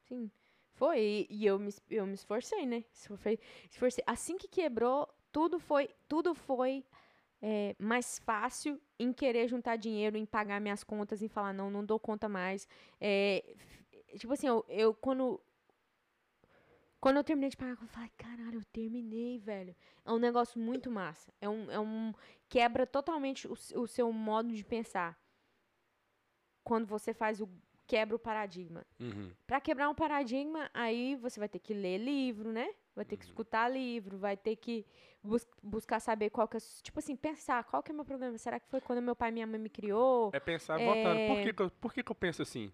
Sim. 0.08 0.30
Foi. 0.74 1.26
E, 1.30 1.46
eu, 1.46 1.58
me, 1.58 1.70
eu 1.88 2.06
me 2.06 2.14
esforcei, 2.14 2.66
né? 2.66 2.84
Esforcei, 2.92 3.38
esforcei. 3.70 4.02
Assim 4.06 4.36
que 4.38 4.48
quebrou, 4.48 5.08
tudo 5.30 5.58
foi. 5.60 5.88
Tudo 6.08 6.34
foi. 6.34 6.84
é, 7.42 7.74
mais 7.78 8.18
fácil 8.20 8.80
em 8.98 9.12
querer 9.12 9.48
juntar 9.48 9.76
dinheiro, 9.76 10.16
em 10.16 10.26
pagar 10.26 10.60
minhas 10.60 10.84
contas, 10.84 11.22
em 11.22 11.28
falar, 11.28 11.52
não, 11.52 11.70
não 11.70 11.84
dou 11.84 11.98
conta 11.98 12.28
mais. 12.28 12.68
É, 13.00 13.44
tipo 14.18 14.32
assim, 14.32 14.48
eu, 14.48 14.64
eu 14.68 14.94
quando. 14.94 15.40
Quando 17.00 17.16
eu 17.16 17.24
terminei 17.24 17.48
de 17.48 17.56
pagar, 17.56 17.78
eu 17.80 17.88
falei, 17.88 18.10
caralho, 18.18 18.58
eu 18.58 18.64
terminei, 18.66 19.38
velho. 19.38 19.74
É 20.04 20.12
um 20.12 20.18
negócio 20.18 20.60
muito 20.60 20.90
massa. 20.90 21.32
É 21.40 21.48
um. 21.48 21.70
É 21.70 21.80
um 21.80 22.12
quebra 22.48 22.86
totalmente 22.86 23.48
o, 23.48 23.52
o 23.52 23.86
seu 23.86 24.12
modo 24.12 24.52
de 24.52 24.62
pensar. 24.64 25.18
Quando 26.62 26.86
você 26.86 27.12
faz 27.14 27.40
o. 27.40 27.48
Quebra 27.86 28.14
o 28.14 28.18
paradigma. 28.20 28.86
Uhum. 29.00 29.32
Pra 29.48 29.60
quebrar 29.60 29.88
um 29.88 29.94
paradigma, 29.96 30.70
aí 30.72 31.16
você 31.16 31.40
vai 31.40 31.48
ter 31.48 31.58
que 31.58 31.74
ler 31.74 31.98
livro, 31.98 32.52
né? 32.52 32.72
Vai 32.94 33.04
ter 33.04 33.16
que 33.16 33.24
Uhum. 33.24 33.30
escutar 33.30 33.68
livro, 33.68 34.16
vai 34.16 34.36
ter 34.36 34.54
que 34.54 34.86
bus- 35.20 35.44
buscar 35.60 35.98
saber 35.98 36.30
qual 36.30 36.46
que 36.46 36.56
é. 36.56 36.60
Tipo 36.82 37.00
assim, 37.00 37.16
pensar, 37.16 37.64
qual 37.64 37.82
que 37.82 37.90
é 37.90 37.92
o 37.92 37.96
meu 37.96 38.04
problema? 38.04 38.38
Será 38.38 38.60
que 38.60 38.68
foi 38.68 38.80
quando 38.80 39.02
meu 39.02 39.16
pai 39.16 39.30
e 39.30 39.32
minha 39.32 39.46
mãe 39.46 39.58
me 39.58 39.68
criou? 39.68 40.30
É 40.32 40.38
pensar 40.38 40.80
É. 40.80 40.84
voltando. 40.84 41.26
Por 41.26 41.42
que, 41.42 41.52
que 41.52 41.62
eu, 41.62 41.70
por 41.70 41.92
que, 41.92 42.02
que 42.04 42.12
eu 42.12 42.14
penso 42.14 42.42
assim? 42.42 42.70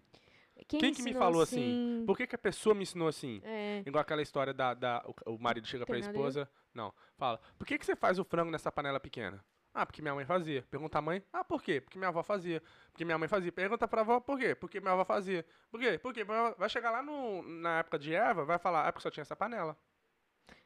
Quem, 0.67 0.79
quem 0.79 0.93
que 0.93 1.01
me 1.01 1.13
falou 1.13 1.41
assim? 1.41 2.03
Por 2.05 2.17
que, 2.17 2.25
que 2.27 2.35
a 2.35 2.39
pessoa 2.39 2.73
me 2.73 2.83
ensinou 2.83 3.07
assim? 3.07 3.41
É, 3.43 3.83
Igual 3.85 4.01
aquela 4.01 4.21
história 4.21 4.53
da. 4.53 4.73
da 4.73 5.03
o, 5.25 5.33
o 5.33 5.39
marido 5.39 5.67
chega 5.67 5.85
nada 5.87 5.95
a 5.95 5.99
esposa. 5.99 6.49
Não. 6.73 6.93
Fala, 7.17 7.39
por 7.57 7.65
que, 7.65 7.77
que 7.77 7.85
você 7.85 7.95
faz 7.95 8.19
o 8.19 8.23
frango 8.23 8.51
nessa 8.51 8.71
panela 8.71 8.99
pequena? 8.99 9.43
Ah, 9.73 9.85
porque 9.85 10.01
minha 10.01 10.15
mãe 10.15 10.25
fazia. 10.25 10.63
Pergunta 10.71 10.97
a 10.97 11.01
mãe. 11.01 11.23
Ah, 11.31 11.43
por 11.43 11.61
quê? 11.61 11.79
Porque 11.79 11.99
minha 11.99 12.09
avó 12.09 12.23
fazia. 12.23 12.63
Porque 12.91 13.05
minha 13.05 13.17
mãe 13.17 13.27
fazia. 13.27 13.51
Pergunta 13.51 13.87
pra 13.87 14.01
avó, 14.01 14.19
por 14.19 14.39
quê? 14.39 14.55
Porque 14.55 14.79
minha 14.79 14.93
avó 14.93 15.05
fazia. 15.05 15.45
Por 15.69 15.79
quê? 15.79 15.99
Porque 15.99 16.23
vai 16.23 16.67
chegar 16.67 16.89
lá 16.89 17.03
no, 17.03 17.43
na 17.43 17.79
época 17.79 17.99
de 17.99 18.13
Eva, 18.15 18.43
vai 18.43 18.57
falar, 18.57 18.87
é 18.87 18.91
porque 18.91 19.03
só 19.03 19.11
tinha 19.11 19.21
essa 19.21 19.35
panela. 19.35 19.77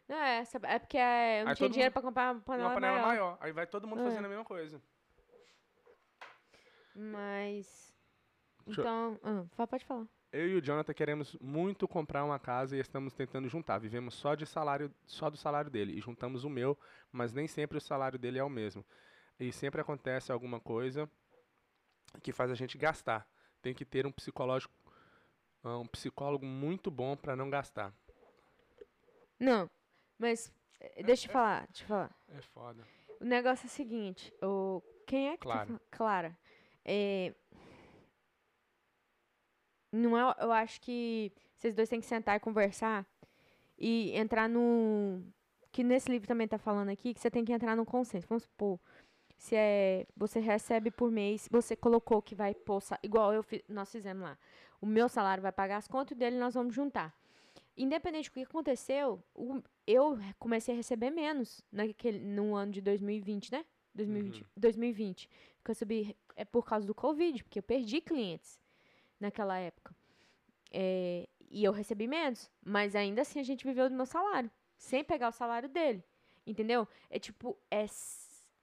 Não, 0.08 0.16
é, 0.16 0.44
é 0.64 0.80
porque 0.80 0.98
é, 0.98 1.42
eu 1.42 1.44
não 1.46 1.50
Aí 1.52 1.56
tinha 1.58 1.70
dinheiro 1.70 1.92
pra 1.92 2.02
comprar 2.02 2.34
uma 2.34 2.42
panela, 2.42 2.70
uma 2.70 2.74
panela 2.74 2.94
maior. 3.02 3.08
maior. 3.08 3.38
Aí 3.42 3.52
vai 3.52 3.68
todo 3.68 3.86
mundo 3.88 4.02
É. 4.02 4.06
fazendo 4.06 4.26
a 4.26 4.30
mesma 4.30 4.46
coisa. 4.46 4.82
Mas. 6.96 7.91
Então. 8.68 9.20
ah, 9.24 9.68
pode 9.68 9.86
falar. 9.86 10.08
Eu 10.32 10.48
e 10.48 10.56
o 10.56 10.62
Jonathan 10.62 10.94
queremos 10.94 11.36
muito 11.42 11.88
comprar 11.88 12.24
uma 12.24 12.40
casa 12.40 12.78
e 12.78 12.80
estamos 12.80 13.14
tentando 13.14 13.50
juntar. 13.50 13.80
Vivemos 13.80 14.14
só 14.16 14.34
de 14.34 14.46
salário, 14.46 14.94
só 15.06 15.30
do 15.30 15.36
salário 15.38 15.70
dele 15.70 15.94
e 15.98 16.00
juntamos 16.02 16.44
o 16.46 16.50
meu, 16.50 16.78
mas 17.12 17.34
nem 17.34 17.48
sempre 17.48 17.78
o 17.78 17.82
salário 17.82 18.18
dele 18.18 18.40
é 18.40 18.44
o 18.44 18.50
mesmo. 18.50 18.86
E 19.40 19.52
sempre 19.52 19.82
acontece 19.82 20.32
alguma 20.32 20.60
coisa 20.60 21.10
que 22.24 22.32
faz 22.32 22.50
a 22.50 22.56
gente 22.56 22.78
gastar. 22.78 23.28
Tem 23.62 23.74
que 23.74 23.84
ter 23.84 24.08
um 24.08 24.12
psicológico, 24.12 24.74
ah, 25.64 25.78
um 25.80 25.88
psicólogo 25.88 26.46
muito 26.46 26.90
bom 26.90 27.18
para 27.18 27.36
não 27.36 27.50
gastar. 27.50 27.94
Não, 29.40 29.70
mas. 30.18 30.52
eh, 30.80 31.04
Deixa 31.04 31.28
eu 31.28 31.32
falar, 31.34 31.68
deixa 31.68 31.84
eu 31.84 31.88
falar. 31.88 32.16
É 32.30 32.42
foda. 32.42 32.88
O 33.20 33.26
negócio 33.26 33.66
é 33.66 33.68
o 33.68 33.70
seguinte, 33.70 34.34
o, 34.42 34.82
quem 35.06 35.28
é 35.30 35.32
que 35.34 35.40
Clara. 35.40 35.68
tá? 35.68 35.80
Clara. 35.92 36.38
É, 36.84 37.34
não 39.92 40.18
é, 40.18 40.36
eu 40.40 40.52
acho 40.52 40.80
que 40.82 41.32
vocês 41.58 41.74
dois 41.76 41.90
têm 41.90 42.00
que 42.00 42.06
sentar 42.06 42.36
e 42.38 42.40
conversar 42.40 43.06
e 43.78 44.12
entrar 44.16 44.48
no 44.48 45.22
que 45.72 45.84
nesse 45.84 46.12
livro 46.12 46.28
também 46.28 46.48
tá 46.48 46.58
falando 46.58 46.90
aqui, 46.90 47.14
que 47.14 47.20
você 47.20 47.32
tem 47.32 47.46
que 47.46 47.54
entrar 47.54 47.76
no 47.76 47.86
consenso. 47.86 48.28
Vamos 48.28 48.44
supor, 48.44 48.80
se 49.38 49.56
é 49.56 50.06
você 50.16 50.40
recebe 50.40 50.92
por 50.92 51.10
mês, 51.12 51.48
você 51.50 51.76
colocou 51.76 52.22
que 52.22 52.36
vai 52.36 52.54
pôr, 52.54 52.82
igual 53.02 53.34
eu 53.34 53.44
nós 53.70 53.92
fizemos 53.92 54.24
lá. 54.24 54.38
O 54.82 54.86
meu 54.86 55.08
salário 55.08 55.42
vai 55.42 55.52
pagar 55.52 55.78
as 55.78 55.88
contas 55.88 56.12
e 56.16 56.20
dele 56.20 56.38
nós 56.38 56.54
vamos 56.54 56.76
juntar. 56.76 57.16
Independente 57.78 58.30
do 58.30 58.34
que 58.34 58.42
aconteceu, 58.42 59.24
o- 59.34 59.62
eu 59.88 60.18
comecei 60.38 60.74
a 60.74 60.78
receber 60.78 61.10
menos 61.10 61.62
naquele, 61.72 62.20
no 62.20 62.54
ano 62.56 62.72
de 62.72 62.82
2020, 62.82 63.52
né? 63.52 63.66
2020, 63.96 64.46
2020. 64.56 65.30
Que 65.64 65.72
eu 65.72 65.76
subi 65.76 66.18
é 66.36 66.44
por 66.46 66.66
causa 66.66 66.86
do 66.86 66.94
Covid, 66.94 67.44
porque 67.44 67.60
eu 67.60 67.64
perdi 67.64 68.02
clientes 68.02 68.60
naquela 69.22 69.58
época. 69.58 69.96
É, 70.72 71.28
e 71.50 71.64
eu 71.64 71.72
recebi 71.72 72.08
menos, 72.08 72.50
mas 72.64 72.96
ainda 72.96 73.22
assim 73.22 73.40
a 73.40 73.44
gente 73.44 73.66
viveu 73.66 73.90
do 73.90 73.96
meu 73.96 74.06
salário, 74.06 74.50
sem 74.78 75.04
pegar 75.04 75.30
o 75.30 75.34
salário 75.34 75.70
dele. 75.70 76.04
Entendeu? 76.46 76.88
É 77.10 77.20
tipo, 77.20 77.58
é, 77.70 77.86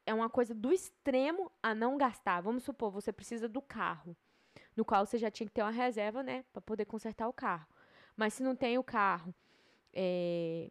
é 0.05 0.13
uma 0.13 0.29
coisa 0.29 0.55
do 0.55 0.73
extremo 0.73 1.51
a 1.63 1.75
não 1.75 1.97
gastar. 1.97 2.41
Vamos 2.41 2.65
supor, 2.65 2.91
você 2.91 3.13
precisa 3.13 3.49
do 3.49 3.63
carro, 3.63 4.17
no 4.77 4.85
qual 4.85 5.07
você 5.07 5.17
já 5.19 5.31
tinha 5.31 5.47
que 5.47 5.53
ter 5.53 5.63
uma 5.63 5.71
reserva, 5.71 6.23
né, 6.23 6.45
para 6.53 6.61
poder 6.63 6.87
consertar 6.87 7.29
o 7.29 7.33
carro. 7.33 7.67
Mas 8.17 8.35
se 8.35 8.43
não 8.43 8.57
tem 8.57 8.79
o 8.79 8.83
carro, 8.83 9.33
é, 9.93 10.71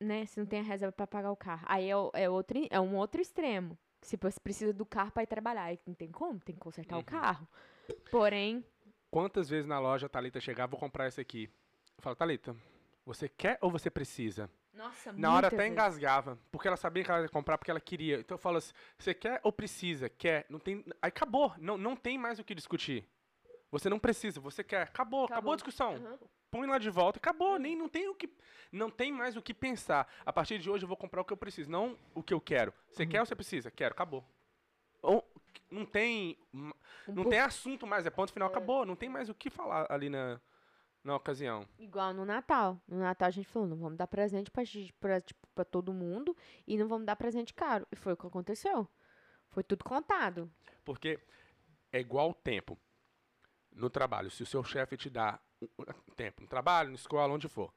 né, 0.00 0.26
se 0.26 0.38
não 0.38 0.46
tem 0.46 0.60
a 0.60 0.62
reserva 0.62 0.92
para 0.92 1.06
pagar 1.06 1.32
o 1.32 1.36
carro, 1.36 1.64
aí 1.68 1.90
é, 1.90 1.94
é, 2.22 2.30
outro, 2.30 2.58
é 2.70 2.80
um 2.80 2.94
outro 2.96 3.20
extremo. 3.20 3.76
Se 4.00 4.16
você 4.16 4.38
precisa 4.38 4.72
do 4.72 4.86
carro 4.86 5.10
para 5.10 5.24
ir 5.24 5.26
trabalhar, 5.26 5.64
aí 5.64 5.80
não 5.84 5.94
tem 5.94 6.10
como, 6.12 6.38
tem 6.38 6.54
que 6.54 6.60
consertar 6.60 6.94
Uhum. 6.96 7.02
o 7.02 7.04
carro. 7.04 7.48
Porém, 8.10 8.64
Quantas 9.10 9.48
vezes 9.48 9.66
na 9.66 9.78
loja 9.78 10.04
a 10.06 10.08
Thalita 10.08 10.38
chegava, 10.40 10.70
vou 10.72 10.78
comprar 10.80 11.08
esse 11.08 11.18
aqui. 11.20 11.48
Eu 11.96 12.02
falo, 12.02 12.14
Thalita, 12.14 12.54
você 13.06 13.26
quer 13.28 13.58
ou 13.62 13.70
você 13.70 13.90
precisa? 13.90 14.50
nossa, 14.74 15.12
Na 15.12 15.32
hora 15.34 15.46
até 15.48 15.56
vezes. 15.56 15.72
engasgava, 15.72 16.38
porque 16.52 16.68
ela 16.68 16.76
sabia 16.76 17.02
que 17.02 17.10
ela 17.10 17.22
ia 17.22 17.28
comprar 17.28 17.56
porque 17.58 17.70
ela 17.70 17.80
queria. 17.80 18.20
Então 18.20 18.34
eu 18.34 18.38
falo 18.38 18.58
assim, 18.58 18.72
você 18.98 19.14
quer 19.14 19.40
ou 19.42 19.50
precisa? 19.50 20.08
Quer, 20.10 20.44
não 20.50 20.58
tem, 20.58 20.84
aí 21.02 21.08
acabou, 21.08 21.52
não, 21.58 21.78
não 21.78 21.96
tem 21.96 22.18
mais 22.18 22.38
o 22.38 22.44
que 22.44 22.54
discutir. 22.54 23.08
Você 23.70 23.88
não 23.88 23.98
precisa, 23.98 24.40
você 24.40 24.62
quer, 24.62 24.82
acabou, 24.82 25.24
acabou, 25.24 25.24
Acabou. 25.24 25.52
a 25.54 25.56
discussão. 25.56 25.94
Aham. 25.94 26.18
Põe 26.50 26.66
lá 26.66 26.78
de 26.78 26.88
volta, 26.90 27.18
acabou, 27.18 27.58
nem 27.58 27.74
não 27.76 27.88
tem 27.88 28.08
o 28.08 28.14
que 28.14 28.30
não 28.70 28.90
tem 28.90 29.10
mais 29.12 29.36
o 29.36 29.42
que 29.42 29.52
pensar. 29.52 30.06
A 30.24 30.32
partir 30.32 30.58
de 30.58 30.70
hoje 30.70 30.84
eu 30.84 30.88
vou 30.88 30.96
comprar 30.96 31.20
o 31.22 31.24
que 31.24 31.32
eu 31.32 31.36
preciso, 31.36 31.70
não 31.70 31.96
o 32.14 32.22
que 32.22 32.32
eu 32.32 32.40
quero. 32.40 32.72
Você 32.90 33.02
Uhum. 33.04 33.08
quer 33.08 33.20
ou 33.20 33.26
você 33.26 33.34
precisa? 33.34 33.70
Quero, 33.70 33.92
acabou. 33.94 34.24
Ou 35.02 35.26
não 35.70 35.84
tem 35.84 36.38
Um 37.08 37.14
não 37.14 37.22
pouco- 37.22 37.30
tem 37.30 37.40
assunto 37.40 37.86
mais, 37.86 38.04
é 38.06 38.10
ponto 38.10 38.32
final, 38.32 38.48
É. 38.48 38.50
acabou, 38.52 38.84
não 38.86 38.96
tem 38.96 39.08
mais 39.08 39.28
o 39.28 39.34
que 39.34 39.50
falar 39.50 39.86
ali 39.90 40.08
na 40.10 40.40
na 41.04 41.14
ocasião. 41.16 41.66
Igual 41.78 42.12
no 42.12 42.24
Natal. 42.24 42.78
No 42.86 42.98
Natal 42.98 43.28
a 43.28 43.30
gente 43.30 43.46
falou, 43.48 43.66
não 43.68 43.76
vamos 43.78 43.96
dar 43.96 44.06
presente 44.08 44.50
pra, 44.50 44.62
pra, 45.00 45.20
tipo, 45.20 45.46
pra 45.54 45.64
todo 45.64 45.92
mundo 45.92 46.36
e 46.66 46.76
não 46.76 46.86
vamos 46.88 47.06
dar 47.06 47.16
presente 47.16 47.54
caro. 47.54 47.86
E 47.90 47.96
foi 47.96 48.12
o 48.12 48.16
que 48.16 48.26
aconteceu. 48.26 48.86
Foi 49.48 49.62
tudo 49.62 49.84
contado. 49.84 50.50
Porque 50.84 51.18
é 51.92 52.00
igual 52.00 52.30
o 52.30 52.34
tempo 52.34 52.76
no 53.72 53.88
trabalho. 53.88 54.28
Se 54.30 54.42
o 54.42 54.46
seu 54.46 54.62
chefe 54.62 54.96
te 54.98 55.08
dá 55.08 55.38
tempo 56.16 56.42
no 56.42 56.48
trabalho, 56.48 56.90
na 56.90 56.96
escola, 56.96 57.32
onde 57.32 57.48
for. 57.48 57.72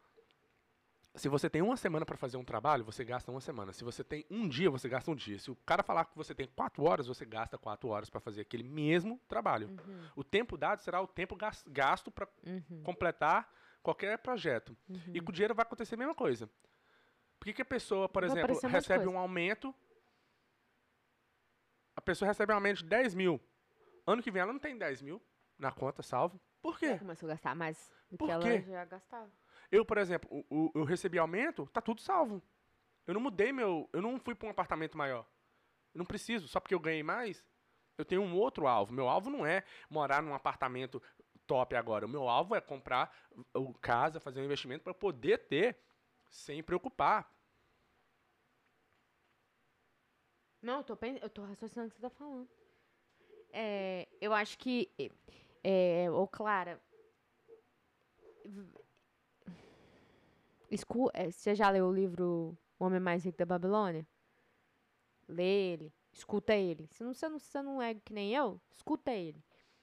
Se 1.15 1.28
você 1.28 1.50
tem 1.50 1.62
uma 1.62 1.76
semana 1.76 2.06
para 2.06 2.15
fazer 2.15 2.38
um 2.38 2.43
trabalho, 2.43 2.86
você 2.86 3.04
gasta 3.04 3.30
uma 3.32 3.41
semana. 3.41 3.74
Se 3.74 3.84
você 3.84 4.02
tem 4.04 4.26
um 4.30 4.47
dia, 4.47 4.69
você 4.69 4.88
gasta 4.88 5.12
um 5.12 5.15
dia. 5.15 5.38
Se 5.39 5.52
o 5.52 5.56
cara 5.58 5.84
falar 5.84 6.06
que 6.06 6.15
você 6.15 6.34
tem 6.34 6.47
quatro 6.47 6.84
horas, 6.86 7.06
você 7.06 7.26
gasta 7.26 7.58
quatro 7.58 7.89
horas 7.89 8.10
para 8.10 8.21
fazer 8.21 8.41
aquele 8.41 8.63
mesmo 8.63 9.19
trabalho. 9.28 9.67
Uhum, 9.67 10.08
O 10.15 10.24
tempo 10.24 10.58
dado 10.58 10.80
será 10.82 11.02
o 11.02 11.08
tempo 11.08 11.36
gas- 11.36 11.65
gasto 11.67 12.10
para 12.10 12.28
uhum, 12.47 12.82
completar 12.84 13.52
qualquer 13.84 14.17
projeto. 14.19 14.76
uhum. 14.89 15.02
E 15.13 15.19
com 15.19 15.32
o 15.32 15.34
dinheiro 15.34 15.54
vai 15.54 15.63
acontecer 15.63 15.95
a 15.95 15.97
mesma 15.97 16.15
coisa. 16.15 16.50
Por 17.38 17.45
que, 17.45 17.54
que 17.54 17.62
a 17.62 17.65
pessoa, 17.65 18.08
por 18.08 18.21
Vai 18.21 18.32
exemplo, 18.32 18.69
recebe 18.69 19.08
um 19.08 19.17
aumento? 19.17 19.76
A 21.95 22.02
pessoa 22.02 22.28
recebe 22.28 22.54
um 22.54 22.56
aumento 22.56 22.78
de 22.78 22.86
10 22.86 23.13
mil. 23.13 23.39
Ano 24.08 24.24
que 24.24 24.32
vem 24.32 24.41
ela 24.41 24.54
não 24.54 24.60
tem 24.60 24.78
10 24.78 25.02
mil 25.02 25.21
na 25.58 25.71
conta 25.74 26.02
salvo. 26.02 26.39
Por 26.62 26.80
quê? 26.80 26.86
Ela 26.86 27.00
começou 27.00 27.28
a 27.28 27.34
gastar 27.34 27.56
mais 27.56 27.91
do 28.10 28.17
Por 28.17 28.28
que 28.28 28.32
ela 28.32 28.43
quê? 28.43 28.62
já 28.62 28.86
gastava. 28.86 29.30
Eu, 29.71 29.86
por 29.86 29.97
exemplo, 29.97 30.29
o, 30.31 30.45
o- 30.49 30.71
eu 30.75 30.84
recebi 30.84 31.17
aumento, 31.17 31.65
tá 31.67 31.81
tudo 31.81 32.01
salvo. 32.01 32.41
Eu 33.07 33.13
não 33.13 33.21
mudei 33.21 33.51
meu. 33.51 33.89
Eu 33.93 34.01
não 34.01 34.19
fui 34.19 34.36
para 34.36 34.47
um 34.47 34.51
apartamento 34.51 34.97
maior. 34.97 35.25
Eu 35.93 35.99
não 35.99 36.05
preciso, 36.05 36.47
só 36.47 36.60
porque 36.60 36.75
eu 36.75 36.79
ganhei 36.79 37.03
mais. 37.03 37.45
Eu 37.97 38.05
tenho 38.05 38.21
um 38.21 38.36
outro 38.36 38.67
alvo. 38.67 38.93
Meu 38.93 39.07
alvo 39.10 39.29
não 39.29 39.45
é 39.45 39.63
morar 39.89 40.21
num 40.21 40.34
apartamento 40.34 41.01
top 41.47 41.75
agora. 41.75 42.05
O 42.05 42.10
meu 42.10 42.27
alvo 42.27 42.55
é 42.55 42.62
comprar 42.62 43.15
o 43.53 43.73
casa, 43.73 44.19
fazer 44.19 44.41
um 44.41 44.45
investimento 44.45 44.84
para 44.84 44.93
poder 44.93 45.39
ter 45.47 45.77
sem 46.29 46.63
preocupar. 46.63 47.29
Não, 50.62 50.77
eu 50.77 50.84
tô, 50.84 50.97
eu 51.21 51.29
tô 51.29 51.43
raciocinando 51.43 51.89
o 51.89 51.91
que 51.91 51.97
você 51.97 52.01
tá 52.01 52.10
falando. 52.10 52.47
É, 53.51 54.07
eu 54.19 54.34
acho 54.34 54.57
que. 54.57 54.89
É, 55.63 56.10
ô, 56.12 56.27
Clara. 56.27 56.81
É, 61.13 61.29
você 61.31 61.53
já 61.55 61.69
leu 61.69 61.88
o 61.88 61.93
livro 61.93 62.57
O 62.79 62.86
Homem 62.86 62.99
Mais 62.99 63.23
Rico 63.25 63.38
da 63.38 63.45
Babilônia? 63.45 64.05
Lê 65.27 65.43
ele, 65.73 65.93
escuta 66.12 66.53
ele. 66.55 66.88
Se 66.91 67.03
você, 67.03 67.29
não, 67.29 67.39
você 67.39 67.62
não 67.62 67.81
é 67.81 67.93
que 67.93 68.13
nem 68.13 68.34
eu, 68.34 68.60
escuta 68.71 69.12
ele. 69.12 69.41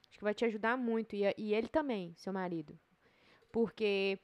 Acho 0.09 0.19
que 0.19 0.25
vai 0.25 0.35
te 0.35 0.45
ajudar 0.45 0.77
muito. 0.77 1.15
E, 1.17 1.23
e 1.37 1.55
ele 1.55 1.69
também, 1.69 2.15
seu 2.17 2.33
marido. 2.33 2.79
Porque 3.51 4.19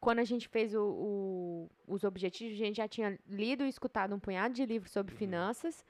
quando 0.00 0.20
a 0.20 0.24
gente 0.24 0.46
fez 0.48 0.74
o- 0.74 0.82
o- 0.84 1.70
os 1.86 2.04
objetivos, 2.04 2.54
a 2.54 2.64
gente 2.64 2.76
já 2.76 2.86
tinha 2.86 3.18
lido 3.26 3.64
e 3.64 3.68
escutado 3.68 4.14
um 4.14 4.20
punhado 4.20 4.54
de 4.54 4.64
livros 4.64 4.92
sobre 4.92 5.12
Uhum. 5.12 5.18
finanças. 5.18 5.84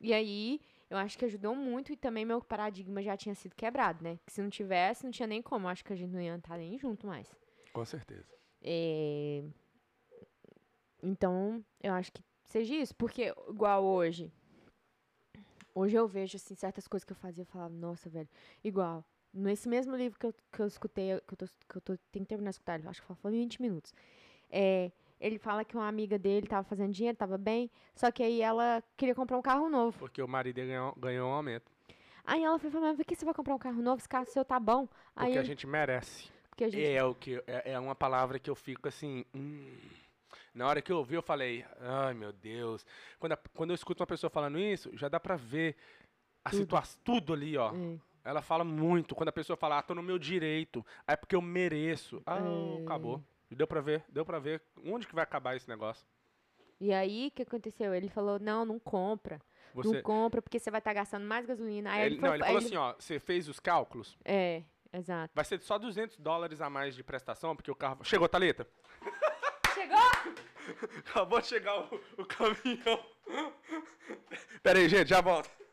E 0.00 0.12
aí, 0.12 0.60
eu 0.90 0.98
acho 0.98 1.16
que 1.18 1.24
ajudou 1.24 1.54
muito 1.54 1.90
e 1.92 1.96
também 1.96 2.26
meu 2.26 2.42
paradigma 2.42 3.02
já 3.02 3.16
tinha 3.16 3.34
sido 3.34 3.54
quebrado, 3.54 4.04
né? 4.04 4.18
Que 4.26 4.32
se 4.32 4.42
não 4.42 4.50
tivesse, 4.50 5.04
não 5.04 5.10
tinha 5.10 5.26
nem 5.26 5.40
como. 5.40 5.66
Eu 5.66 5.70
acho 5.70 5.84
que 5.84 5.92
a 5.92 5.96
gente 5.96 6.10
não 6.10 6.20
ia 6.20 6.36
estar 6.36 6.58
nem 6.58 6.76
junto 6.78 7.06
mais. 7.06 7.34
Com 7.72 7.84
certeza. 7.84 8.26
É, 8.60 9.42
Então, 11.04 11.62
eu 11.82 11.92
acho 11.92 12.10
que 12.12 12.22
seja 12.44 12.74
isso. 12.74 12.94
Porque, 12.96 13.34
igual 13.48 13.84
hoje. 13.84 14.32
Hoje 15.74 15.96
eu 15.96 16.06
vejo, 16.06 16.36
assim, 16.36 16.54
certas 16.54 16.86
coisas 16.88 17.04
que 17.04 17.12
eu 17.12 17.16
fazia. 17.16 17.42
Eu 17.42 17.46
falava, 17.46 17.72
nossa, 17.74 18.08
velho. 18.08 18.28
Igual. 18.62 19.04
Nesse 19.32 19.68
mesmo 19.68 19.94
livro 19.96 20.18
que 20.18 20.26
eu, 20.26 20.34
que 20.52 20.60
eu 20.60 20.66
escutei, 20.66 21.20
que 21.26 21.34
eu, 21.34 21.36
tô, 21.36 21.46
que 21.68 21.76
eu 21.76 21.80
tô, 21.80 21.96
tenho 22.12 22.24
que 22.24 22.28
terminar 22.28 22.50
de 22.50 22.54
escutar, 22.54 22.80
acho 22.86 23.02
que 23.02 23.06
falou 23.14 23.36
20 23.36 23.60
minutos. 23.60 23.92
É, 24.48 24.92
ele 25.20 25.38
fala 25.38 25.64
que 25.64 25.74
uma 25.76 25.88
amiga 25.88 26.16
dele 26.16 26.46
tava 26.46 26.62
fazendo 26.62 26.92
dinheiro, 26.92 27.18
tava 27.18 27.36
bem, 27.36 27.68
só 27.96 28.12
que 28.12 28.22
aí 28.22 28.40
ela 28.40 28.80
queria 28.96 29.12
comprar 29.12 29.36
um 29.36 29.42
carro 29.42 29.68
novo. 29.68 29.98
Porque 29.98 30.22
o 30.22 30.28
marido 30.28 30.54
ganhou, 30.60 30.94
ganhou 30.96 31.28
um 31.28 31.32
aumento. 31.32 31.68
Aí 32.24 32.44
ela 32.44 32.60
foi 32.60 32.70
falar, 32.70 32.86
mas 32.88 32.96
por 32.96 33.04
que 33.04 33.16
você 33.16 33.24
vai 33.24 33.34
comprar 33.34 33.56
um 33.56 33.58
carro 33.58 33.82
novo? 33.82 33.98
Esse 33.98 34.08
carro 34.08 34.26
seu 34.26 34.44
tá 34.44 34.60
bom. 34.60 34.86
Aí 35.16 35.26
Porque 35.26 35.38
a 35.38 35.40
ele- 35.40 35.48
gente 35.48 35.66
merece. 35.66 36.30
a 36.56 36.68
gente 36.68 36.86
É 36.86 37.02
o 37.02 37.12
que 37.12 37.42
é, 37.48 37.72
é 37.72 37.78
uma 37.80 37.96
palavra 37.96 38.38
que 38.38 38.48
eu 38.48 38.54
fico 38.54 38.86
assim. 38.86 39.24
hum. 39.34 39.76
Na 40.54 40.68
hora 40.68 40.80
que 40.80 40.92
eu 40.92 40.98
ouvi, 40.98 41.16
eu 41.16 41.22
falei, 41.22 41.64
ai 41.80 42.14
meu 42.14 42.32
Deus. 42.32 42.86
Quando, 43.18 43.32
a- 43.32 43.38
quando 43.54 43.70
eu 43.70 43.74
escuto 43.74 44.02
uma 44.02 44.06
pessoa 44.06 44.30
falando 44.30 44.58
isso, 44.58 44.88
já 44.96 45.08
dá 45.08 45.18
pra 45.18 45.34
ver 45.36 45.76
a 46.44 46.50
Tudo. 46.50 46.60
situação, 46.60 47.00
tudo 47.02 47.32
ali, 47.32 47.56
ó. 47.56 47.72
É. 47.74 47.98
Ela 48.24 48.40
fala 48.40 48.64
muito. 48.64 49.14
Quando 49.14 49.28
a 49.30 49.32
pessoa 49.32 49.56
fala, 49.56 49.78
ah, 49.78 49.82
tô 49.82 49.94
no 49.94 50.02
meu 50.02 50.18
direito, 50.18 50.84
é 51.06 51.16
porque 51.16 51.34
eu 51.34 51.42
mereço. 51.42 52.22
Ah, 52.24 52.38
É. 52.38 52.82
acabou. 52.84 53.22
Deu 53.50 53.66
pra 53.66 53.80
ver, 53.80 54.04
deu 54.08 54.24
pra 54.24 54.38
ver 54.38 54.62
onde 54.84 55.06
que 55.06 55.14
vai 55.14 55.22
acabar 55.24 55.56
esse 55.56 55.68
negócio. 55.68 56.06
E 56.80 56.92
aí, 56.92 57.28
o 57.28 57.30
que 57.32 57.42
aconteceu? 57.42 57.94
Ele 57.94 58.08
falou, 58.08 58.38
não, 58.38 58.64
não 58.64 58.78
compra. 58.78 59.40
Não 59.74 59.82
Você, 59.82 60.02
compra, 60.02 60.40
porque 60.40 60.58
você 60.58 60.70
vai 60.70 60.78
estar 60.78 60.92
gastando 60.92 61.24
mais 61.26 61.44
gasolina. 61.46 61.90
Aí 61.92 62.02
ele, 62.06 62.14
ele 62.14 62.20
foi, 62.20 62.28
não, 62.28 62.34
ele 62.36 62.44
falou 62.44 62.58
assim, 62.58 62.76
ó, 62.76 62.94
você 62.98 63.18
fez 63.18 63.48
os 63.48 63.58
cálculos, 63.60 64.16
É, 64.24 64.62
exato. 64.92 65.32
vai 65.34 65.44
ser 65.44 65.60
só 65.60 65.78
200 65.78 66.16
dólares 66.18 66.60
a 66.60 66.70
mais 66.70 66.94
de 66.94 67.02
prestação, 67.02 67.54
porque 67.56 67.70
o 67.70 67.74
carro... 67.74 68.02
Chegou, 68.04 68.28
Thalita? 68.28 68.66
Acabou 70.98 71.40
de 71.40 71.46
chegar 71.48 71.78
o, 71.78 72.00
o 72.18 72.24
caminhão. 72.24 73.06
Pera 74.62 74.78
aí, 74.78 74.88
gente, 74.88 75.08
já 75.08 75.20
volto. 75.20 75.63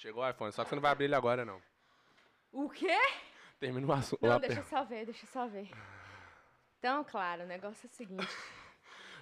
Chegou 0.00 0.24
o 0.24 0.30
iPhone, 0.30 0.50
só 0.50 0.62
que 0.62 0.70
você 0.70 0.74
não 0.74 0.80
vai 0.80 0.92
abrir 0.92 1.04
ele 1.04 1.14
agora, 1.14 1.44
não. 1.44 1.60
O 2.50 2.70
quê? 2.70 2.98
Termina 3.58 3.86
o 3.86 3.92
assunto. 3.92 4.26
Não, 4.26 4.40
deixa 4.40 4.60
eu 4.60 4.64
só 4.64 4.82
ver, 4.82 5.04
deixa 5.04 5.26
eu 5.26 5.30
só 5.30 5.46
ver. 5.46 5.70
Então, 6.78 7.04
claro, 7.04 7.42
o 7.42 7.46
negócio 7.46 7.86
é 7.86 7.86
o 7.86 7.94
seguinte. 7.94 8.36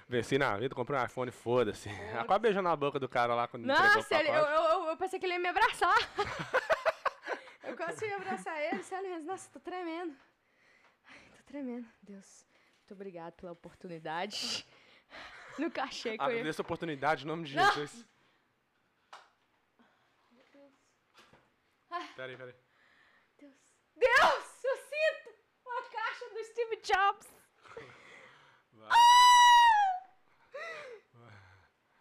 Venci 0.09 0.39
na 0.39 0.57
vida, 0.57 0.77
comprei 0.77 0.97
um 0.97 1.05
iPhone, 1.05 1.33
foda-se. 1.33 1.89
Ela 1.89 2.25
quase 2.25 2.43
beijou 2.43 2.63
na 2.63 2.77
boca 2.77 3.01
do 3.01 3.09
cara 3.09 3.35
lá 3.35 3.49
quando 3.49 3.65
Nossa, 3.65 4.15
ele- 4.15 4.29
eu, 4.29 4.35
eu, 4.35 4.85
eu- 4.91 4.97
pensei 4.97 5.19
que 5.19 5.27
ele 5.27 5.33
ia 5.33 5.41
me 5.41 5.49
abraçar. 5.49 5.97
eu 7.65 7.77
quase 7.77 8.07
ia 8.07 8.15
abraçar 8.15 8.63
ele, 8.63 8.81
sério. 8.85 9.21
Nossa, 9.25 9.51
tô 9.51 9.59
tremendo. 9.59 10.17
Ai, 11.09 11.19
tô 11.37 11.43
tremendo. 11.43 11.89
Deus, 12.01 12.47
muito 12.79 12.93
obrigado 12.95 13.33
pela 13.33 13.51
oportunidade. 13.51 14.65
Nunca 15.59 15.83
achei 15.83 16.17
que 16.17 16.23
eu 16.23 16.29
ia... 16.29 16.35
Agradeço 16.35 16.63
a 16.63 16.65
oportunidade, 16.65 17.25
em 17.25 17.27
nome 17.27 17.49
de 17.49 17.57
Não. 17.57 17.73
Jesus. 17.73 18.07
Peraí, 22.19 22.37
peraí. 22.37 22.55
Deus. 23.39 23.55
Deus, 23.95 24.65
eu 24.65 24.77
sinto 24.77 25.39
uma 25.65 25.83
caixa 25.83 26.29
do 26.31 26.45
Steve 26.47 26.77
Jobs. 26.79 27.29
Vai. 28.73 28.89
Ah! 28.91 30.03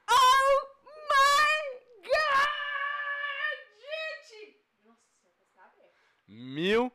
Oh 0.09 0.65
my 1.11 1.55
God! 2.01 3.57
Gente! 3.77 4.59
Nossa, 4.81 5.05
você 5.21 5.45
tá 5.53 5.65
aberto. 5.65 5.93
Mil, 6.27 6.91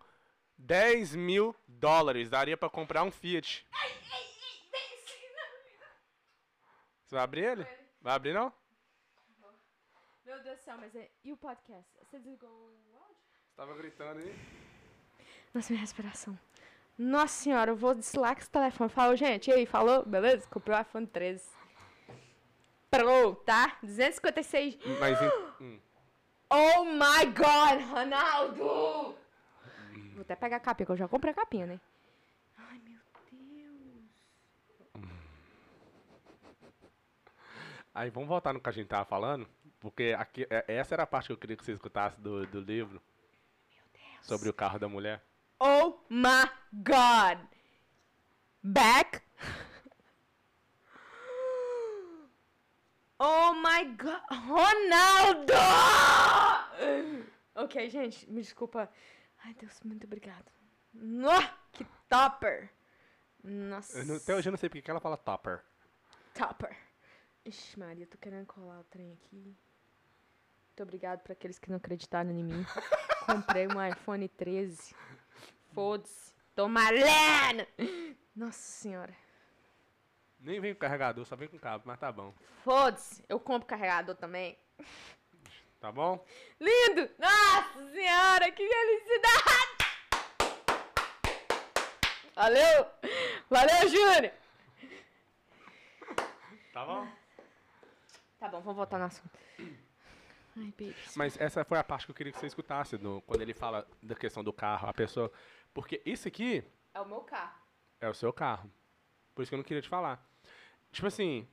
dez 0.59 1.15
mil 1.15 1.55
dólares. 1.69 2.29
Daria 2.29 2.57
pra 2.57 2.69
comprar 2.69 3.05
um 3.05 3.13
Fiat. 3.13 3.65
Ai, 3.73 3.89
ai, 3.89 4.01
ai, 4.11 4.69
vem 4.73 4.99
sim, 5.07 5.29
não. 5.37 5.49
Você 7.05 7.15
vai 7.15 7.23
abrir 7.23 7.45
ele? 7.45 7.65
Vai 8.01 8.15
abrir, 8.17 8.35
não? 8.35 8.53
Meu 10.25 10.41
Deus 10.43 10.59
do 10.59 10.63
céu, 10.63 10.79
mas 10.79 10.95
é... 10.97 11.11
E 11.23 11.33
o 11.33 11.37
podcast? 11.37 11.93
Você 11.99 12.19
desligou 12.19 12.73
tava 13.57 13.75
gritando 13.75 14.21
aí? 14.21 14.35
Nossa, 15.55 15.73
minha 15.73 15.81
respiração. 15.81 16.39
Nossa 16.99 17.43
senhora, 17.43 17.71
eu 17.71 17.77
vou 17.77 17.95
deslar 17.95 18.37
esse 18.39 18.51
telefone. 18.51 18.91
Falou, 18.91 19.17
gente, 19.17 19.49
e 19.49 19.53
aí, 19.53 19.67
falou? 19.67 20.05
Beleza? 20.05 20.47
Comprei 20.49 20.77
o 20.77 20.81
iPhone 20.81 21.07
13. 21.07 21.45
Pro, 22.91 23.35
tá? 23.37 23.79
256. 23.83 24.79
Mas. 25.01 25.19
Em... 25.21 25.65
Hum. 25.65 25.81
Oh 26.51 26.85
my 26.85 27.25
god, 27.33 27.83
Ronaldo! 27.91 29.17
Vou 30.13 30.21
até 30.21 30.37
pegar 30.37 30.59
a 30.59 30.61
capinha, 30.61 30.85
que 30.85 30.93
eu 30.93 30.97
já 30.97 31.09
comprei 31.09 31.33
a 31.33 31.35
capinha, 31.35 31.67
né? 31.67 31.81
Ai, 32.59 32.79
meu 32.85 33.01
Deus. 33.31 35.07
Aí, 37.95 38.11
vamos 38.11 38.29
voltar 38.29 38.53
no 38.53 38.61
que 38.61 38.69
a 38.69 38.73
gente 38.73 38.89
tava 38.89 39.07
falando? 39.07 39.49
Porque 39.81 40.15
aqui, 40.17 40.47
é, 40.51 40.65
essa 40.69 40.95
era 40.95 41.05
a 41.05 41.07
parte 41.07 41.29
que 41.29 41.33
eu 41.33 41.39
queria 41.39 41.57
que 41.57 41.65
você 41.65 41.73
escutasse 41.73 42.21
do, 42.21 42.47
do 42.47 42.61
livro. 42.61 43.01
Sobre 44.23 44.49
o 44.49 44.53
carro 44.53 44.79
da 44.79 44.89
mulher. 44.89 45.23
Oh 45.59 45.99
my 46.09 46.49
god! 46.73 47.39
Back? 48.63 49.21
Oh 53.19 53.55
my 53.55 53.85
god! 53.97 54.21
Ronaldo! 54.31 55.53
Ok, 57.55 57.89
gente, 57.91 58.29
me 58.31 58.41
desculpa. 58.41 58.89
Ai, 59.45 59.55
Deus, 59.55 59.81
muito 59.85 60.05
obrigado. 60.07 60.51
Nó, 60.95 61.41
que 61.73 61.85
topper! 62.09 62.71
Nossa. 63.45 63.99
Eu 63.99 64.07
não- 64.07 64.17
até 64.17 64.35
hoje 64.35 64.49
eu 64.49 64.53
não 64.53 64.57
sei 64.59 64.69
porque 64.69 64.83
que 64.83 64.91
ela 64.91 65.01
fala 65.01 65.17
topper. 65.17 65.63
Topper. 66.35 66.77
Ixi, 67.45 67.79
Maria, 67.79 68.07
tô 68.07 68.17
querendo 68.19 68.47
colar 68.47 68.81
o 68.81 68.85
trem 68.85 69.13
aqui. 69.13 69.57
Muito 70.73 70.85
obrigado 70.85 71.21
pra 71.21 71.35
aqueles 71.35 71.59
que 71.59 71.69
não 71.69 71.77
acreditaram 71.77 72.31
em 72.31 72.43
mim. 72.43 72.67
Comprei 73.27 73.67
um 73.67 73.87
iPhone 73.87 74.27
13. 74.27 74.97
Foda-se. 75.75 76.33
Tô 76.55 76.67
malhando! 76.67 77.67
Nossa 78.35 78.59
senhora. 78.59 79.15
Nem 80.41 80.61
vem 80.61 80.73
com 80.73 80.81
carregador, 80.81 81.27
só 81.27 81.37
vem 81.37 81.47
com 81.47 81.59
cabo, 81.59 81.85
mas 81.87 82.01
tá 82.01 82.11
bom. 82.11 82.33
Foda-se. 82.65 83.23
Eu 83.29 83.39
compro 83.39 83.69
carregador 83.69 84.17
também. 84.17 84.59
Tá 85.79 85.93
bom? 85.93 86.25
Lindo! 86.59 87.11
Nossa 87.19 87.91
senhora, 87.93 88.51
que 88.51 88.67
felicidade! 88.67 89.73
Valeu! 92.35 92.87
Valeu, 93.51 93.89
Júnior! 93.91 94.33
Tá 96.73 96.87
bom. 96.87 97.07
Tá 98.41 98.49
bom, 98.49 98.61
vamos 98.63 98.77
voltar 98.77 98.99
no 98.99 99.05
assunto. 99.05 99.39
Ai. 100.57 100.95
Mas 101.17 101.41
essa 101.41 101.65
foi 101.65 101.79
a 101.79 101.85
parte 101.85 102.07
que 102.07 102.11
eu 102.11 102.15
queria 102.15 102.33
que 102.33 102.39
você 102.39 102.47
escutasse, 102.47 102.97
do, 102.99 103.23
quando 103.27 103.41
ele 103.41 103.55
fala 103.55 103.87
da 104.03 104.15
questão 104.15 104.43
do 104.45 104.53
carro, 104.53 104.89
a 104.89 104.93
pessoa. 104.93 105.31
Porque 105.73 106.03
isso 106.05 106.29
aqui 106.29 106.63
É 106.95 107.01
o 107.01 107.07
meu 107.07 107.21
carro. 107.21 107.59
é 108.01 108.09
o 108.09 108.15
seu 108.15 108.33
carro. 108.33 108.71
Por 109.35 109.43
isso 109.43 109.51
que 109.51 109.55
eu 109.55 109.59
não 109.59 109.65
queria 109.65 109.81
te 109.83 109.89
falar. 109.89 110.23
Tipo 110.91 111.07
assim, 111.07 111.49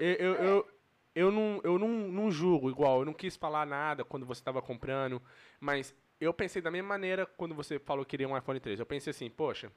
eu, 0.00 0.12
eu, 0.14 0.34
eu, 0.34 0.68
eu 1.14 1.30
não, 1.30 1.60
eu 1.62 1.78
não, 1.78 1.88
não 1.88 2.30
julgo 2.30 2.68
igual, 2.68 3.00
eu 3.00 3.04
não 3.04 3.14
quis 3.14 3.36
falar 3.36 3.64
nada 3.64 4.04
quando 4.04 4.26
você 4.26 4.40
estava 4.40 4.60
comprando, 4.60 5.22
mas 5.60 5.94
eu 6.20 6.34
pensei 6.34 6.60
da 6.60 6.70
mesma 6.72 6.88
maneira 6.88 7.24
quando 7.24 7.54
você 7.54 7.78
falou 7.78 8.04
que 8.04 8.10
queria 8.10 8.28
um 8.28 8.36
iPhone 8.36 8.58
13. 8.58 8.82
Eu 8.82 8.86
pensei 8.86 9.12
assim, 9.12 9.30
poxa, 9.30 9.70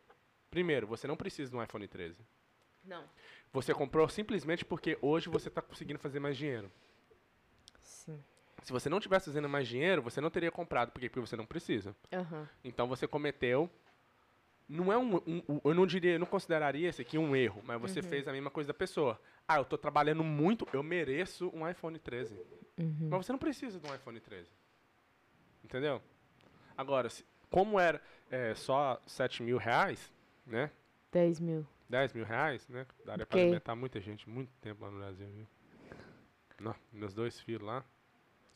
primeiro, 0.50 0.88
você 0.88 1.06
não 1.08 1.16
precisa 1.16 1.52
de 1.52 1.56
um 1.58 1.62
iPhone 1.64 1.88
13. 1.88 2.18
Não. 2.84 3.04
Você 3.54 3.72
comprou 3.74 4.10
simplesmente 4.10 4.66
porque 4.66 4.98
hoje 5.02 5.30
você 5.30 5.48
está 5.48 5.62
conseguindo 5.62 6.00
fazer 6.00 6.20
mais 6.20 6.36
dinheiro. 6.36 6.72
Sim. 7.80 8.24
Se 8.68 8.74
você 8.74 8.90
não 8.90 9.00
tivesse 9.00 9.28
fazendo 9.28 9.48
mais 9.48 9.66
dinheiro, 9.66 10.02
você 10.02 10.20
não 10.20 10.30
teria 10.30 10.52
comprado. 10.52 10.92
Por 10.92 11.00
quê? 11.00 11.08
Porque 11.08 11.22
você 11.26 11.38
não 11.38 11.46
precisa. 11.46 11.96
Aham. 12.12 12.46
Então 12.66 12.86
você 12.86 13.08
cometeu. 13.08 13.70
Não 14.68 14.92
é 14.92 14.98
um, 14.98 15.16
um- 15.26 15.42
um- 15.48 15.62
Eu 15.64 15.74
não 15.74 15.88
diria, 15.88 16.12
eu 16.16 16.20
não 16.20 16.26
consideraria 16.28 16.90
esse 16.90 17.02
aqui 17.02 17.18
um 17.18 17.34
erro, 17.34 17.62
mas 17.66 17.80
você 17.80 18.02
fez 18.02 18.28
a 18.28 18.34
mesma 18.34 18.52
coisa 18.52 18.68
da 18.68 18.74
pessoa. 18.74 19.18
Ah, 19.48 19.56
eu 19.60 19.64
tô 19.64 19.78
trabalhando 19.78 20.22
muito, 20.22 20.68
eu 20.74 20.84
mereço 20.84 21.50
um 21.56 21.66
iPhone 21.66 21.98
13. 21.98 22.34
Uhum. 22.78 23.08
Mas 23.10 23.26
você 23.26 23.32
não 23.32 23.40
precisa 23.40 23.80
de 23.80 23.90
um 23.90 23.96
iPhone 23.96 24.20
13. 24.20 24.50
Entendeu? 25.64 26.02
Agora, 26.78 27.10
se- 27.10 27.24
como 27.50 27.80
era 27.80 28.02
é, 28.30 28.54
só 28.54 29.02
7 29.08 29.42
mil 29.44 29.56
reais, 29.58 30.12
né? 30.46 30.70
10 31.14 31.40
mil. 31.40 31.66
10 31.88 32.12
mil 32.12 32.26
reais, 32.26 32.68
né? 32.68 32.86
Daria 33.06 33.26
pra 33.26 33.38
Ok. 33.38 33.44
alimentar 33.44 33.78
muita 33.78 34.02
gente, 34.02 34.28
muito 34.30 34.52
tempo 34.60 34.84
lá 34.84 34.92
no 34.92 34.98
Brasil, 35.00 35.26
viu? 35.30 35.48
Não, 36.60 36.76
meus 36.92 37.14
dois 37.14 37.40
filhos 37.40 37.62
lá. 37.62 37.82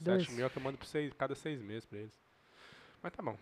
Dois. 0.02 0.24
7 0.24 0.34
mil 0.34 0.46
é 0.46 0.50
que 0.50 0.58
eu 0.58 0.64
mando 0.64 0.78
por 0.78 0.86
seis, 0.86 1.14
cada 1.14 1.36
seis 1.36 1.62
meses 1.62 1.86
pra 1.86 2.00
eles. 2.00 2.20
Mas 3.04 3.14
tá 3.14 3.22
bom. 3.22 3.38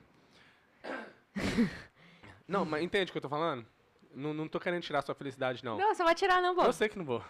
não, 2.48 2.66
mas 2.66 2.84
entende 2.84 3.10
o 3.10 3.12
que 3.14 3.18
eu 3.18 3.22
tô 3.22 3.30
falando? 3.30 3.66
Não, 4.14 4.34
não 4.34 4.48
tô 4.48 4.60
querendo 4.60 4.82
tirar 4.82 5.02
sua 5.02 5.16
felicidade, 5.16 5.64
não. 5.64 5.78
Não, 5.78 5.94
você 5.94 6.04
vai 6.04 6.16
tirar, 6.16 6.42
não, 6.42 6.56
vou. 6.56 6.66
Eu 6.66 6.74
sei 6.74 6.90
que 6.90 6.98
não 6.98 7.06
vou. 7.06 7.24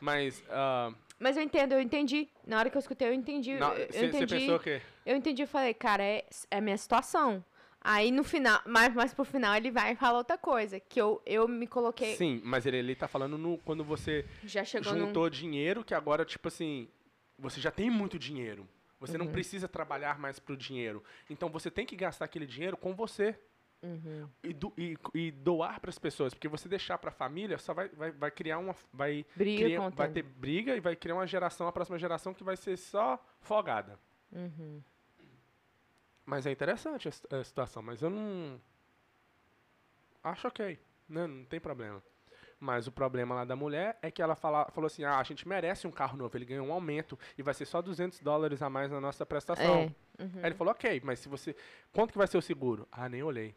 Mas, 0.00 0.44
ah, 0.50 0.92
Mas 1.18 1.36
eu 1.36 1.42
entendo, 1.42 1.72
eu 1.72 1.80
entendi. 1.80 2.28
Na 2.46 2.58
hora 2.58 2.70
que 2.70 2.76
eu 2.76 2.80
escutei, 2.80 3.08
eu 3.08 3.14
entendi. 3.14 3.56
você 3.56 4.06
entendi. 4.06 4.34
pensou 4.34 4.56
o 4.56 4.60
quê? 4.60 4.80
Eu 5.04 5.16
entendi 5.16 5.42
e 5.42 5.46
falei, 5.46 5.74
cara, 5.74 6.02
é, 6.02 6.24
é 6.50 6.58
a 6.58 6.60
minha 6.60 6.76
situação. 6.76 7.44
Aí 7.80 8.10
no 8.10 8.24
final, 8.24 8.60
mas, 8.66 8.92
mas 8.94 9.14
pro 9.14 9.24
final 9.24 9.54
ele 9.54 9.70
vai 9.70 9.92
e 9.92 9.96
fala 9.96 10.18
outra 10.18 10.36
coisa. 10.36 10.78
Que 10.78 11.00
eu, 11.00 11.22
eu 11.24 11.48
me 11.48 11.66
coloquei. 11.66 12.16
Sim, 12.16 12.40
mas 12.44 12.66
ele, 12.66 12.78
ele 12.78 12.94
tá 12.94 13.08
falando 13.08 13.38
no, 13.38 13.58
quando 13.58 13.82
você 13.82 14.26
Já 14.44 14.64
chegou 14.64 14.92
num. 14.92 15.06
juntou 15.06 15.30
dinheiro, 15.30 15.84
que 15.84 15.94
agora, 15.94 16.24
tipo 16.24 16.48
assim, 16.48 16.88
você 17.38 17.60
já 17.60 17.70
tem 17.70 17.88
muito 17.88 18.18
dinheiro. 18.18 18.68
Você 19.06 19.16
Uhum. 19.16 19.24
não 19.24 19.32
precisa 19.32 19.68
trabalhar 19.68 20.18
mais 20.18 20.38
pro 20.38 20.56
dinheiro. 20.56 21.02
Então 21.30 21.48
você 21.48 21.70
tem 21.70 21.86
que 21.86 21.94
gastar 21.96 22.24
aquele 22.24 22.46
dinheiro 22.46 22.76
com 22.76 22.94
você. 22.94 23.38
Uhum. 23.82 24.28
E, 24.42 24.52
do- 24.54 24.72
e- 24.76 24.96
e 25.14 25.30
doar 25.30 25.78
para 25.80 25.90
as 25.90 25.98
pessoas, 25.98 26.32
porque 26.32 26.48
você 26.48 26.66
deixar 26.68 26.96
para 26.98 27.10
a 27.10 27.12
família 27.12 27.58
só 27.58 27.74
vai, 27.74 27.88
vai, 27.90 28.10
vai 28.10 28.30
criar 28.30 28.58
uma 28.58 28.74
vai 28.92 29.24
Briga 29.36 29.64
criar- 29.64 29.86
o 29.86 29.90
vai 29.90 30.08
ter 30.10 30.22
briga 30.22 30.74
e 30.74 30.80
vai 30.80 30.96
criar 30.96 31.14
uma 31.14 31.26
geração, 31.26 31.68
a 31.68 31.72
próxima 31.72 31.98
geração 31.98 32.32
que 32.34 32.42
vai 32.42 32.56
ser 32.56 32.76
só 32.78 33.22
folgada. 33.42 33.98
Uhum. 34.32 34.82
Mas 36.24 36.46
é 36.46 36.50
interessante 36.50 37.06
a, 37.08 37.36
a 37.36 37.44
situação, 37.44 37.82
mas 37.82 38.00
eu 38.02 38.10
não 38.10 38.60
acho 40.24 40.48
ok, 40.48 40.78
né? 41.08 41.26
Não 41.26 41.44
tem 41.44 41.60
problema. 41.60 42.02
Mas 42.58 42.86
o 42.86 42.92
problema 42.92 43.34
lá 43.34 43.44
da 43.44 43.54
mulher 43.54 43.98
é 44.00 44.10
que 44.10 44.22
ela 44.22 44.34
fala, 44.34 44.70
falou 44.70 44.86
assim: 44.86 45.04
"Ah, 45.04 45.18
a 45.18 45.22
gente 45.22 45.46
merece 45.46 45.86
um 45.86 45.90
carro 45.90 46.16
novo, 46.16 46.36
ele 46.36 46.46
ganhou 46.46 46.66
um 46.66 46.72
aumento 46.72 47.18
e 47.36 47.42
vai 47.42 47.52
ser 47.52 47.66
só 47.66 47.82
200 47.82 48.20
dólares 48.20 48.62
a 48.62 48.70
mais 48.70 48.90
na 48.90 49.00
nossa 49.00 49.26
prestação". 49.26 49.92
É. 50.18 50.22
Uhum. 50.22 50.30
Aí 50.36 50.46
ele 50.46 50.54
falou: 50.54 50.72
"OK, 50.72 51.02
mas 51.04 51.18
se 51.18 51.28
você 51.28 51.54
quanto 51.92 52.12
que 52.12 52.18
vai 52.18 52.26
ser 52.26 52.38
o 52.38 52.42
seguro?" 52.42 52.88
Ah, 52.90 53.08
nem 53.08 53.22
olhei. 53.22 53.54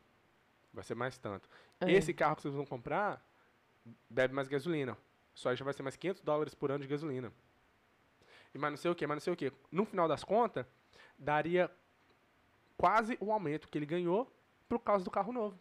Vai 0.74 0.84
ser 0.84 0.95
mais 0.95 1.18
tanto. 1.18 1.47
É. 1.80 1.91
Esse 1.91 2.14
carro 2.14 2.36
que 2.36 2.41
vocês 2.41 2.54
vão 2.54 2.66
comprar 2.66 3.26
bebe 4.10 4.34
mais 4.34 4.47
gasolina. 4.47 4.97
Só 5.34 5.50
aí 5.50 5.56
já 5.56 5.64
vai 5.64 5.74
ser 5.74 5.84
mais 5.84 5.95
500 5.95 6.22
dólares 6.22 6.54
por 6.54 6.70
ano 6.70 6.82
de 6.82 6.88
gasolina. 6.88 7.32
E 8.54 8.58
mais 8.58 8.74
não 8.74 8.78
sei 8.78 8.91
o 8.91 8.95
que, 8.95 9.08
mais 9.08 9.18
não 9.18 9.24
sei 9.24 9.34
o 9.34 9.38
que. 9.38 9.54
No 9.72 9.86
final 9.86 10.08
das 10.08 10.24
contas, 10.24 10.66
daria 11.18 11.72
quase 12.78 13.18
o 13.22 13.32
aumento 13.32 13.70
que 13.70 13.78
ele 13.78 13.86
ganhou 13.86 14.30
por 14.68 14.80
causa 14.80 15.06
do 15.06 15.12
carro 15.12 15.32
novo. 15.32 15.58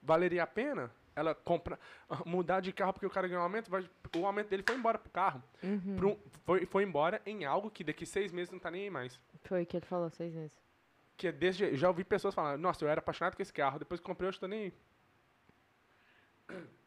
Valeria 0.00 0.44
a 0.44 0.46
pena 0.46 0.90
ela 1.14 1.34
comprar, 1.34 1.78
mudar 2.26 2.60
de 2.60 2.72
carro 2.72 2.92
porque 2.92 3.06
o 3.06 3.10
cara 3.10 3.26
ganhou 3.28 3.40
um 3.40 3.44
aumento? 3.44 3.70
Vai- 3.70 3.88
o 4.16 4.26
aumento 4.26 4.48
dele 4.48 4.62
foi 4.66 4.76
embora 4.76 4.98
pro 4.98 5.10
carro. 5.10 5.42
Uhum. 5.62 5.96
Pro- 5.96 6.20
foi, 6.44 6.66
foi 6.66 6.82
embora 6.82 7.20
em 7.26 7.44
algo 7.44 7.70
que 7.70 7.82
daqui 7.84 8.04
seis 8.06 8.32
meses 8.32 8.50
não 8.50 8.58
tá 8.58 8.70
nem 8.70 8.84
aí 8.84 8.90
mais. 8.90 9.18
Foi 9.44 9.62
o 9.62 9.66
que 9.66 9.76
ele 9.76 9.86
falou, 9.86 10.10
seis 10.10 10.34
meses. 10.34 10.60
Que 11.16 11.28
é 11.28 11.32
desde, 11.32 11.76
já 11.76 11.88
ouvi 11.88 12.04
pessoas 12.04 12.34
falando, 12.34 12.60
nossa, 12.60 12.84
eu 12.84 12.88
era 12.88 12.98
apaixonado 13.00 13.36
com 13.36 13.42
esse 13.42 13.52
carro, 13.52 13.78
depois 13.78 14.00
que 14.00 14.06
comprei, 14.06 14.26
eu 14.28 14.30
estou 14.30 14.48
nem 14.48 14.64
aí. 14.64 14.72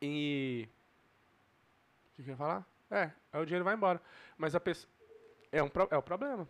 E. 0.00 0.68
O 2.12 2.16
que, 2.16 2.22
que 2.22 2.28
eu 2.30 2.32
ia 2.32 2.36
falar? 2.36 2.64
É, 2.90 3.10
aí 3.32 3.42
o 3.42 3.44
dinheiro 3.44 3.64
vai 3.64 3.74
embora. 3.74 4.00
Mas 4.36 4.54
a 4.54 4.60
pessoa. 4.60 4.90
É, 5.50 5.62
um, 5.62 5.70
é 5.90 5.96
o 5.96 6.02
problema. 6.02 6.46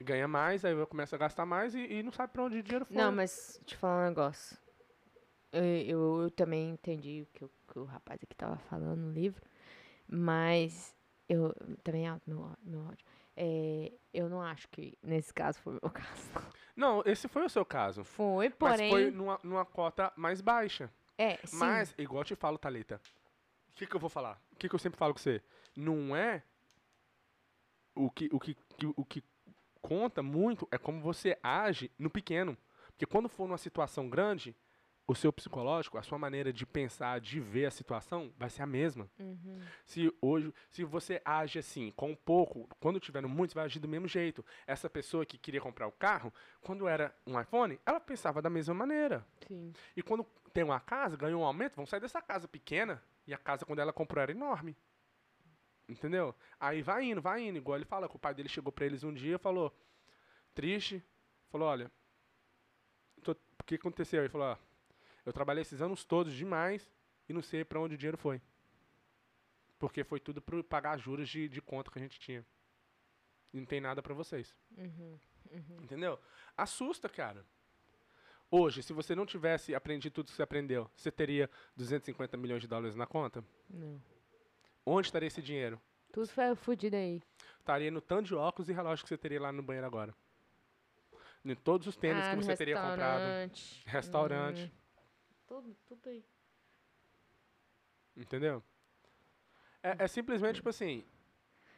Ganha 0.00 0.26
mais, 0.28 0.64
aí 0.64 0.74
começa 0.86 1.14
a 1.16 1.18
gastar 1.18 1.46
mais 1.46 1.74
e, 1.74 1.80
e 1.80 2.02
não 2.02 2.12
sabe 2.12 2.32
pra 2.32 2.42
onde 2.44 2.58
o 2.58 2.62
dinheiro 2.62 2.84
foi. 2.84 2.96
Não, 2.96 3.12
mas 3.12 3.60
te 3.64 3.76
falar 3.76 4.02
um 4.04 4.08
negócio. 4.08 4.56
Eu, 5.52 5.62
eu, 5.64 6.22
eu 6.22 6.30
também 6.30 6.70
entendi 6.70 7.22
o 7.22 7.26
que, 7.26 7.44
o 7.44 7.50
que 7.70 7.78
o 7.78 7.84
rapaz 7.84 8.18
aqui 8.22 8.34
tava 8.34 8.56
falando 8.58 8.96
no 9.00 9.12
livro, 9.12 9.42
mas 10.08 10.94
eu 11.28 11.54
também 11.82 12.06
é 12.06 12.08
alto 12.08 12.22
meu, 12.28 12.50
meu 12.62 12.80
ódio. 12.86 13.06
É, 13.36 13.92
eu 14.12 14.28
não 14.28 14.42
acho 14.42 14.68
que 14.68 14.96
nesse 15.02 15.32
caso 15.32 15.58
foi 15.60 15.74
o 15.74 15.78
meu 15.82 15.90
caso. 15.92 16.30
Não, 16.74 17.02
esse 17.04 17.28
foi 17.28 17.44
o 17.44 17.48
seu 17.50 17.64
caso. 17.64 18.02
Foi, 18.04 18.48
Mas 18.48 18.56
porém. 18.76 18.88
foi 18.90 19.10
numa, 19.10 19.38
numa 19.42 19.64
cota 19.64 20.12
mais 20.16 20.40
baixa. 20.40 20.90
É, 21.18 21.36
sim. 21.44 21.56
Mas, 21.56 21.94
igual 21.98 22.22
eu 22.22 22.26
te 22.26 22.34
falo, 22.34 22.56
Thalita, 22.58 23.00
o 23.70 23.72
que, 23.76 23.86
que 23.86 23.94
eu 23.94 24.00
vou 24.00 24.08
falar? 24.10 24.40
O 24.52 24.56
que, 24.56 24.68
que 24.68 24.74
eu 24.74 24.78
sempre 24.78 24.98
falo 24.98 25.12
com 25.14 25.20
você? 25.20 25.42
Não 25.76 26.16
é. 26.16 26.42
O 27.94 28.10
que, 28.10 28.28
o, 28.32 28.40
que- 28.40 28.56
o 28.96 29.04
que 29.04 29.22
conta 29.82 30.22
muito 30.22 30.66
é 30.70 30.78
como 30.78 31.00
você 31.00 31.38
age 31.42 31.90
no 31.98 32.08
pequeno. 32.08 32.56
Porque 32.88 33.04
quando 33.06 33.28
for 33.28 33.46
numa 33.46 33.58
situação 33.58 34.08
grande, 34.08 34.56
o 35.06 35.14
seu 35.14 35.32
psicológico, 35.32 35.98
a 35.98 36.02
sua 36.02 36.18
maneira 36.18 36.52
de 36.52 36.64
pensar, 36.64 37.20
de 37.20 37.40
ver 37.40 37.66
a 37.66 37.70
situação, 37.70 38.32
vai 38.38 38.48
ser 38.48 38.62
a 38.62 38.66
mesma. 38.66 39.10
Uhum. 39.18 39.60
Se 39.84 40.12
hoje, 40.20 40.52
se 40.70 40.84
você 40.84 41.20
age 41.24 41.58
assim, 41.58 41.90
com 41.90 42.14
pouco, 42.14 42.68
quando 42.80 43.00
tiver 43.00 43.20
no 43.20 43.28
muito, 43.28 43.52
você 43.52 43.56
vai 43.56 43.64
agir 43.64 43.80
do 43.80 43.88
mesmo 43.88 44.06
jeito. 44.06 44.44
Essa 44.66 44.88
pessoa 44.88 45.26
que 45.26 45.36
queria 45.36 45.60
comprar 45.60 45.86
o 45.86 45.92
carro, 45.92 46.32
quando 46.60 46.86
era 46.86 47.14
um 47.26 47.40
iPhone, 47.40 47.80
ela 47.84 48.00
pensava 48.00 48.40
da 48.40 48.48
mesma 48.48 48.74
maneira. 48.74 49.26
Sim. 49.46 49.72
E 49.96 50.02
quando 50.02 50.24
tem 50.52 50.62
uma 50.62 50.80
casa, 50.80 51.16
ganhou 51.16 51.42
um 51.42 51.44
aumento, 51.44 51.76
vão 51.76 51.86
sair 51.86 52.00
dessa 52.00 52.22
casa 52.22 52.46
pequena 52.46 53.02
e 53.26 53.34
a 53.34 53.38
casa 53.38 53.64
quando 53.64 53.80
ela 53.80 53.92
comprou 53.92 54.22
era 54.22 54.32
enorme. 54.32 54.76
Entendeu? 55.88 56.34
Aí 56.60 56.80
vai 56.80 57.04
indo, 57.04 57.20
vai 57.20 57.42
indo. 57.42 57.58
Igual 57.58 57.76
ele 57.76 57.84
fala 57.84 58.08
que 58.08 58.16
o 58.16 58.18
pai 58.18 58.34
dele 58.34 58.48
chegou 58.48 58.72
pra 58.72 58.86
eles 58.86 59.02
um 59.02 59.12
dia 59.12 59.34
e 59.34 59.38
falou, 59.38 59.76
triste, 60.54 61.02
falou, 61.50 61.68
olha, 61.68 61.90
o 63.26 63.64
que 63.64 63.76
aconteceu? 63.76 64.22
Ele 64.22 64.28
falou, 64.28 64.48
ó, 64.48 64.56
eu 65.24 65.32
trabalhei 65.32 65.62
esses 65.62 65.80
anos 65.80 66.04
todos 66.04 66.32
demais 66.32 66.90
e 67.28 67.32
não 67.32 67.42
sei 67.42 67.64
pra 67.64 67.80
onde 67.80 67.94
o 67.94 67.98
dinheiro 67.98 68.18
foi. 68.18 68.40
Porque 69.78 70.04
foi 70.04 70.20
tudo 70.20 70.40
para 70.40 70.62
pagar 70.62 70.98
juros 70.98 71.28
de, 71.28 71.48
de 71.48 71.60
conta 71.60 71.90
que 71.90 71.98
a 71.98 72.02
gente 72.02 72.18
tinha. 72.18 72.44
E 73.52 73.58
não 73.58 73.66
tem 73.66 73.80
nada 73.80 74.02
para 74.02 74.14
vocês. 74.14 74.56
Uhum. 74.76 75.18
Uhum. 75.50 75.82
Entendeu? 75.82 76.18
Assusta, 76.56 77.08
cara. 77.08 77.44
Hoje, 78.50 78.82
se 78.82 78.92
você 78.92 79.14
não 79.14 79.24
tivesse 79.24 79.74
aprendido 79.74 80.12
tudo 80.12 80.26
que 80.26 80.32
você 80.32 80.42
aprendeu, 80.42 80.90
você 80.94 81.10
teria 81.10 81.48
250 81.76 82.36
milhões 82.36 82.60
de 82.60 82.68
dólares 82.68 82.94
na 82.94 83.06
conta? 83.06 83.44
Não. 83.68 84.00
Onde 84.84 85.08
estaria 85.08 85.26
esse 85.26 85.40
dinheiro? 85.40 85.80
Tudo 86.12 86.28
foi 86.28 86.54
fudido 86.54 86.96
aí. 86.96 87.22
Estaria 87.58 87.90
no 87.90 88.00
tanto 88.00 88.26
de 88.26 88.34
óculos 88.34 88.68
e 88.68 88.72
relógio 88.72 89.04
que 89.04 89.08
você 89.08 89.16
teria 89.16 89.40
lá 89.40 89.50
no 89.50 89.62
banheiro 89.62 89.86
agora. 89.86 90.14
Em 91.44 91.54
todos 91.54 91.86
os 91.86 91.96
tênis 91.96 92.24
ah, 92.24 92.36
que 92.36 92.44
você 92.44 92.56
teria 92.56 92.76
comprado. 92.76 93.20
restaurante. 93.20 93.82
Restaurante. 93.86 94.64
Hum. 94.64 94.81
Tudo, 95.52 95.76
tudo 95.86 96.08
aí. 96.08 96.24
Entendeu? 98.16 98.64
É, 99.82 100.04
é 100.04 100.08
simplesmente 100.08 100.54
tipo 100.56 100.70
assim. 100.70 101.04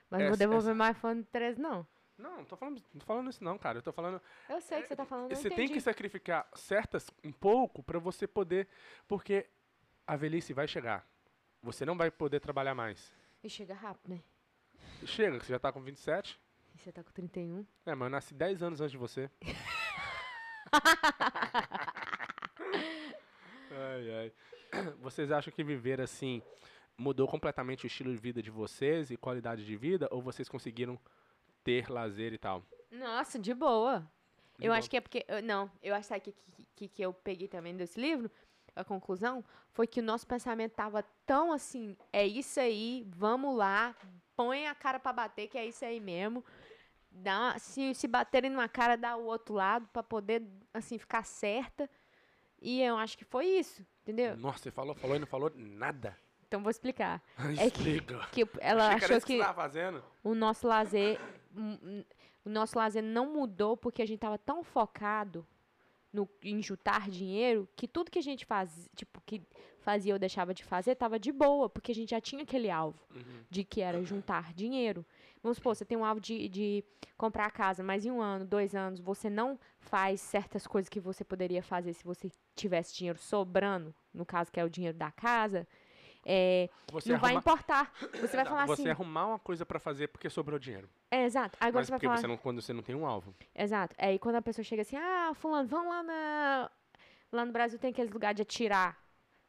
Mas 0.09 0.21
não 0.21 0.29
Essa- 0.29 0.29
vou 0.29 0.37
devolver 0.39 0.73
meu 0.77 0.89
iPhone 0.89 1.25
13, 1.25 1.61
não. 1.61 1.85
Não, 2.17 2.37
não 2.37 2.45
tô 2.45 2.57
falando, 2.57 2.81
não 2.93 3.01
tô 3.01 3.07
falando 3.07 3.31
isso 3.31 3.43
não, 3.43 3.59
cara. 3.59 3.79
Eu 3.79 3.83
tô 3.83 3.93
falando. 3.93 4.23
Eu 4.49 4.61
sei 4.61 4.83
que 4.83 4.87
você 4.87 4.95
tá 4.95 5.05
falando, 5.05 5.33
eu 5.33 5.37
Você 5.37 5.51
tem 5.51 5.67
que 5.67 5.81
sacrificar 5.81 6.49
certas 6.55 7.11
um 7.25 7.33
pouco 7.33 7.83
pra 7.83 7.99
você 7.99 8.29
poder. 8.29 8.69
Porque 9.09 9.51
a 10.07 10.15
velhice 10.15 10.53
vai 10.53 10.69
chegar. 10.69 11.05
Você 11.61 11.85
não 11.85 11.97
vai 11.97 12.13
poder 12.13 12.39
trabalhar 12.39 12.77
mais. 12.77 13.13
E 13.43 13.51
chega 13.51 13.75
rápido, 13.75 14.15
né? 14.15 14.23
Chega, 15.05 15.41
você 15.41 15.53
já 15.53 15.59
tá 15.59 15.73
com 15.73 15.83
27. 15.83 16.41
E 16.77 16.79
você 16.79 16.93
tá 16.93 17.03
com 17.03 17.11
31. 17.11 17.67
É, 17.85 17.93
mas 17.97 18.07
eu 18.07 18.11
nasci 18.11 18.35
10 18.35 18.63
anos 18.63 18.81
antes 18.81 18.93
de 18.93 18.99
você. 18.99 19.29
ai, 23.95 24.15
ai. 24.15 24.33
Vocês 25.01 25.31
acham 25.31 25.53
que 25.53 25.63
viver 25.63 26.01
assim 26.01 26.43
mudou 26.97 27.27
completamente 27.27 27.85
o 27.85 27.89
estilo 27.89 28.13
de 28.13 28.19
vida 28.19 28.43
de 28.43 28.51
vocês 28.51 29.11
e 29.11 29.17
qualidade 29.17 29.65
de 29.65 29.77
vida? 29.77 30.09
Ou 30.11 30.23
vocês 30.23 30.49
conseguiram 30.49 30.99
ter 31.63 31.91
lazer 31.91 32.33
e 32.33 32.39
tal? 32.39 32.63
Nossa, 32.91 33.39
de 33.39 33.53
boa. 33.53 34.09
De 34.59 34.67
eu 34.67 34.69
boa. 34.69 34.79
acho 34.79 34.89
que 34.89 34.97
é 34.97 35.01
porque. 35.01 35.25
Não, 35.43 35.71
eu 35.83 35.95
acho 35.95 36.09
que, 36.21 36.35
que, 36.77 36.89
que, 36.89 37.03
eu 37.03 37.13
peguei 37.13 37.49
também 37.49 37.77
desse 37.77 38.01
livro, 38.01 38.31
a 38.77 38.85
conclusão, 38.85 39.45
foi 39.73 39.87
que 39.87 40.01
o 40.01 40.03
nosso 40.03 40.27
pensamento 40.27 40.73
tava 40.73 41.03
tão 41.27 41.53
assim, 41.53 41.97
é 42.13 42.27
isso 42.27 42.61
aí, 42.61 43.07
vamos 43.09 43.57
lá, 43.57 43.97
põe 44.37 44.67
a 44.67 44.75
cara 44.75 44.99
pra 44.99 45.13
bater, 45.13 45.49
que 45.49 45.59
é 45.59 45.67
isso 45.67 45.85
aí 45.85 46.01
mesmo. 46.01 46.45
Dá, 47.11 47.57
se, 47.59 47.95
se 47.95 48.09
baterem 48.09 48.51
numa 48.51 48.69
cara, 48.69 48.97
dá 48.97 49.17
o 49.17 49.25
outro 49.25 49.55
lado 49.55 49.89
pra 49.93 50.03
poder, 50.03 50.43
assim, 50.73 50.99
ficar 50.99 51.25
certa. 51.25 51.89
E 52.67 52.81
eu 52.81 52.97
acho 52.97 53.19
que 53.19 53.25
foi 53.25 53.45
isso, 53.47 53.85
entendeu? 54.03 54.37
Nossa, 54.39 54.59
você 54.59 54.71
falou, 54.71 54.95
falou 54.95 55.17
e 55.17 55.19
não 55.19 55.27
falou 55.27 55.53
nada. 55.55 56.17
Então 56.49 56.63
vou 56.63 56.71
explicar. 56.71 57.23
É 57.59 57.71
que- 57.71 57.81
Explica. 57.81 58.27
Que 58.33 58.49
ela 58.59 58.89
Achei 58.95 59.05
achou 59.17 59.21
que 59.21 59.39
que 59.39 59.43
o 60.23 60.35
nosso 60.35 60.67
lazer 60.67 61.21
hum, 61.55 61.79
hum, 61.83 62.05
o 62.45 62.49
nosso 62.49 62.79
lazer 62.79 63.03
não 63.03 63.31
mudou 63.33 63.77
porque 63.77 64.01
a 64.01 64.07
gente 64.07 64.19
tava 64.21 64.39
tão 64.39 64.63
focado 64.65 65.47
no, 66.13 66.27
em 66.43 66.63
juntar 66.63 67.11
dinheiro 67.11 67.69
que 67.77 67.87
tudo 67.89 68.11
que 68.11 68.19
a 68.19 68.23
gente 68.23 68.47
faz, 68.47 68.89
tipo, 68.97 69.21
que 69.27 69.43
fazia 69.81 70.15
ou 70.15 70.19
deixava 70.19 70.55
de 70.55 70.65
fazer 70.65 70.95
tava 70.95 71.19
de 71.19 71.31
boa, 71.33 71.69
porque 71.69 71.93
a 71.93 71.95
gente 71.95 72.11
já 72.11 72.21
tinha 72.21 72.43
aquele 72.45 72.71
alvo 72.71 72.99
Uhum. 73.15 73.45
de 73.51 73.63
que 73.65 73.81
era 73.83 74.03
juntar 74.05 74.55
dinheiro. 74.55 75.05
Vamos 75.45 75.59
supor, 75.59 75.77
você 75.77 75.85
tem 75.85 75.97
um 75.99 76.05
alvo 76.05 76.21
de, 76.23 76.49
de 76.49 76.83
comprar 77.19 77.45
a 77.45 77.51
casa, 77.51 77.83
mas 77.85 78.05
em 78.07 78.11
um 78.11 78.21
ano, 78.21 78.47
dois 78.47 78.75
anos, 78.75 78.99
você 78.99 79.29
não 79.29 79.61
faz 79.79 80.21
certas 80.23 80.67
coisas 80.67 80.89
que 80.89 80.99
você 80.99 81.23
poderia 81.23 81.63
fazer 81.63 81.93
se 81.93 82.03
você 82.03 82.31
tivesse 82.57 82.95
dinheiro 82.97 83.19
sobrando, 83.19 83.95
no 84.13 84.25
caso 84.25 84.51
que 84.51 84.59
é 84.59 84.65
o 84.65 84.71
dinheiro 84.71 84.97
da 84.97 85.11
casa, 85.13 85.69
é, 86.25 86.71
Você 86.91 87.13
não 87.13 87.19
vai 87.19 87.33
arruma- 87.35 87.41
importar. 87.41 87.93
Você 88.23 88.35
vai 88.37 88.47
falar 88.47 88.67
você 88.67 88.81
assim, 88.81 88.89
arrumar 88.91 89.27
uma 89.27 89.39
coisa 89.39 89.67
pra 89.67 89.79
fazer 89.79 90.09
porque 90.09 90.31
sobrou 90.31 90.59
dinheiro. 90.59 90.89
é, 91.11 91.25
exato. 91.25 91.59
Agora 91.61 91.75
Mas 91.81 91.87
você 91.87 91.91
vai 91.91 91.99
porque 91.99 92.07
falar, 92.07 92.17
você 92.21 92.27
não, 92.27 92.37
quando 92.39 92.63
você 92.63 92.73
não 92.73 92.83
tem 92.83 92.95
um 92.97 93.05
alvo. 93.07 93.35
Exato. 93.55 93.95
Aí 93.99 94.19
quando 94.19 94.37
a 94.37 94.43
pessoa 94.43 94.65
chega 94.65 94.81
assim, 94.81 94.97
ah, 94.97 95.33
fulano, 95.35 95.69
vamos 95.69 95.89
lá 95.93 96.03
na. 96.03 96.71
Lá 97.31 97.45
no 97.45 97.53
Brasil 97.53 97.79
tem 97.79 97.91
aqueles 97.91 98.11
lugares 98.11 98.37
de 98.37 98.41
atirar. 98.43 98.97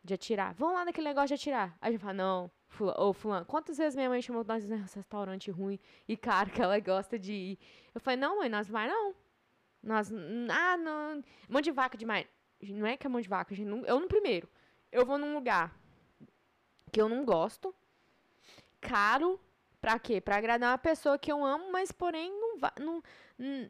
De 0.03 0.13
atirar. 0.13 0.53
Vamos 0.55 0.75
lá 0.75 0.83
naquele 0.83 1.07
negócio 1.07 1.29
de 1.29 1.35
atirar. 1.35 1.77
Aí 1.79 1.87
a 1.87 1.91
gente 1.93 2.01
fala, 2.01 2.13
não, 2.13 2.51
ô 2.83 3.13
fulano, 3.13 3.45
quantas 3.45 3.77
vezes 3.77 3.95
minha 3.95 4.09
mãe 4.09 4.21
chamou 4.21 4.43
nós 4.43 4.65
nesse 4.65 4.95
restaurante 4.95 5.51
ruim 5.51 5.79
e 6.07 6.17
caro 6.17 6.49
que 6.49 6.61
ela 6.61 6.79
gosta 6.79 7.17
de 7.17 7.33
ir? 7.33 7.59
Eu 7.93 8.01
falei, 8.01 8.17
não, 8.17 8.37
mãe, 8.37 8.49
nós 8.49 8.67
vai 8.67 8.87
não. 8.87 9.15
Nós. 9.81 10.11
Ah, 10.51 10.77
não. 10.77 11.23
Mão 11.47 11.61
de 11.61 11.71
vaca 11.71 11.97
demais. 11.97 12.27
Não 12.61 12.87
é 12.87 12.97
que 12.97 13.05
é 13.05 13.09
mão 13.09 13.21
de 13.21 13.29
vaca, 13.29 13.53
gente 13.53 13.67
não, 13.67 13.85
eu 13.85 13.99
no 13.99 14.07
primeiro. 14.07 14.49
Eu 14.91 15.05
vou 15.05 15.17
num 15.17 15.33
lugar 15.33 15.77
que 16.91 17.01
eu 17.01 17.07
não 17.07 17.23
gosto. 17.23 17.73
Caro. 18.81 19.39
Pra 19.79 19.99
quê? 19.99 20.19
Pra 20.19 20.37
agradar 20.37 20.71
uma 20.71 20.77
pessoa 20.79 21.19
que 21.19 21.31
eu 21.31 21.45
amo, 21.45 21.71
mas 21.71 21.91
porém 21.91 22.31
não, 22.31 22.57
va 22.57 22.73
não, 22.79 23.03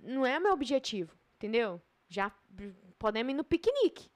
não 0.02 0.26
é 0.26 0.40
meu 0.40 0.54
objetivo, 0.54 1.14
entendeu? 1.36 1.82
Já 2.08 2.32
podemos 2.98 3.32
ir 3.32 3.36
no 3.36 3.44
piquenique. 3.44 4.10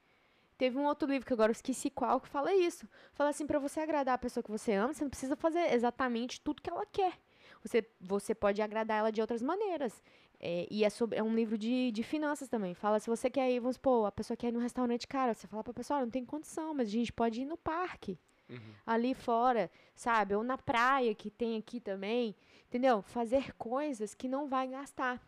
Teve 0.60 0.76
um 0.76 0.84
outro 0.84 1.08
livro 1.08 1.26
que 1.26 1.32
agora 1.32 1.48
eu 1.48 1.54
esqueci 1.54 1.88
qual 1.88 2.20
que 2.20 2.28
fala 2.28 2.54
isso. 2.54 2.86
Fala 3.14 3.30
assim, 3.30 3.46
pra 3.46 3.58
você 3.58 3.80
agradar 3.80 4.16
a 4.16 4.18
pessoa 4.18 4.44
que 4.44 4.50
você 4.50 4.74
ama, 4.74 4.92
você 4.92 5.02
não 5.02 5.08
precisa 5.08 5.34
fazer 5.34 5.72
exatamente 5.72 6.38
tudo 6.38 6.60
que 6.60 6.68
ela 6.68 6.84
quer. 6.84 7.14
Você, 7.62 7.82
você 7.98 8.34
pode 8.34 8.60
agradar 8.60 8.98
ela 8.98 9.10
de 9.10 9.22
outras 9.22 9.40
maneiras. 9.40 10.02
É, 10.38 10.66
e 10.70 10.84
é, 10.84 10.90
sobre, 10.90 11.18
é 11.18 11.22
um 11.22 11.34
livro 11.34 11.56
de, 11.56 11.90
de 11.90 12.02
finanças 12.02 12.46
também. 12.46 12.74
Fala, 12.74 13.00
se 13.00 13.08
você 13.08 13.30
quer 13.30 13.50
ir, 13.50 13.58
vamos 13.58 13.76
supor, 13.76 14.04
a 14.04 14.12
pessoa 14.12 14.36
quer 14.36 14.48
ir 14.48 14.52
num 14.52 14.60
restaurante 14.60 15.08
cara, 15.08 15.32
você 15.32 15.46
fala 15.46 15.64
pra 15.64 15.72
pessoa, 15.72 16.00
não 16.00 16.10
tem 16.10 16.26
condição, 16.26 16.74
mas 16.74 16.88
a 16.88 16.90
gente 16.90 17.10
pode 17.10 17.40
ir 17.40 17.46
no 17.46 17.56
parque 17.56 18.18
Uhum. 18.50 18.74
ali 18.84 19.14
fora, 19.14 19.70
sabe? 19.94 20.34
Ou 20.34 20.44
na 20.44 20.58
praia 20.58 21.14
que 21.14 21.30
tem 21.30 21.56
aqui 21.56 21.80
também, 21.80 22.36
entendeu? 22.66 23.00
Fazer 23.00 23.54
coisas 23.54 24.12
que 24.12 24.28
não 24.28 24.46
vai 24.46 24.68
gastar. 24.68 25.22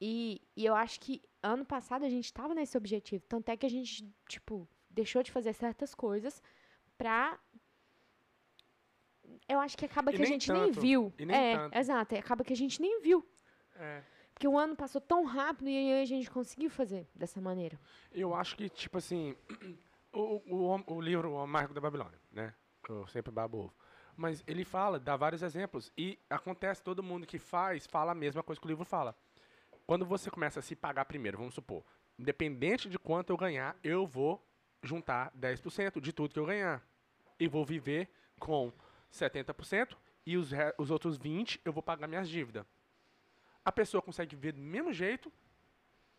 E, 0.00 0.40
e 0.56 0.64
eu 0.64 0.74
acho 0.74 1.00
que 1.00 1.22
ano 1.42 1.64
passado 1.64 2.04
a 2.04 2.08
gente 2.08 2.32
tava 2.32 2.54
nesse 2.54 2.76
objetivo. 2.76 3.24
Tanto 3.28 3.48
é 3.50 3.56
que 3.56 3.66
a 3.66 3.70
gente, 3.70 4.08
tipo, 4.28 4.68
deixou 4.90 5.22
de 5.22 5.30
fazer 5.32 5.52
certas 5.52 5.94
coisas 5.94 6.42
pra. 6.96 7.38
Eu 9.48 9.58
acho 9.60 9.76
que 9.76 9.84
acaba 9.84 10.10
E 10.10 10.14
que 10.14 10.22
a 10.22 10.24
nem 10.24 10.32
gente 10.32 10.52
nem 10.52 10.66
tanto. 10.66 10.80
viu. 10.80 11.12
E 11.18 11.24
nem 11.26 11.36
é, 11.36 11.56
tanto. 11.56 11.76
exato. 11.76 12.14
é, 12.14 12.18
Acaba 12.18 12.44
que 12.44 12.52
a 12.52 12.56
gente 12.56 12.80
nem 12.80 13.00
viu. 13.00 13.26
É. 13.76 14.02
Porque 14.32 14.46
o 14.46 14.56
ano 14.56 14.76
passou 14.76 15.00
tão 15.00 15.24
rápido 15.24 15.68
e 15.68 15.76
aí 15.76 16.02
a 16.02 16.04
gente 16.04 16.30
conseguiu 16.30 16.70
fazer 16.70 17.08
dessa 17.14 17.40
maneira. 17.40 17.78
Eu 18.12 18.34
acho 18.34 18.56
que, 18.56 18.68
tipo 18.68 18.98
assim, 18.98 19.34
o, 20.12 20.42
o, 20.46 20.94
o 20.94 21.00
livro 21.00 21.32
O 21.32 21.38
Amargo 21.38 21.74
da 21.74 21.80
Babilônia, 21.80 22.20
né? 22.30 22.54
Que 22.84 22.90
eu 22.92 23.06
sempre 23.08 23.32
babo 23.32 23.58
ovo. 23.64 23.74
Mas 24.16 24.42
ele 24.46 24.64
fala, 24.64 24.98
dá 24.98 25.16
vários 25.16 25.42
exemplos. 25.42 25.92
E 25.96 26.18
acontece, 26.30 26.82
todo 26.82 27.02
mundo 27.02 27.26
que 27.26 27.38
faz, 27.38 27.86
fala 27.86 28.12
a 28.12 28.14
mesma 28.14 28.42
coisa 28.42 28.60
que 28.60 28.66
o 28.66 28.68
livro 28.70 28.84
fala. 28.84 29.16
Quando 29.88 30.04
você 30.04 30.30
começa 30.30 30.60
a 30.60 30.62
se 30.62 30.76
pagar 30.76 31.06
primeiro, 31.06 31.38
vamos 31.38 31.54
supor, 31.54 31.82
independente 32.18 32.90
de 32.90 32.98
quanto 32.98 33.30
eu 33.30 33.38
ganhar, 33.38 33.74
eu 33.82 34.06
vou 34.06 34.46
juntar 34.82 35.32
10% 35.32 35.98
de 35.98 36.12
tudo 36.12 36.34
que 36.34 36.38
eu 36.38 36.44
ganhar. 36.44 36.86
E 37.40 37.48
vou 37.48 37.64
viver 37.64 38.06
com 38.38 38.70
70% 39.10 39.96
e 40.26 40.36
os, 40.36 40.50
os 40.76 40.90
outros 40.90 41.18
20% 41.18 41.60
eu 41.64 41.72
vou 41.72 41.82
pagar 41.82 42.06
minhas 42.06 42.28
dívidas. 42.28 42.66
A 43.64 43.72
pessoa 43.72 44.02
consegue 44.02 44.36
viver 44.36 44.52
do 44.52 44.60
mesmo 44.60 44.92
jeito, 44.92 45.32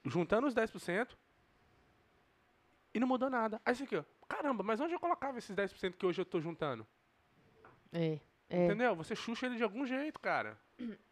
juntando 0.04 0.48
os 0.48 0.56
10%, 0.56 1.16
e 2.92 3.00
não 3.00 3.08
mudou 3.08 3.30
nada. 3.30 3.62
Aí 3.64 3.76
você 3.76 3.84
aqui, 3.84 3.98
ó, 3.98 4.04
caramba, 4.28 4.64
mas 4.64 4.80
onde 4.80 4.96
eu 4.96 5.00
colocava 5.00 5.38
esses 5.38 5.56
10% 5.56 5.94
que 5.94 6.08
hoje 6.08 6.20
eu 6.20 6.26
tô 6.26 6.42
juntando? 6.42 6.88
É. 7.94 8.20
É. 8.50 8.66
Entendeu? 8.66 8.96
Você 8.96 9.16
xuxa 9.16 9.46
ele 9.46 9.58
de 9.58 9.64
algum 9.64 9.86
jeito, 9.86 10.20
cara. 10.20 10.60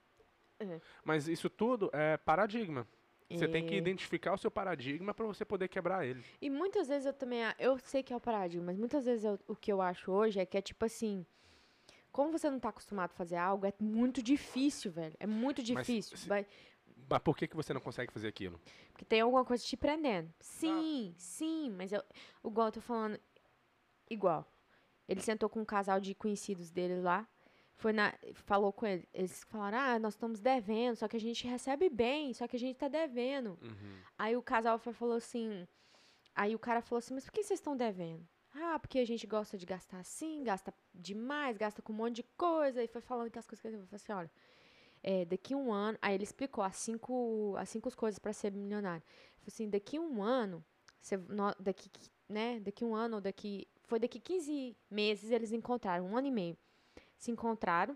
É. 0.60 0.82
Mas 1.04 1.28
isso 1.28 1.50
tudo 1.50 1.90
é 1.94 2.18
paradigma. 2.18 2.88
Você 3.30 3.46
tem 3.48 3.66
que 3.66 3.76
identificar 3.76 4.34
o 4.34 4.38
seu 4.38 4.50
paradigma 4.50 5.14
pra 5.14 5.26
você 5.26 5.44
poder 5.44 5.68
quebrar 5.68 6.06
ele. 6.08 6.24
E 6.42 6.50
muitas 6.50 6.88
vezes 6.88 7.06
eu 7.06 7.14
também. 7.14 7.44
a- 7.44 7.56
Eu 7.60 7.78
sei 7.80 8.02
que 8.02 8.14
é 8.14 8.16
o 8.16 8.22
paradigma, 8.22 8.68
mas 8.68 8.78
muitas 8.78 9.04
vezes 9.06 9.26
eu- 9.26 9.38
o 9.48 9.54
que 9.56 9.72
eu 9.72 9.82
acho 9.82 10.12
hoje 10.12 10.40
é 10.40 10.46
que 10.46 10.58
é 10.58 10.62
tipo 10.62 10.86
assim. 10.86 11.26
Como 12.10 12.32
você 12.32 12.50
não 12.50 12.58
tá 12.60 12.70
acostumado 12.70 13.12
a 13.12 13.14
fazer 13.14 13.36
algo, 13.36 13.66
é 13.66 13.74
muito 13.80 14.24
difícil, 14.24 14.92
velho. 14.92 15.14
É 15.20 15.28
muito 15.28 15.60
Mas 15.74 15.86
difícil. 15.86 16.18
se- 16.18 16.28
Vai- 16.28 16.48
Mas 17.10 17.20
por 17.20 17.36
que, 17.38 17.48
que 17.48 17.56
você 17.56 17.74
não 17.74 17.82
consegue 17.82 18.12
fazer 18.14 18.28
aquilo? 18.30 18.60
porque 18.94 19.04
tem 19.06 19.20
alguma 19.22 19.44
coisa 19.46 19.64
te 19.64 19.76
prendendo. 19.78 20.34
Sim, 20.40 21.14
sim, 21.18 21.70
mas 21.70 21.92
eu, 21.92 22.02
igual 22.46 22.68
eu 22.70 22.72
tô 22.72 22.82
falando. 22.82 23.20
Igual. 24.10 24.50
Ele 25.08 25.22
sentou 25.22 25.50
com 25.50 25.60
um 25.62 25.66
casal 25.66 26.00
de 26.00 26.16
conhecidos 26.16 26.72
deles 26.72 27.04
lá. 27.04 27.28
Foi 27.78 27.94
na, 27.94 28.14
falou 28.34 28.74
com 28.74 28.86
eles. 28.88 29.06
Eles 29.14 29.44
falaram: 29.46 29.78
Ah, 29.78 30.00
nós 30.00 30.14
estamos 30.16 30.40
devendo, 30.40 30.96
só 30.96 31.08
que 31.08 31.16
a 31.16 31.20
gente 31.20 31.48
recebe 31.48 31.90
bem, 31.90 32.34
só 32.34 32.48
que 32.48 32.56
a 32.56 32.60
gente 32.60 32.76
tá 32.76 32.88
devendo. 32.88 33.58
Uhum. 33.62 33.98
Aí 34.18 34.36
o 34.36 34.42
casal 34.42 34.78
foi, 34.80 34.94
falou 34.94 35.16
assim. 35.16 35.68
Aí 36.36 36.56
o 36.56 36.60
cara 36.60 36.82
falou 36.82 36.98
assim: 37.00 37.14
Mas 37.14 37.24
por 37.26 37.32
que 37.32 37.44
vocês 37.44 37.60
estão 37.60 37.78
devendo? 37.78 38.28
Ah, 38.56 38.80
porque 38.80 38.98
a 38.98 39.06
gente 39.06 39.28
gosta 39.28 39.56
de 39.58 39.66
gastar 39.66 40.00
assim, 40.00 40.44
gasta 40.44 40.74
demais, 40.94 41.56
gasta 41.58 41.80
com 41.82 41.94
um 41.94 41.96
monte 41.96 42.16
de 42.16 42.24
coisa. 42.36 42.84
E 42.84 42.88
foi 42.88 43.02
falando 43.02 43.30
que 43.30 43.38
as 43.38 43.46
coisas 43.46 43.62
que 43.62 43.68
ele 43.68 43.78
falou 43.78 43.88
assim: 43.94 44.12
Olha, 44.14 44.32
é, 45.04 45.26
daqui 45.26 45.54
um 45.54 45.72
ano. 45.72 45.98
Aí 46.02 46.16
ele 46.16 46.24
explicou 46.24 46.64
as 46.64 46.76
cinco, 46.78 47.54
as 47.60 47.70
cinco 47.70 47.96
coisas 47.96 48.18
para 48.18 48.34
ser 48.34 48.52
milionário. 48.52 49.04
Ele 49.06 49.36
falou 49.42 49.48
assim: 49.54 49.70
daqui 49.70 50.00
um 50.00 50.24
ano, 50.24 50.66
você, 51.00 51.16
nó- 51.16 51.54
daqui, 51.60 51.90
qui- 51.90 52.10
né, 52.28 52.60
daqui 52.60 52.84
um 52.84 52.96
ano 52.96 53.18
ou 53.18 53.22
daqui. 53.22 53.68
Foi 53.84 54.00
daqui 54.00 54.20
15 54.20 54.76
meses 54.90 55.30
eles 55.32 55.52
encontraram, 55.54 56.08
um 56.08 56.18
ano 56.18 56.28
e 56.28 56.32
meio. 56.32 56.58
Se 57.18 57.32
encontraram. 57.32 57.96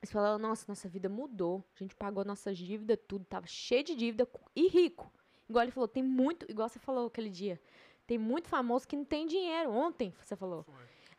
Eles 0.00 0.10
falaram, 0.12 0.38
nossa, 0.38 0.64
nossa 0.68 0.88
vida 0.88 1.08
mudou. 1.08 1.62
A 1.76 1.78
gente 1.78 1.94
pagou 1.94 2.24
nossas 2.24 2.58
dívidas, 2.58 2.98
tudo. 3.06 3.24
Tava 3.24 3.46
cheio 3.46 3.84
de 3.84 3.94
dívida 3.94 4.28
e 4.54 4.66
rico. 4.68 5.10
Igual 5.48 5.62
ele 5.64 5.72
falou, 5.72 5.86
tem 5.86 6.02
muito, 6.02 6.44
igual 6.50 6.68
você 6.68 6.78
falou 6.78 7.06
aquele 7.06 7.30
dia. 7.30 7.60
Tem 8.06 8.18
muito 8.18 8.48
famoso 8.48 8.86
que 8.86 8.96
não 8.96 9.04
tem 9.04 9.26
dinheiro. 9.26 9.70
Ontem, 9.70 10.12
você 10.20 10.34
falou. 10.34 10.64
Foi. 10.64 10.74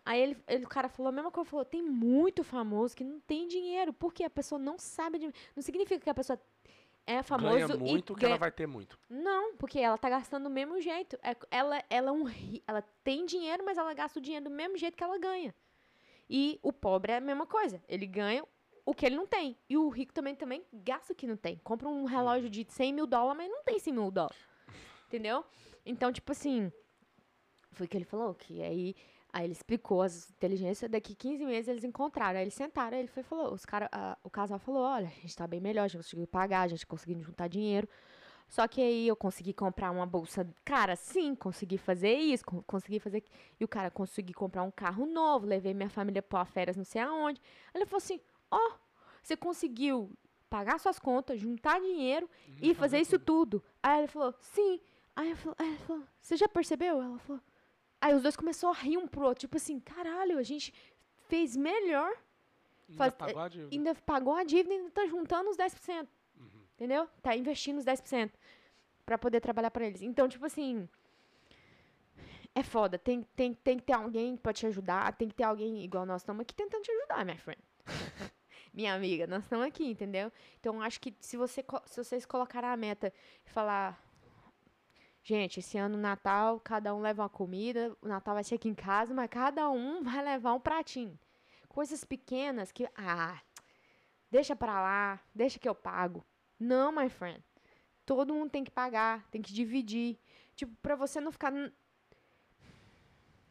Aí 0.05 0.19
ele, 0.21 0.43
ele- 0.49 0.65
o 0.65 0.67
cara 0.67 0.89
falou 0.89 1.09
a 1.09 1.11
mesma 1.13 1.31
coisa, 1.31 1.49
falou, 1.49 1.63
tem 1.63 1.81
muito 1.81 2.43
famoso 2.43 2.93
que 2.93 3.05
não 3.05 3.21
tem 3.21 3.47
dinheiro, 3.47 3.93
porque 3.93 4.25
a 4.25 4.29
pessoa 4.29 4.59
não 4.59 4.77
sabe, 4.77 5.17
de, 5.17 5.31
não 5.55 5.63
significa 5.63 5.97
que 6.03 6.09
a 6.09 6.13
pessoa 6.13 6.37
é 7.07 7.23
famoso 7.23 7.53
Ganha 7.53 7.77
muito 7.77 8.11
e 8.11 8.15
que 8.17 8.25
ela 8.25 8.37
vai 8.37 8.51
ter 8.51 8.67
muito. 8.67 8.99
não, 9.09 9.55
porque 9.55 9.79
ela 9.79 9.97
tá 9.97 10.09
gastando 10.09 10.43
do 10.43 10.49
mesmo 10.49 10.81
jeito. 10.81 11.17
É- 11.23 11.37
ela, 11.49 11.81
ela, 11.89 12.09
é 12.09 12.11
um, 12.11 12.25
ela 12.67 12.81
tem 13.01 13.25
dinheiro, 13.25 13.63
mas 13.63 13.77
ela 13.77 13.93
gasta 13.93 14.19
o 14.19 14.21
dinheiro 14.21 14.43
do 14.43 14.51
mesmo 14.51 14.77
jeito 14.77 14.97
que 14.97 15.03
ela 15.05 15.17
ganha. 15.17 15.55
E 16.35 16.59
o 16.63 16.73
pobre 16.73 17.11
é 17.11 17.17
a 17.17 17.21
mesma 17.21 17.45
coisa. 17.45 17.79
Ele 17.87 18.07
ganha 18.07 18.43
o 18.83 18.91
que 18.95 19.05
ele 19.05 19.15
não 19.15 19.27
tem. 19.27 19.55
E 19.69 19.77
o 19.77 19.87
rico 19.87 20.11
também, 20.11 20.33
também 20.33 20.65
gasta 20.73 21.13
o 21.13 21.15
que 21.15 21.27
não 21.27 21.37
tem. 21.37 21.57
Compra 21.63 21.87
um 21.87 22.05
relógio 22.05 22.49
de 22.49 22.65
100 22.67 22.91
mil 22.91 23.05
dólares, 23.05 23.37
mas 23.37 23.51
não 23.51 23.63
tem 23.63 23.77
100 23.77 23.93
mil 23.93 24.09
dólares. 24.09 24.39
Entendeu? 25.05 25.45
Então, 25.85 26.11
tipo 26.11 26.31
assim, 26.31 26.71
foi 27.71 27.85
o 27.85 27.89
que 27.89 27.95
ele 27.95 28.03
falou, 28.03 28.33
que 28.33 28.63
aí... 28.63 28.95
Aí 29.35 29.45
ele 29.45 29.53
explicou 29.53 30.03
as 30.03 30.29
inteligências, 30.29 30.91
daqui 30.91 31.15
15 31.15 31.43
meses 31.43 31.67
eles 31.67 31.83
encontraram. 31.83 32.37
Aí 32.37 32.43
eles 32.43 32.53
sentaram, 32.53 32.95
aí 32.95 33.01
ele 33.01 33.07
foi, 33.07 33.23
falou, 33.23 33.51
os 33.51 33.65
cara, 33.65 33.89
o 34.23 34.29
casal 34.29 34.59
falou, 34.59 34.83
olha, 34.83 35.07
a 35.07 35.21
gente 35.21 35.35
tá 35.35 35.47
bem 35.47 35.59
melhor, 35.59 35.85
a 35.85 35.87
gente 35.87 36.03
conseguiu 36.03 36.27
pagar, 36.27 36.61
a 36.61 36.67
gente 36.67 36.85
conseguiu 36.85 37.19
juntar 37.19 37.47
dinheiro. 37.47 37.89
Só 38.53 38.67
que 38.67 38.79
aí 38.79 39.07
eu 39.07 39.15
consegui 39.15 39.51
comprar 39.51 39.89
uma 39.89 40.05
bolsa. 40.05 40.47
Cara, 40.63 40.95
sim, 40.95 41.33
consegui 41.33 41.75
fazer 41.79 42.13
isso, 42.13 42.45
con- 42.45 42.61
consegui 42.67 42.99
fazer. 42.99 43.23
E 43.59 43.63
o 43.63 43.67
cara 43.67 43.89
consegui 43.89 44.31
comprar 44.31 44.61
um 44.61 44.69
carro 44.69 45.07
novo, 45.07 45.47
levei 45.47 45.73
minha 45.73 45.89
família 45.89 46.21
pra 46.21 46.45
férias 46.45 46.77
não 46.77 46.83
sei 46.83 47.01
aonde. 47.01 47.41
Aí 47.73 47.79
ele 47.81 47.87
falou 47.87 47.97
assim: 47.97 48.19
ó, 48.51 48.73
você 49.23 49.35
conseguiu 49.35 50.11
pagar 50.51 50.79
suas 50.79 50.99
contas, 50.99 51.39
juntar 51.39 51.79
dinheiro 51.81 52.29
e 52.61 52.75
fazer 52.75 52.99
isso 52.99 53.17
tudo. 53.17 53.63
Aí 53.81 53.97
ele 54.01 54.07
falou: 54.07 54.35
sim. 54.39 54.79
Aí, 55.15 55.31
eu 55.31 55.35
falou, 55.35 55.55
aí 55.57 55.67
ele 55.69 55.77
falou: 55.79 56.03
você 56.21 56.37
já 56.37 56.47
percebeu? 56.47 57.01
Ela 57.01 57.17
falou. 57.17 57.41
Aí 57.99 58.13
os 58.13 58.21
dois 58.21 58.35
começaram 58.35 58.71
a 58.71 58.77
rir 58.77 58.97
um 58.99 59.07
pro 59.07 59.25
outro, 59.25 59.39
tipo 59.41 59.57
assim: 59.57 59.79
caralho, 59.79 60.37
a 60.37 60.43
gente 60.43 60.71
fez 61.27 61.55
melhor, 61.57 62.11
Ainda 62.87 62.97
Faz- 62.99 63.13
pagou 63.15 63.41
a 63.41 63.47
dívida. 63.47 63.69
ainda 63.75 63.95
pagou 63.95 64.35
a 64.35 64.43
dívida 64.43 64.75
e 64.75 64.77
ainda 64.77 64.91
tá 64.91 65.07
juntando 65.07 65.49
os 65.49 65.57
10%. 65.57 66.07
Entendeu? 66.83 67.07
Tá 67.21 67.33
investindo 67.33 67.77
os 67.77 67.85
10% 67.85 68.29
pra 69.05 69.17
poder 69.17 69.39
trabalhar 69.39 69.71
pra 69.71 69.85
eles. 69.85 70.01
Então, 70.01 70.27
tipo 70.27 70.45
assim. 70.45 70.89
É 72.53 72.61
foda. 72.61 72.99
Tem, 72.99 73.23
tem, 73.37 73.53
tem 73.53 73.77
que 73.77 73.85
ter 73.85 73.93
alguém 73.93 74.35
pra 74.35 74.51
te 74.51 74.67
ajudar. 74.67 75.15
Tem 75.15 75.29
que 75.29 75.33
ter 75.33 75.45
alguém 75.45 75.81
igual 75.81 76.05
nós 76.05 76.23
estamos 76.23 76.41
aqui 76.41 76.53
tentando 76.53 76.83
te 76.83 76.91
ajudar, 76.91 77.23
minha 77.23 77.37
friend. 77.37 77.61
Minha 78.73 78.95
amiga, 78.95 79.27
nós 79.27 79.43
estamos 79.43 79.67
aqui, 79.67 79.85
entendeu? 79.85 80.31
Então, 80.59 80.81
acho 80.81 80.99
que 80.99 81.15
se, 81.19 81.37
você, 81.37 81.63
se 81.85 82.03
vocês 82.03 82.25
colocarem 82.25 82.69
a 82.69 82.75
meta 82.75 83.13
e 83.45 83.49
falar. 83.49 83.97
Gente, 85.21 85.59
esse 85.59 85.77
ano 85.77 85.95
Natal, 85.95 86.59
cada 86.59 86.93
um 86.93 86.99
leva 86.99 87.21
uma 87.21 87.29
comida. 87.29 87.95
O 88.01 88.07
Natal 88.07 88.33
vai 88.33 88.43
ser 88.43 88.55
aqui 88.55 88.67
em 88.67 88.73
casa, 88.73 89.13
mas 89.13 89.29
cada 89.29 89.69
um 89.69 90.01
vai 90.03 90.21
levar 90.21 90.53
um 90.53 90.59
pratinho. 90.59 91.17
Coisas 91.69 92.03
pequenas 92.03 92.73
que. 92.73 92.89
Ah, 92.97 93.39
deixa 94.29 94.53
pra 94.53 94.81
lá, 94.81 95.19
deixa 95.33 95.59
que 95.59 95.69
eu 95.69 95.75
pago. 95.75 96.25
Não, 96.63 96.91
my 96.93 97.09
friend. 97.09 97.43
Todo 98.05 98.33
mundo 98.33 98.49
tem 98.49 98.63
que 98.63 98.71
pagar, 98.71 99.27
tem 99.29 99.41
que 99.41 99.53
dividir. 99.53 100.17
Tipo, 100.55 100.73
pra 100.81 100.95
você 100.95 101.19
não 101.19 101.31
ficar. 101.31 101.51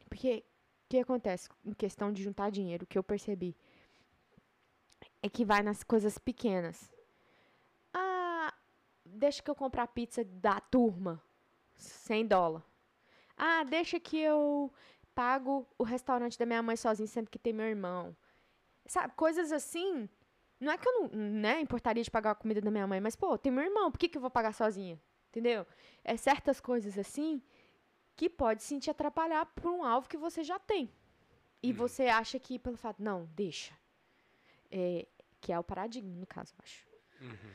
Porque 0.09 0.43
o 0.85 0.89
que 0.89 0.99
acontece 0.99 1.47
em 1.63 1.73
questão 1.73 2.11
de 2.11 2.23
juntar 2.23 2.49
dinheiro, 2.49 2.83
o 2.83 2.87
que 2.87 2.97
eu 2.97 3.03
percebi 3.03 3.55
é 5.21 5.29
que 5.29 5.45
vai 5.45 5.61
nas 5.61 5.83
coisas 5.83 6.17
pequenas. 6.17 6.91
Ah, 7.93 8.53
deixa 9.05 9.43
que 9.43 9.49
eu 9.49 9.55
comprar 9.55 9.87
pizza 9.87 10.23
da 10.23 10.59
turma, 10.59 11.21
100 11.75 12.27
dólares. 12.27 12.67
Ah, 13.37 13.63
deixa 13.63 13.99
que 13.99 14.17
eu 14.17 14.71
pago 15.13 15.67
o 15.77 15.83
restaurante 15.83 16.37
da 16.37 16.45
minha 16.45 16.63
mãe 16.63 16.75
sozinho 16.75 17.07
sempre 17.07 17.31
que 17.31 17.39
tem 17.39 17.53
meu 17.53 17.67
irmão. 17.67 18.15
Sabe, 18.85 19.13
coisas 19.15 19.51
assim. 19.51 20.09
Não 20.63 20.71
é 20.71 20.77
que 20.77 20.87
eu 20.87 20.93
não 21.01 21.09
né, 21.09 21.59
importaria 21.59 22.03
de 22.03 22.09
pagar 22.11 22.31
a 22.31 22.35
comida 22.35 22.61
da 22.61 22.71
minha 22.71 22.87
mãe, 22.87 22.99
mas, 23.01 23.15
pô, 23.15 23.37
tem 23.37 23.51
meu 23.51 23.63
irmão, 23.63 23.91
por 23.91 23.97
que, 23.97 24.07
que 24.09 24.17
eu 24.17 24.21
vou 24.21 24.31
pagar 24.31 24.53
sozinha? 24.53 24.99
Entendeu? 25.29 25.65
É 26.03 26.15
certas 26.15 26.59
coisas 26.59 26.97
assim 26.97 27.41
que 28.15 28.29
pode 28.29 28.61
sim 28.63 28.79
te 28.79 28.89
atrapalhar 28.89 29.45
por 29.47 29.71
um 29.71 29.83
alvo 29.83 30.07
que 30.07 30.17
você 30.17 30.43
já 30.43 30.59
tem. 30.59 30.89
E 31.61 31.71
Hum. 31.71 31.75
você 31.75 32.03
acha 32.07 32.37
que, 32.39 32.59
pelo 32.59 32.77
fato, 32.77 33.01
não, 33.01 33.25
deixa. 33.35 33.73
É, 34.71 35.07
que 35.41 35.51
é 35.51 35.59
o 35.59 35.63
paradigma, 35.63 36.15
no 36.15 36.25
caso, 36.27 36.53
eu 36.53 36.59
acho. 36.63 36.85
Uhum. 37.21 37.53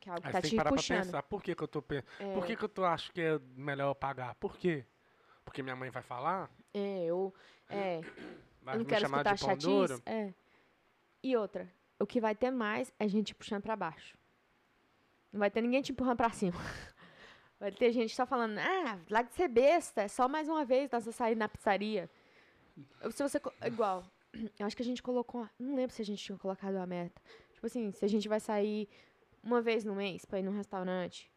Que 0.00 0.08
é 0.08 0.12
algo 0.12 0.22
que 0.22 0.28
Aí 0.28 0.32
tá 0.32 0.40
te 0.40 0.50
que 0.50 0.56
parar 0.56 0.70
pra 0.70 0.76
puxando. 0.76 1.04
pensar, 1.04 1.22
por 1.22 1.42
que 1.42 1.54
que 1.54 1.62
eu 1.62 1.68
tô 1.68 1.82
pensando? 1.82 2.06
É, 2.18 2.34
Por 2.34 2.46
que 2.46 2.56
que 2.56 2.64
eu 2.64 2.68
tô, 2.68 2.84
acho 2.84 3.12
que 3.12 3.20
é 3.20 3.38
melhor 3.54 3.88
eu 3.90 3.94
pagar? 3.94 4.34
Por 4.36 4.56
quê? 4.56 4.84
Porque 5.44 5.62
minha 5.62 5.76
mãe 5.76 5.90
vai 5.90 6.02
falar? 6.02 6.50
é, 6.72 7.04
eu. 7.04 7.34
É, 7.68 8.00
Vai 8.62 8.74
eu 8.74 8.78
não 8.78 8.84
me 8.84 8.90
quero 8.90 9.00
chamar 9.02 9.24
escutar 9.24 9.34
de 9.34 9.40
pão 9.40 9.56
duro? 9.58 9.94
chatice. 9.94 10.02
É. 10.06 10.34
E 11.22 11.36
outra, 11.36 11.70
o 12.00 12.06
que 12.06 12.20
vai 12.20 12.34
ter 12.34 12.50
mais 12.50 12.92
é 12.98 13.06
gente 13.06 13.34
puxando 13.34 13.62
pra 13.62 13.76
baixo. 13.76 14.16
Não 15.32 15.38
vai 15.38 15.50
ter 15.50 15.60
ninguém 15.60 15.82
te 15.82 15.92
empurrando 15.92 16.16
pra 16.16 16.30
cima. 16.30 16.56
Vai 17.60 17.70
ter 17.70 17.92
gente 17.92 18.16
só 18.16 18.24
falando, 18.24 18.56
ah, 18.58 18.98
larga 19.10 19.28
de 19.28 19.34
ser 19.34 19.46
besta, 19.46 20.00
é 20.00 20.08
só 20.08 20.26
mais 20.26 20.48
uma 20.48 20.64
vez 20.64 20.90
nós 20.90 21.04
sair 21.14 21.34
na 21.34 21.46
pizzaria. 21.46 22.08
Se 23.10 23.22
você. 23.22 23.38
Igual, 23.66 24.02
eu 24.58 24.64
acho 24.64 24.74
que 24.74 24.80
a 24.80 24.84
gente 24.84 25.02
colocou. 25.02 25.46
Não 25.58 25.76
lembro 25.76 25.94
se 25.94 26.00
a 26.00 26.04
gente 26.04 26.24
tinha 26.24 26.38
colocado 26.38 26.76
a 26.76 26.86
meta. 26.86 27.20
Tipo 27.52 27.66
assim, 27.66 27.92
se 27.92 28.02
a 28.02 28.08
gente 28.08 28.26
vai 28.30 28.40
sair 28.40 28.88
uma 29.42 29.60
vez 29.60 29.84
no 29.84 29.94
mês 29.94 30.24
pra 30.24 30.38
ir 30.38 30.42
num 30.42 30.56
restaurante. 30.56 31.30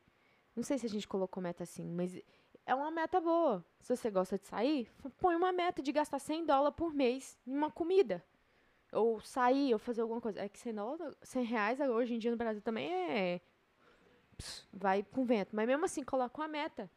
Não 0.56 0.64
sei 0.64 0.78
se 0.78 0.86
a 0.86 0.90
gente 0.90 1.06
colocou 1.06 1.44
meta 1.44 1.64
assim, 1.64 1.92
mas 1.92 2.18
é 2.66 2.74
uma 2.74 2.90
meta 2.90 3.20
boa. 3.20 3.66
Se 3.82 3.94
você 3.94 4.10
gosta 4.10 4.38
de 4.38 4.48
sair, 4.48 4.90
põe 5.20 5.36
uma 5.36 5.52
meta 5.52 5.82
de 5.82 5.92
gastar 5.92 6.20
100 6.20 6.46
dólares 6.46 6.78
por 6.78 6.94
mês 6.94 7.38
em 7.46 7.54
uma 7.54 7.70
comida. 7.70 8.24
Ou 8.94 9.20
sair, 9.22 9.74
ou 9.74 9.80
fazer 9.80 10.02
alguma 10.02 10.22
coisa. 10.22 10.40
É 10.42 10.48
que 10.48 10.60
100, 10.60 10.74
dólares, 10.76 11.16
100 11.24 11.44
reais 11.46 11.80
hoje 11.80 12.14
em 12.14 12.20
dia 12.20 12.32
no 12.32 12.38
Brasil 12.38 12.62
também 12.62 12.92
é. 12.94 13.42
Pss, 14.38 14.68
vai 14.72 15.04
com 15.04 15.26
vento. 15.26 15.56
Mas 15.56 15.68
mesmo 15.68 15.86
assim, 15.86 16.04
coloca 16.04 16.40
uma 16.42 16.48
meta. 16.48 16.90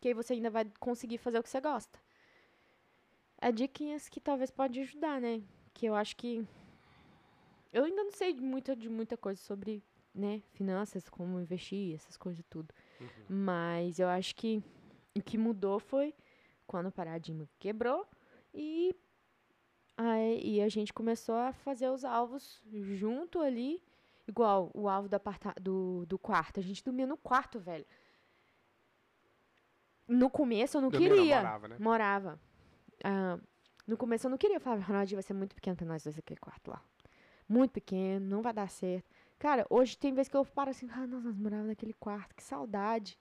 Que 0.00 0.08
aí 0.08 0.14
você 0.14 0.32
ainda 0.32 0.50
vai 0.50 0.64
conseguir 0.80 1.18
fazer 1.18 1.38
o 1.38 1.42
que 1.42 1.48
você 1.48 1.60
gosta. 1.60 1.98
É 3.38 3.52
diquinhas 3.52 4.08
que 4.08 4.20
talvez 4.20 4.50
pode 4.50 4.80
ajudar, 4.80 5.20
né? 5.20 5.42
Que 5.74 5.86
eu 5.86 5.94
acho 5.94 6.16
que. 6.16 6.46
Eu 7.72 7.84
ainda 7.84 8.04
não 8.04 8.12
sei 8.12 8.34
muito 8.34 8.76
de 8.76 8.88
muita 8.88 9.16
coisa 9.16 9.40
sobre, 9.40 9.82
né, 10.14 10.42
finanças, 10.52 11.08
como 11.08 11.40
investir, 11.40 11.94
essas 11.94 12.16
coisas 12.18 12.44
tudo. 12.50 12.72
Uhum. 13.00 13.06
Mas 13.28 13.98
eu 13.98 14.08
acho 14.08 14.36
que 14.36 14.62
o 15.16 15.22
que 15.22 15.38
mudou 15.38 15.78
foi 15.78 16.14
quando 16.66 16.88
o 16.88 16.92
paradigma 16.92 17.48
quebrou 17.58 18.06
e, 18.52 18.94
aí, 19.96 20.40
e 20.56 20.60
a 20.60 20.68
gente 20.68 20.92
começou 20.92 21.34
a 21.34 21.52
fazer 21.52 21.88
os 21.90 22.04
alvos 22.04 22.60
junto 22.70 23.40
ali. 23.40 23.82
Igual 24.26 24.70
o 24.72 24.88
alvo 24.88 25.08
do, 25.08 25.20
do, 25.60 26.06
do 26.06 26.18
quarto. 26.18 26.60
A 26.60 26.62
gente 26.62 26.84
dormia 26.84 27.06
no 27.06 27.16
quarto, 27.16 27.58
velho. 27.58 27.84
No 30.06 30.30
começo 30.30 30.76
eu 30.76 30.80
não 30.82 30.90
Dormia, 30.90 31.08
não, 31.08 31.16
queria. 31.16 31.36
morava, 31.36 31.68
né? 31.68 31.76
Morava. 31.78 32.40
Ah, 33.04 33.38
no 33.86 33.96
começo 33.96 34.26
eu 34.26 34.30
não 34.30 34.38
queria. 34.38 34.56
Eu 34.56 34.60
falava, 34.60 34.82
Ronaldinho, 34.82 35.16
vai 35.16 35.22
ser 35.22 35.34
muito 35.34 35.54
pequeno 35.54 35.76
pra 35.76 35.86
nós 35.86 36.04
dois 36.04 36.18
aquele 36.18 36.40
quarto 36.40 36.70
lá. 36.70 36.82
Muito 37.48 37.72
pequeno, 37.72 38.24
não 38.26 38.42
vai 38.42 38.52
dar 38.52 38.70
certo. 38.70 39.10
Cara, 39.38 39.66
hoje 39.68 39.98
tem 39.98 40.14
vezes 40.14 40.28
que 40.28 40.36
eu 40.36 40.44
paro 40.44 40.70
assim, 40.70 40.88
ah, 40.92 41.06
nós 41.06 41.24
morávamos 41.36 41.68
naquele 41.68 41.92
quarto, 41.94 42.34
que 42.34 42.42
saudade. 42.42 43.18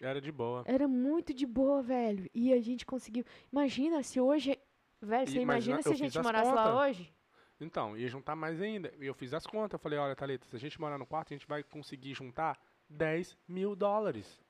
Era 0.00 0.20
de 0.20 0.32
boa. 0.32 0.64
Era 0.66 0.88
muito 0.88 1.32
de 1.34 1.46
boa, 1.46 1.82
velho. 1.82 2.28
E 2.34 2.52
a 2.52 2.60
gente 2.60 2.86
conseguiu. 2.86 3.24
Imagina 3.52 4.02
se 4.02 4.20
hoje. 4.20 4.58
Velho, 5.00 5.26
você 5.30 5.38
imagina, 5.38 5.80
imagina 5.80 5.82
se 5.82 5.88
a 5.90 5.94
gente 5.94 6.18
morasse 6.20 6.52
lá 6.52 6.78
hoje? 6.80 7.12
Então, 7.60 7.96
ia 7.96 8.08
juntar 8.08 8.34
mais 8.34 8.60
ainda. 8.60 8.92
E 8.98 9.06
eu 9.06 9.14
fiz 9.14 9.34
as 9.34 9.46
contas. 9.46 9.74
Eu 9.74 9.78
falei, 9.78 9.98
olha, 9.98 10.16
Thalita, 10.16 10.46
se 10.46 10.56
a 10.56 10.58
gente 10.58 10.80
morar 10.80 10.98
no 10.98 11.06
quarto, 11.06 11.32
a 11.32 11.36
gente 11.36 11.46
vai 11.46 11.62
conseguir 11.62 12.14
juntar 12.14 12.58
10 12.88 13.36
mil 13.46 13.76
dólares. 13.76 14.40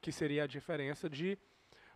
Que 0.00 0.12
seria 0.12 0.44
a 0.44 0.46
diferença 0.46 1.08
de 1.08 1.38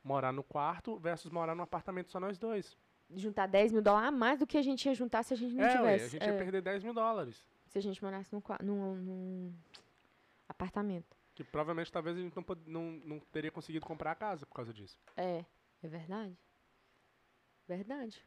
morar 0.03 0.33
no 0.33 0.43
quarto 0.43 0.99
versus 0.99 1.31
morar 1.31 1.55
num 1.55 1.63
apartamento 1.63 2.11
só 2.11 2.19
nós 2.19 2.39
dois. 2.39 2.77
Juntar 3.15 3.47
10 3.47 3.73
mil 3.73 3.83
dólares 3.83 4.09
a 4.09 4.11
mais 4.11 4.39
do 4.39 4.47
que 4.47 4.57
a 4.57 4.63
gente 4.63 4.87
ia 4.87 4.95
juntar 4.95 5.23
se 5.23 5.35
a 5.35 5.37
gente 5.37 5.55
não 5.55 5.63
é, 5.63 5.67
ué, 5.69 5.77
tivesse. 5.77 6.05
a 6.05 6.09
gente 6.09 6.23
É, 6.29 6.33
ia 6.33 6.39
perder 6.39 6.63
10 6.63 6.83
mil 6.85 6.95
dólares. 6.95 7.47
se 7.69 7.79
a 7.79 7.83
gente 7.83 8.03
morasse 8.03 8.33
num, 8.35 8.43
num, 8.63 8.95
num 8.97 9.55
apartamento. 10.49 11.17
Que 11.35 11.45
provavelmente 11.45 11.93
talvez 11.93 12.17
a 12.17 12.21
gente 12.21 12.35
não, 12.35 12.45
não, 12.67 12.83
não 13.05 13.21
teria 13.21 13.51
conseguido 13.51 13.87
comprar 13.87 14.13
a 14.13 14.15
casa 14.15 14.45
por 14.47 14.55
causa 14.55 14.73
disso. 14.73 14.99
É, 15.17 15.45
é 15.83 15.89
verdade. 15.89 16.37
Verdade. 17.69 18.25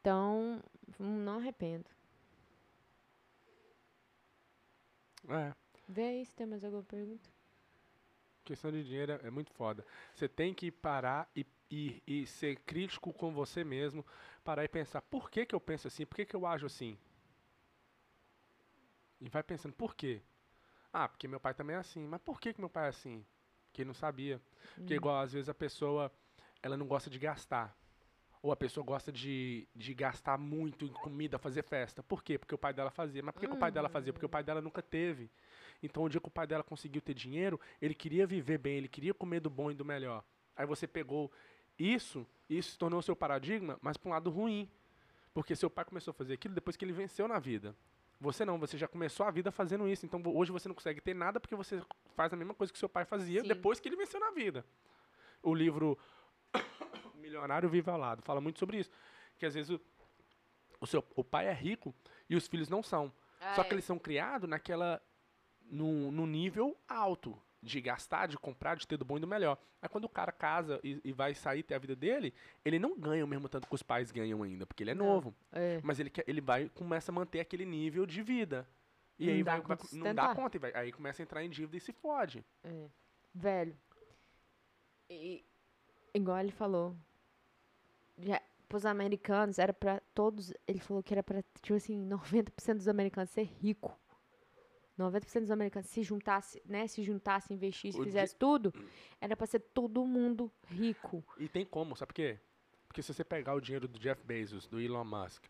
Então, 0.00 0.62
hum, 0.98 1.24
não 1.24 1.38
arrependo. 1.38 1.88
É. 5.28 5.52
Vê 5.88 6.02
aí 6.02 6.24
se 6.24 6.34
tem 6.34 6.46
mais 6.46 6.64
alguma 6.64 6.82
pergunta. 6.84 7.28
Questão 8.44 8.70
de 8.72 8.82
dinheiro 8.84 9.12
é 9.12 9.26
é 9.26 9.30
muito 9.30 9.52
foda. 9.52 9.84
Você 10.14 10.28
tem 10.28 10.54
que 10.54 10.70
parar 10.70 11.30
e 11.36 11.44
e, 11.70 12.02
e 12.06 12.26
ser 12.26 12.56
crítico 12.60 13.12
com 13.12 13.32
você 13.32 13.62
mesmo, 13.62 14.04
parar 14.42 14.64
e 14.64 14.68
pensar, 14.68 15.02
por 15.02 15.30
que, 15.30 15.44
que 15.44 15.54
eu 15.54 15.60
penso 15.60 15.86
assim? 15.88 16.06
Por 16.06 16.16
que, 16.16 16.24
que 16.24 16.34
eu 16.34 16.46
ajo 16.46 16.66
assim? 16.66 16.96
E 19.20 19.28
vai 19.28 19.42
pensando, 19.42 19.74
por 19.74 19.94
quê? 19.94 20.22
Ah, 20.92 21.08
porque 21.08 21.28
meu 21.28 21.40
pai 21.40 21.54
também 21.54 21.76
é 21.76 21.78
assim. 21.78 22.06
Mas 22.06 22.20
por 22.22 22.40
que, 22.40 22.52
que 22.52 22.60
meu 22.60 22.70
pai 22.70 22.86
é 22.86 22.88
assim? 22.88 23.24
Porque 23.66 23.82
ele 23.82 23.88
não 23.88 23.94
sabia. 23.94 24.40
Porque 24.74 24.94
igual, 24.94 25.20
às 25.20 25.32
vezes, 25.32 25.48
a 25.48 25.54
pessoa, 25.54 26.12
ela 26.62 26.76
não 26.76 26.86
gosta 26.86 27.08
de 27.10 27.18
gastar. 27.18 27.76
Ou 28.40 28.52
a 28.52 28.56
pessoa 28.56 28.84
gosta 28.84 29.10
de, 29.10 29.66
de 29.74 29.92
gastar 29.94 30.38
muito 30.38 30.84
em 30.84 30.92
comida, 30.92 31.38
fazer 31.38 31.62
festa. 31.62 32.02
Por 32.02 32.22
quê? 32.22 32.38
Porque 32.38 32.54
o 32.54 32.58
pai 32.58 32.72
dela 32.72 32.90
fazia. 32.90 33.22
Mas 33.22 33.34
por 33.34 33.40
que, 33.40 33.48
que 33.48 33.52
o 33.52 33.58
pai 33.58 33.70
dela 33.70 33.88
fazia? 33.88 34.12
Porque 34.12 34.26
o 34.26 34.28
pai 34.28 34.44
dela 34.44 34.60
nunca 34.60 34.80
teve. 34.80 35.28
Então, 35.82 36.04
o 36.04 36.08
dia 36.08 36.20
que 36.20 36.28
o 36.28 36.30
pai 36.30 36.46
dela 36.46 36.62
conseguiu 36.62 37.02
ter 37.02 37.14
dinheiro, 37.14 37.60
ele 37.80 37.94
queria 37.94 38.26
viver 38.26 38.58
bem, 38.58 38.78
ele 38.78 38.88
queria 38.88 39.12
comer 39.12 39.40
do 39.40 39.50
bom 39.50 39.70
e 39.70 39.74
do 39.74 39.84
melhor. 39.84 40.24
Aí 40.56 40.66
você 40.66 40.86
pegou 40.86 41.32
isso, 41.78 42.26
isso 42.48 42.72
se 42.72 42.78
tornou 42.78 43.00
seu 43.02 43.14
paradigma, 43.14 43.78
mas 43.80 43.96
para 43.96 44.08
um 44.08 44.12
lado 44.12 44.30
ruim. 44.30 44.70
Porque 45.32 45.54
seu 45.54 45.70
pai 45.70 45.84
começou 45.84 46.10
a 46.10 46.14
fazer 46.14 46.34
aquilo 46.34 46.54
depois 46.54 46.76
que 46.76 46.84
ele 46.84 46.92
venceu 46.92 47.28
na 47.28 47.38
vida. 47.38 47.76
Você 48.20 48.44
não, 48.44 48.58
você 48.58 48.76
já 48.76 48.88
começou 48.88 49.24
a 49.26 49.30
vida 49.30 49.52
fazendo 49.52 49.88
isso. 49.88 50.04
Então 50.04 50.20
hoje 50.26 50.50
você 50.50 50.66
não 50.68 50.74
consegue 50.74 51.00
ter 51.00 51.14
nada 51.14 51.38
porque 51.38 51.54
você 51.54 51.80
faz 52.16 52.32
a 52.32 52.36
mesma 52.36 52.54
coisa 52.54 52.72
que 52.72 52.78
seu 52.78 52.88
pai 52.88 53.04
fazia 53.04 53.42
Sim. 53.42 53.48
depois 53.48 53.78
que 53.78 53.88
ele 53.88 53.96
venceu 53.96 54.18
na 54.18 54.32
vida. 54.32 54.64
O 55.40 55.54
livro 55.54 55.96
Milionário 57.28 57.68
Vive 57.68 57.90
ao 57.90 57.98
Lado 57.98 58.22
fala 58.22 58.40
muito 58.40 58.58
sobre 58.58 58.78
isso. 58.78 58.90
Que 59.38 59.46
às 59.46 59.54
vezes 59.54 59.70
o, 59.70 59.80
o, 60.80 60.86
seu, 60.86 61.04
o 61.14 61.22
pai 61.24 61.46
é 61.46 61.52
rico 61.52 61.94
e 62.28 62.34
os 62.36 62.46
filhos 62.48 62.68
não 62.68 62.82
são. 62.82 63.12
Ah, 63.40 63.54
Só 63.54 63.62
é. 63.62 63.64
que 63.64 63.74
eles 63.74 63.84
são 63.84 63.98
criados 63.98 64.48
naquela. 64.48 65.00
no, 65.70 66.10
no 66.10 66.26
nível 66.26 66.76
alto. 66.88 67.40
De 67.60 67.80
gastar, 67.80 68.28
de 68.28 68.38
comprar, 68.38 68.76
de 68.76 68.86
ter 68.86 68.96
do 68.96 69.04
bom 69.04 69.16
e 69.16 69.20
do 69.20 69.26
melhor. 69.26 69.58
Aí 69.82 69.88
quando 69.88 70.04
o 70.04 70.08
cara 70.08 70.30
casa 70.30 70.78
e, 70.84 71.00
e 71.04 71.12
vai 71.12 71.34
sair 71.34 71.64
ter 71.64 71.74
a 71.74 71.78
vida 71.78 71.96
dele, 71.96 72.32
ele 72.64 72.78
não 72.78 72.96
ganha 72.96 73.24
o 73.24 73.26
mesmo 73.28 73.48
tanto 73.48 73.66
que 73.66 73.74
os 73.74 73.82
pais 73.82 74.12
ganham 74.12 74.44
ainda, 74.44 74.64
porque 74.64 74.84
ele 74.84 74.92
é 74.92 74.94
Não. 74.94 75.04
novo. 75.06 75.34
É. 75.50 75.80
Mas 75.82 75.98
ele, 75.98 76.12
ele 76.28 76.40
vai 76.40 76.68
começa 76.68 77.10
a 77.10 77.14
manter 77.14 77.40
aquele 77.40 77.64
nível 77.64 78.06
de 78.06 78.22
vida. 78.22 78.64
E 79.18 79.26
Não 79.26 79.32
aí 79.32 79.42
vai, 79.42 79.60
vai- 79.60 79.76
não 79.92 80.14
dá 80.14 80.32
conta. 80.36 80.56
E 80.56 80.60
vai- 80.60 80.72
aí 80.72 80.92
começa 80.92 81.20
a 81.20 81.24
entrar 81.24 81.42
em 81.42 81.50
dívida 81.50 81.76
e 81.76 81.80
se 81.80 81.92
fode. 81.92 82.44
É. 82.62 82.88
Velho. 83.34 83.76
E, 85.10 85.44
igual 86.14 86.38
ele 86.38 86.52
falou. 86.52 86.96
Já, 88.18 88.42
pros 88.68 88.84
americanos, 88.84 89.58
era 89.58 89.72
pra 89.72 90.00
todos. 90.14 90.52
Ele 90.66 90.80
falou 90.80 91.02
que 91.02 91.14
era 91.14 91.22
pra, 91.22 91.42
tipo 91.62 91.74
assim, 91.74 91.96
90% 92.08 92.76
dos 92.76 92.88
americanos 92.88 93.30
ser 93.30 93.44
rico. 93.44 93.98
90% 94.98 95.40
dos 95.40 95.50
americanos 95.50 95.88
se 95.88 96.02
juntasse, 96.02 96.60
né? 96.66 96.86
Se 96.88 97.02
juntasse, 97.02 97.54
investisse, 97.54 98.00
O 98.00 98.04
fizesse 98.04 98.34
tudo, 98.34 98.74
era 99.20 99.36
pra 99.36 99.46
ser 99.46 99.60
todo 99.60 100.04
mundo 100.04 100.52
rico. 100.66 101.24
E 101.38 101.48
tem 101.48 101.64
como, 101.64 101.94
sabe 101.94 102.08
por 102.08 102.14
quê? 102.14 102.40
Porque 102.88 103.00
se 103.00 103.14
você 103.14 103.22
pegar 103.22 103.54
o 103.54 103.60
dinheiro 103.60 103.86
do 103.86 103.98
Jeff 103.98 104.20
Bezos, 104.24 104.66
do 104.66 104.80
Elon 104.80 105.04
Musk, 105.04 105.44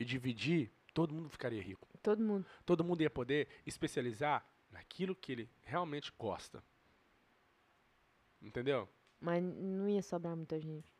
e 0.00 0.04
dividir, 0.04 0.72
todo 0.92 1.14
mundo 1.14 1.28
ficaria 1.28 1.62
rico. 1.62 1.86
Todo 2.02 2.22
mundo. 2.22 2.44
Todo 2.66 2.82
mundo 2.82 3.02
ia 3.02 3.10
poder 3.10 3.48
especializar 3.64 4.44
naquilo 4.68 5.14
que 5.14 5.30
ele 5.30 5.50
realmente 5.60 6.12
gosta. 6.18 6.62
Entendeu? 8.40 8.88
Mas 9.20 9.42
não 9.42 9.88
ia 9.88 10.02
sobrar 10.02 10.34
muita 10.34 10.58
gente. 10.60 10.91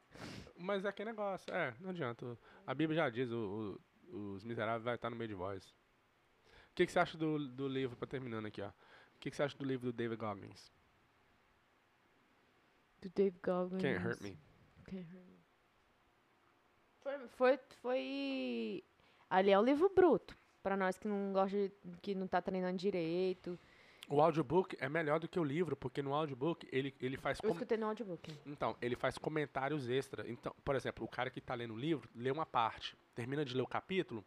Mas 0.56 0.84
é 0.84 0.88
aquele 0.88 1.10
negócio, 1.10 1.52
é, 1.52 1.74
não 1.80 1.90
adianta. 1.90 2.38
A 2.66 2.74
Bíblia 2.74 2.96
já 2.96 3.10
diz, 3.10 3.30
o, 3.30 3.78
o- 4.10 4.34
os 4.34 4.44
miseráveis 4.44 4.84
vai 4.84 4.94
estar 4.94 5.10
no 5.10 5.16
meio 5.16 5.28
de 5.28 5.34
vós. 5.34 5.74
O 6.70 6.74
que, 6.74 6.86
que 6.86 6.92
você 6.92 6.98
acha 6.98 7.18
do, 7.18 7.38
do 7.48 7.66
livro, 7.68 7.96
pra 7.96 8.06
terminando 8.06 8.46
aqui, 8.46 8.62
ó? 8.62 8.68
O 8.68 9.18
que, 9.18 9.30
que 9.30 9.36
você 9.36 9.42
acha 9.42 9.56
do 9.58 9.64
livro 9.64 9.86
do 9.86 9.92
David 9.92 10.18
Goggins? 10.18 10.72
Do 13.00 13.10
Dave 13.10 13.36
Goggins. 13.42 13.82
Can't 13.82 14.06
Hurt 14.06 14.20
Me. 14.20 14.38
Can't 14.84 15.06
Hurt 15.12 15.26
Me. 15.26 15.40
Foi, 17.00 17.18
foi, 17.28 17.58
foi... 17.80 18.84
Ali 19.28 19.50
é 19.50 19.58
um 19.58 19.64
livro 19.64 19.90
bruto. 19.94 20.36
Pra 20.62 20.76
nós 20.76 20.96
que 20.96 21.08
não 21.08 21.32
gosta 21.32 21.56
de, 21.56 21.72
que 22.00 22.14
não 22.14 22.28
tá 22.28 22.40
treinando 22.40 22.76
direito. 22.78 23.58
O 24.08 24.20
audiobook 24.20 24.76
é 24.80 24.88
melhor 24.88 25.20
do 25.20 25.28
que 25.28 25.38
o 25.38 25.44
livro, 25.44 25.76
porque 25.76 26.02
no 26.02 26.12
audiobook 26.12 26.68
ele, 26.72 26.94
ele 27.00 27.16
faz 27.16 27.38
Eu 27.42 27.48
com- 27.48 27.54
escutei 27.54 27.78
no 27.78 27.86
audiobook. 27.86 28.32
Então, 28.44 28.76
ele 28.82 28.96
faz 28.96 29.16
comentários 29.16 29.88
extra. 29.88 30.28
Então, 30.30 30.54
por 30.64 30.74
exemplo, 30.74 31.04
o 31.04 31.08
cara 31.08 31.30
que 31.30 31.40
tá 31.40 31.54
lendo 31.54 31.72
o 31.74 31.78
livro, 31.78 32.08
lê 32.14 32.30
uma 32.30 32.44
parte, 32.44 32.96
termina 33.14 33.44
de 33.44 33.54
ler 33.54 33.62
o 33.62 33.66
capítulo, 33.66 34.24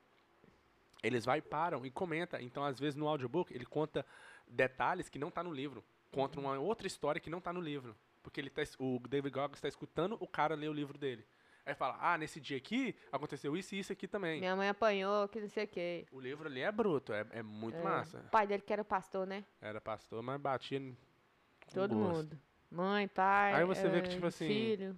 eles 1.03 1.25
vai 1.25 1.41
param 1.41 1.85
e 1.85 1.91
comenta. 1.91 2.41
Então, 2.41 2.63
às 2.63 2.79
vezes 2.79 2.95
no 2.95 3.07
audiobook 3.07 3.53
ele 3.53 3.65
conta 3.65 4.05
detalhes 4.47 5.09
que 5.09 5.19
não 5.19 5.29
tá 5.29 5.43
no 5.43 5.53
livro, 5.53 5.83
conta 6.11 6.39
uma 6.39 6.57
outra 6.57 6.87
história 6.87 7.19
que 7.21 7.29
não 7.29 7.41
tá 7.41 7.51
no 7.53 7.59
livro, 7.61 7.95
porque 8.23 8.39
ele 8.39 8.49
tá, 8.49 8.61
o 8.79 8.99
David 9.07 9.33
Goggins 9.33 9.57
está 9.57 9.67
escutando 9.67 10.17
o 10.19 10.27
cara 10.27 10.55
ler 10.55 10.69
o 10.69 10.73
livro 10.73 10.97
dele. 10.97 11.25
Aí 11.65 11.73
fala: 11.73 11.97
"Ah, 11.99 12.17
nesse 12.17 12.39
dia 12.39 12.57
aqui 12.57 12.95
aconteceu 13.11 13.57
isso 13.57 13.73
e 13.73 13.79
isso 13.79 13.91
aqui 13.91 14.07
também". 14.07 14.39
Minha 14.39 14.55
mãe 14.55 14.69
apanhou, 14.69 15.27
que 15.27 15.41
não 15.41 15.49
sei 15.49 15.63
o 15.63 15.67
quê. 15.67 16.05
O 16.11 16.19
livro 16.19 16.47
ali 16.47 16.61
é 16.61 16.71
bruto, 16.71 17.11
é, 17.11 17.25
é 17.31 17.41
muito 17.41 17.77
É. 17.77 17.81
massa. 17.81 18.19
O 18.27 18.29
pai 18.29 18.45
dele 18.45 18.61
que 18.61 18.71
era 18.71 18.83
pastor, 18.83 19.25
né? 19.25 19.43
Era 19.59 19.81
pastor, 19.81 20.21
mas 20.21 20.39
batia 20.39 20.79
Todo 21.73 21.95
gosto. 21.95 22.17
mundo. 22.17 22.39
Mãe, 22.69 23.07
pai, 23.07 23.53
Aí 23.55 23.65
você 23.65 23.87
vê 23.89 24.01
que, 24.01 24.09
eh, 24.09 24.11
tipo 24.11 24.25
assim, 24.27 24.47
filho. 24.47 24.97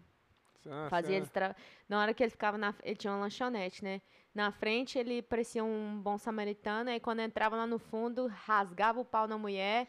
Ah, 0.70 0.88
Fazia 0.90 1.16
eles 1.16 1.30
tra... 1.30 1.56
Na 1.88 2.02
hora 2.02 2.14
que 2.14 2.22
ele 2.24 2.30
ficava 2.30 2.58
na... 2.58 2.74
Ele 2.84 2.96
tinha 2.96 3.14
uma 3.14 3.20
lanchonete, 3.20 3.84
né? 3.84 4.02
Na 4.34 4.52
frente 4.52 4.98
ele 5.00 5.22
parecia 5.22 5.64
um 5.64 6.00
bom 6.02 6.18
samaritano, 6.18 6.90
aí 6.90 7.00
quando 7.00 7.20
entrava 7.22 7.56
lá 7.56 7.66
no 7.66 7.80
fundo, 7.80 8.28
rasgava 8.28 9.00
o 9.00 9.06
pau 9.06 9.28
na 9.28 9.38
mulher 9.38 9.88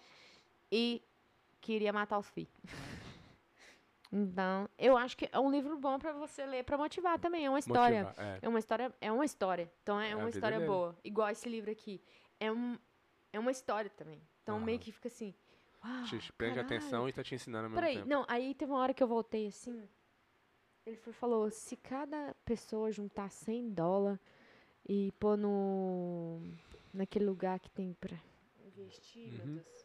e 0.71 1.03
queria 1.61 1.93
matar 1.93 2.19
os 2.19 2.29
filhos. 2.31 2.53
então, 4.11 4.69
eu 4.79 4.97
acho 4.97 5.17
que 5.17 5.29
é 5.31 5.39
um 5.39 5.51
livro 5.51 5.77
bom 5.79 5.99
pra 5.99 6.13
você 6.13 6.45
ler, 6.47 6.65
pra 6.65 6.79
motivar 6.79 7.19
também. 7.19 7.45
É 7.47 7.51
uma 7.51 7.59
história. 7.59 8.05
motivar, 8.05 8.27
é. 8.27 8.39
É 8.43 8.49
uma 8.49 8.59
história, 8.59 8.95
é 9.01 9.13
uma 9.13 9.25
história. 9.25 9.73
Então 9.83 10.01
é, 10.01 10.11
É 10.11 10.17
uma 10.17 10.31
história 10.31 10.59
dele. 10.59 10.71
boa. 10.71 10.97
Igual 11.05 11.29
esse 11.31 11.49
livro 11.49 11.71
aqui. 11.71 12.01
É, 12.41 12.51
um, 12.51 12.79
é 13.33 13.39
uma 13.39 13.51
história 13.51 13.91
também. 13.91 14.23
Então 14.43 14.57
Aham. 14.57 14.65
meio 14.65 14.79
que 14.79 14.91
fica 14.93 15.09
assim. 15.09 15.35
Uau, 15.85 16.05
Te, 16.05 16.33
prende 16.33 16.55
caralho. 16.57 16.61
atenção 16.61 17.09
e 17.09 17.13
tá 17.13 17.23
te 17.23 17.35
ensinando 17.35 17.65
ao 17.65 17.71
mesmo 17.71 17.81
Peraí, 17.81 17.97
tempo. 17.97 18.09
não, 18.09 18.25
aí 18.29 18.55
teve 18.55 18.73
uma 18.73 18.81
hora 18.81 18.95
que 18.95 19.03
eu 19.03 19.07
voltei 19.09 19.47
assim. 19.47 19.89
Ele 20.87 20.97
foi, 20.97 21.13
falou: 21.13 21.51
se 21.51 21.77
cada 21.77 22.35
pessoa 22.45 22.91
juntar 22.91 23.31
100 23.31 23.71
dólares 23.71 24.19
e 24.89 25.13
pôr 25.21 25.37
no. 25.37 26.41
naquele 26.95 27.27
lugar 27.27 27.61
que 27.61 27.71
tem 27.71 27.93
pra 27.95 28.17
investir, 28.65 29.31
meu 29.33 29.45
Uhum. 29.47 29.55
Deus. 29.57 29.78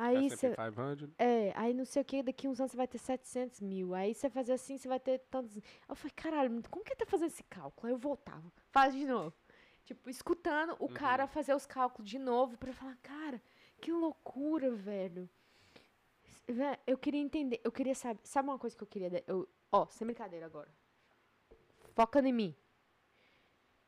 Aí 0.00 0.30
você. 0.30 0.54
500. 0.54 1.10
É, 1.18 1.52
aí 1.56 1.74
não 1.74 1.84
sei 1.84 2.02
o 2.02 2.04
que, 2.04 2.22
daqui 2.22 2.46
uns 2.46 2.60
anos 2.60 2.70
você 2.70 2.76
vai 2.76 2.86
ter 2.86 2.98
700 2.98 3.60
mil. 3.60 3.94
Aí 3.94 4.14
você 4.14 4.30
fazer 4.30 4.52
assim, 4.52 4.78
você 4.78 4.86
vai 4.86 5.00
ter 5.00 5.18
tantos. 5.28 5.56
Eu 5.88 5.96
falei, 5.96 6.12
caralho, 6.14 6.62
como 6.70 6.84
que 6.84 6.94
tá 6.94 7.04
fazendo 7.04 7.26
esse 7.26 7.42
cálculo? 7.42 7.88
Aí 7.88 7.92
eu 7.92 7.98
voltava, 7.98 8.48
faz 8.70 8.94
de 8.94 9.04
novo. 9.04 9.34
Tipo, 9.84 10.08
escutando 10.08 10.76
o 10.78 10.88
cara 10.88 11.26
fazer 11.26 11.52
os 11.52 11.66
cálculos 11.66 12.08
de 12.08 12.18
novo 12.18 12.56
pra 12.56 12.72
falar, 12.72 12.96
cara, 13.02 13.42
que 13.80 13.90
loucura, 13.90 14.70
velho. 14.70 15.28
Eu 16.86 16.96
queria 16.96 17.20
entender, 17.20 17.60
eu 17.64 17.72
queria 17.72 17.94
saber. 17.94 18.20
Sabe 18.22 18.48
uma 18.48 18.58
coisa 18.58 18.76
que 18.76 18.82
eu 18.84 18.86
queria. 18.86 19.24
Eu, 19.26 19.48
ó, 19.72 19.86
sem 19.90 20.06
brincadeira 20.06 20.46
agora. 20.46 20.72
Focando 21.92 22.28
em 22.28 22.32
mim. 22.32 22.54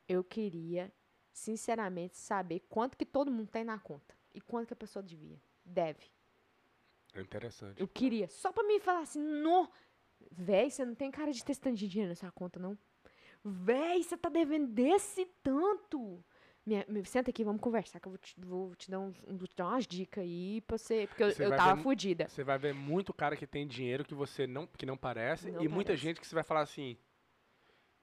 Eu 0.09 0.25
queria, 0.25 0.93
sinceramente, 1.33 2.17
saber 2.17 2.61
quanto 2.69 2.97
que 2.97 3.07
todo 3.07 3.31
mundo 3.31 3.49
tem 3.49 3.63
na 3.63 3.79
conta. 3.79 4.17
E 4.35 4.41
quanto 4.41 4.67
que 4.67 4.73
a 4.73 4.77
pessoa 4.77 5.03
devia. 5.03 5.41
Deve. 5.71 6.11
É 7.15 7.21
interessante. 7.21 7.81
Eu 7.81 7.89
queria. 7.89 8.29
Só 8.29 8.53
pra 8.53 8.63
mim 8.65 8.79
falar 8.81 9.01
assim, 9.01 9.21
no. 9.21 9.69
Véi, 10.33 10.71
você 10.71 10.85
não 10.85 10.95
tem 10.95 11.11
cara 11.11 11.33
de 11.33 11.45
tanto 11.45 11.73
de 11.73 11.89
dinheiro 11.89 12.11
nessa 12.11 12.31
conta, 12.33 12.61
não. 12.61 12.77
Véi, 13.45 14.03
você 14.03 14.17
tá 14.17 14.29
devendo 14.29 14.67
desse 14.69 15.25
tanto. 15.43 16.23
Minha, 16.67 16.85
me- 16.89 17.05
senta 17.07 17.31
aqui, 17.31 17.43
vamos 17.43 17.61
conversar, 17.63 17.99
que 17.99 18.07
eu 18.07 18.11
vou 18.13 18.19
te, 18.19 18.35
vou 18.39 18.75
te, 18.77 18.91
dar, 18.91 19.01
uns, 19.01 19.17
vou 19.27 19.47
te 19.49 19.57
dar 19.57 19.69
umas 19.69 19.87
dicas 19.87 20.23
aí 20.23 20.61
pra 20.61 20.77
você. 20.77 21.07
Porque 21.07 21.23
eu, 21.23 21.29
eu 21.31 21.57
tava 21.57 21.77
ver- 21.77 21.83
fodida. 21.83 22.29
Você 22.29 22.45
vai 22.45 22.59
ver 22.59 22.75
muito 22.75 23.15
cara 23.15 23.35
que 23.35 23.47
tem 23.47 23.67
dinheiro 23.67 24.05
que 24.05 24.15
você 24.15 24.47
não, 24.47 24.67
que 24.67 24.85
não 24.85 24.97
parece. 24.97 25.51
Não 25.51 25.63
e 25.63 25.69
muita 25.69 25.89
parece. 25.89 26.03
gente 26.03 26.21
que 26.21 26.27
você 26.27 26.35
vai 26.35 26.45
falar 26.45 26.61
assim. 26.61 26.99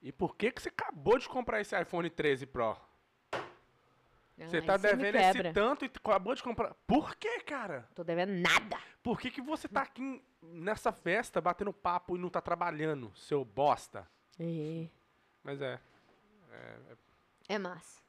E 0.02 0.12
por 0.12 0.36
que, 0.36 0.52
que 0.52 0.62
você 0.62 0.70
acabou 0.70 1.18
de 1.20 1.30
comprar 1.30 1.62
esse 1.62 1.80
iPhone 1.80 2.10
13 2.10 2.46
Pro? 2.48 2.76
Você 4.38 4.62
tá 4.62 4.78
devendo 4.78 5.16
esse 5.16 5.52
tanto 5.52 5.84
e 5.84 5.92
acabou 5.94 6.36
de 6.36 6.44
comprar. 6.44 6.76
Por 6.86 7.16
que, 7.16 7.40
cara? 7.40 7.88
Tô 7.96 8.04
devendo 8.04 8.34
nada. 8.34 8.78
Por 9.02 9.20
que, 9.20 9.32
que 9.32 9.42
você 9.42 9.68
tá 9.68 9.82
aqui 9.82 10.24
nessa 10.42 10.92
festa 10.92 11.42
batendo 11.42 11.74
papo 11.74 12.16
e 12.16 12.20
não 12.20 12.30
tá 12.30 12.40
trabalhando, 12.40 13.12
seu 13.16 13.44
bosta? 13.44 14.08
É, 14.40 14.88
Mas 15.44 15.60
é. 15.62 15.80
é 17.50 17.58
massa. 17.58 18.02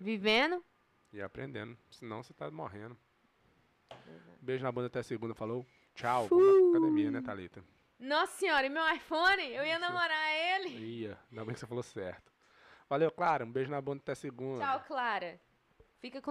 Vivendo. 0.00 0.64
E 1.12 1.20
aprendendo. 1.20 1.76
Senão 1.90 2.22
você 2.22 2.32
tá 2.32 2.50
morrendo. 2.50 2.96
Beijo 4.40 4.64
na 4.64 4.72
bunda 4.72 4.86
até 4.86 5.02
segunda. 5.02 5.34
Falou. 5.34 5.66
Tchau. 5.94 6.28
Vamos 6.28 6.76
academia, 6.76 7.10
né, 7.10 7.20
Thalita? 7.20 7.62
Nossa 7.98 8.36
senhora, 8.36 8.66
e 8.66 8.70
meu 8.70 8.86
iPhone? 8.94 9.42
Eu 9.42 9.64
ia 9.64 9.72
Isso. 9.72 9.80
namorar 9.80 10.32
ele. 10.32 10.68
Ia. 10.70 11.18
Ainda 11.30 11.44
bem 11.44 11.54
que 11.54 11.60
você 11.60 11.66
falou 11.66 11.82
certo. 11.82 12.33
Valeu, 12.88 13.10
Clara. 13.10 13.44
Um 13.44 13.50
beijo 13.52 13.70
na 13.70 13.80
bunda 13.80 14.00
até 14.02 14.14
segunda. 14.14 14.64
Tchau, 14.64 14.84
Clara. 14.86 15.40
Fica 16.00 16.18
com 16.18 16.22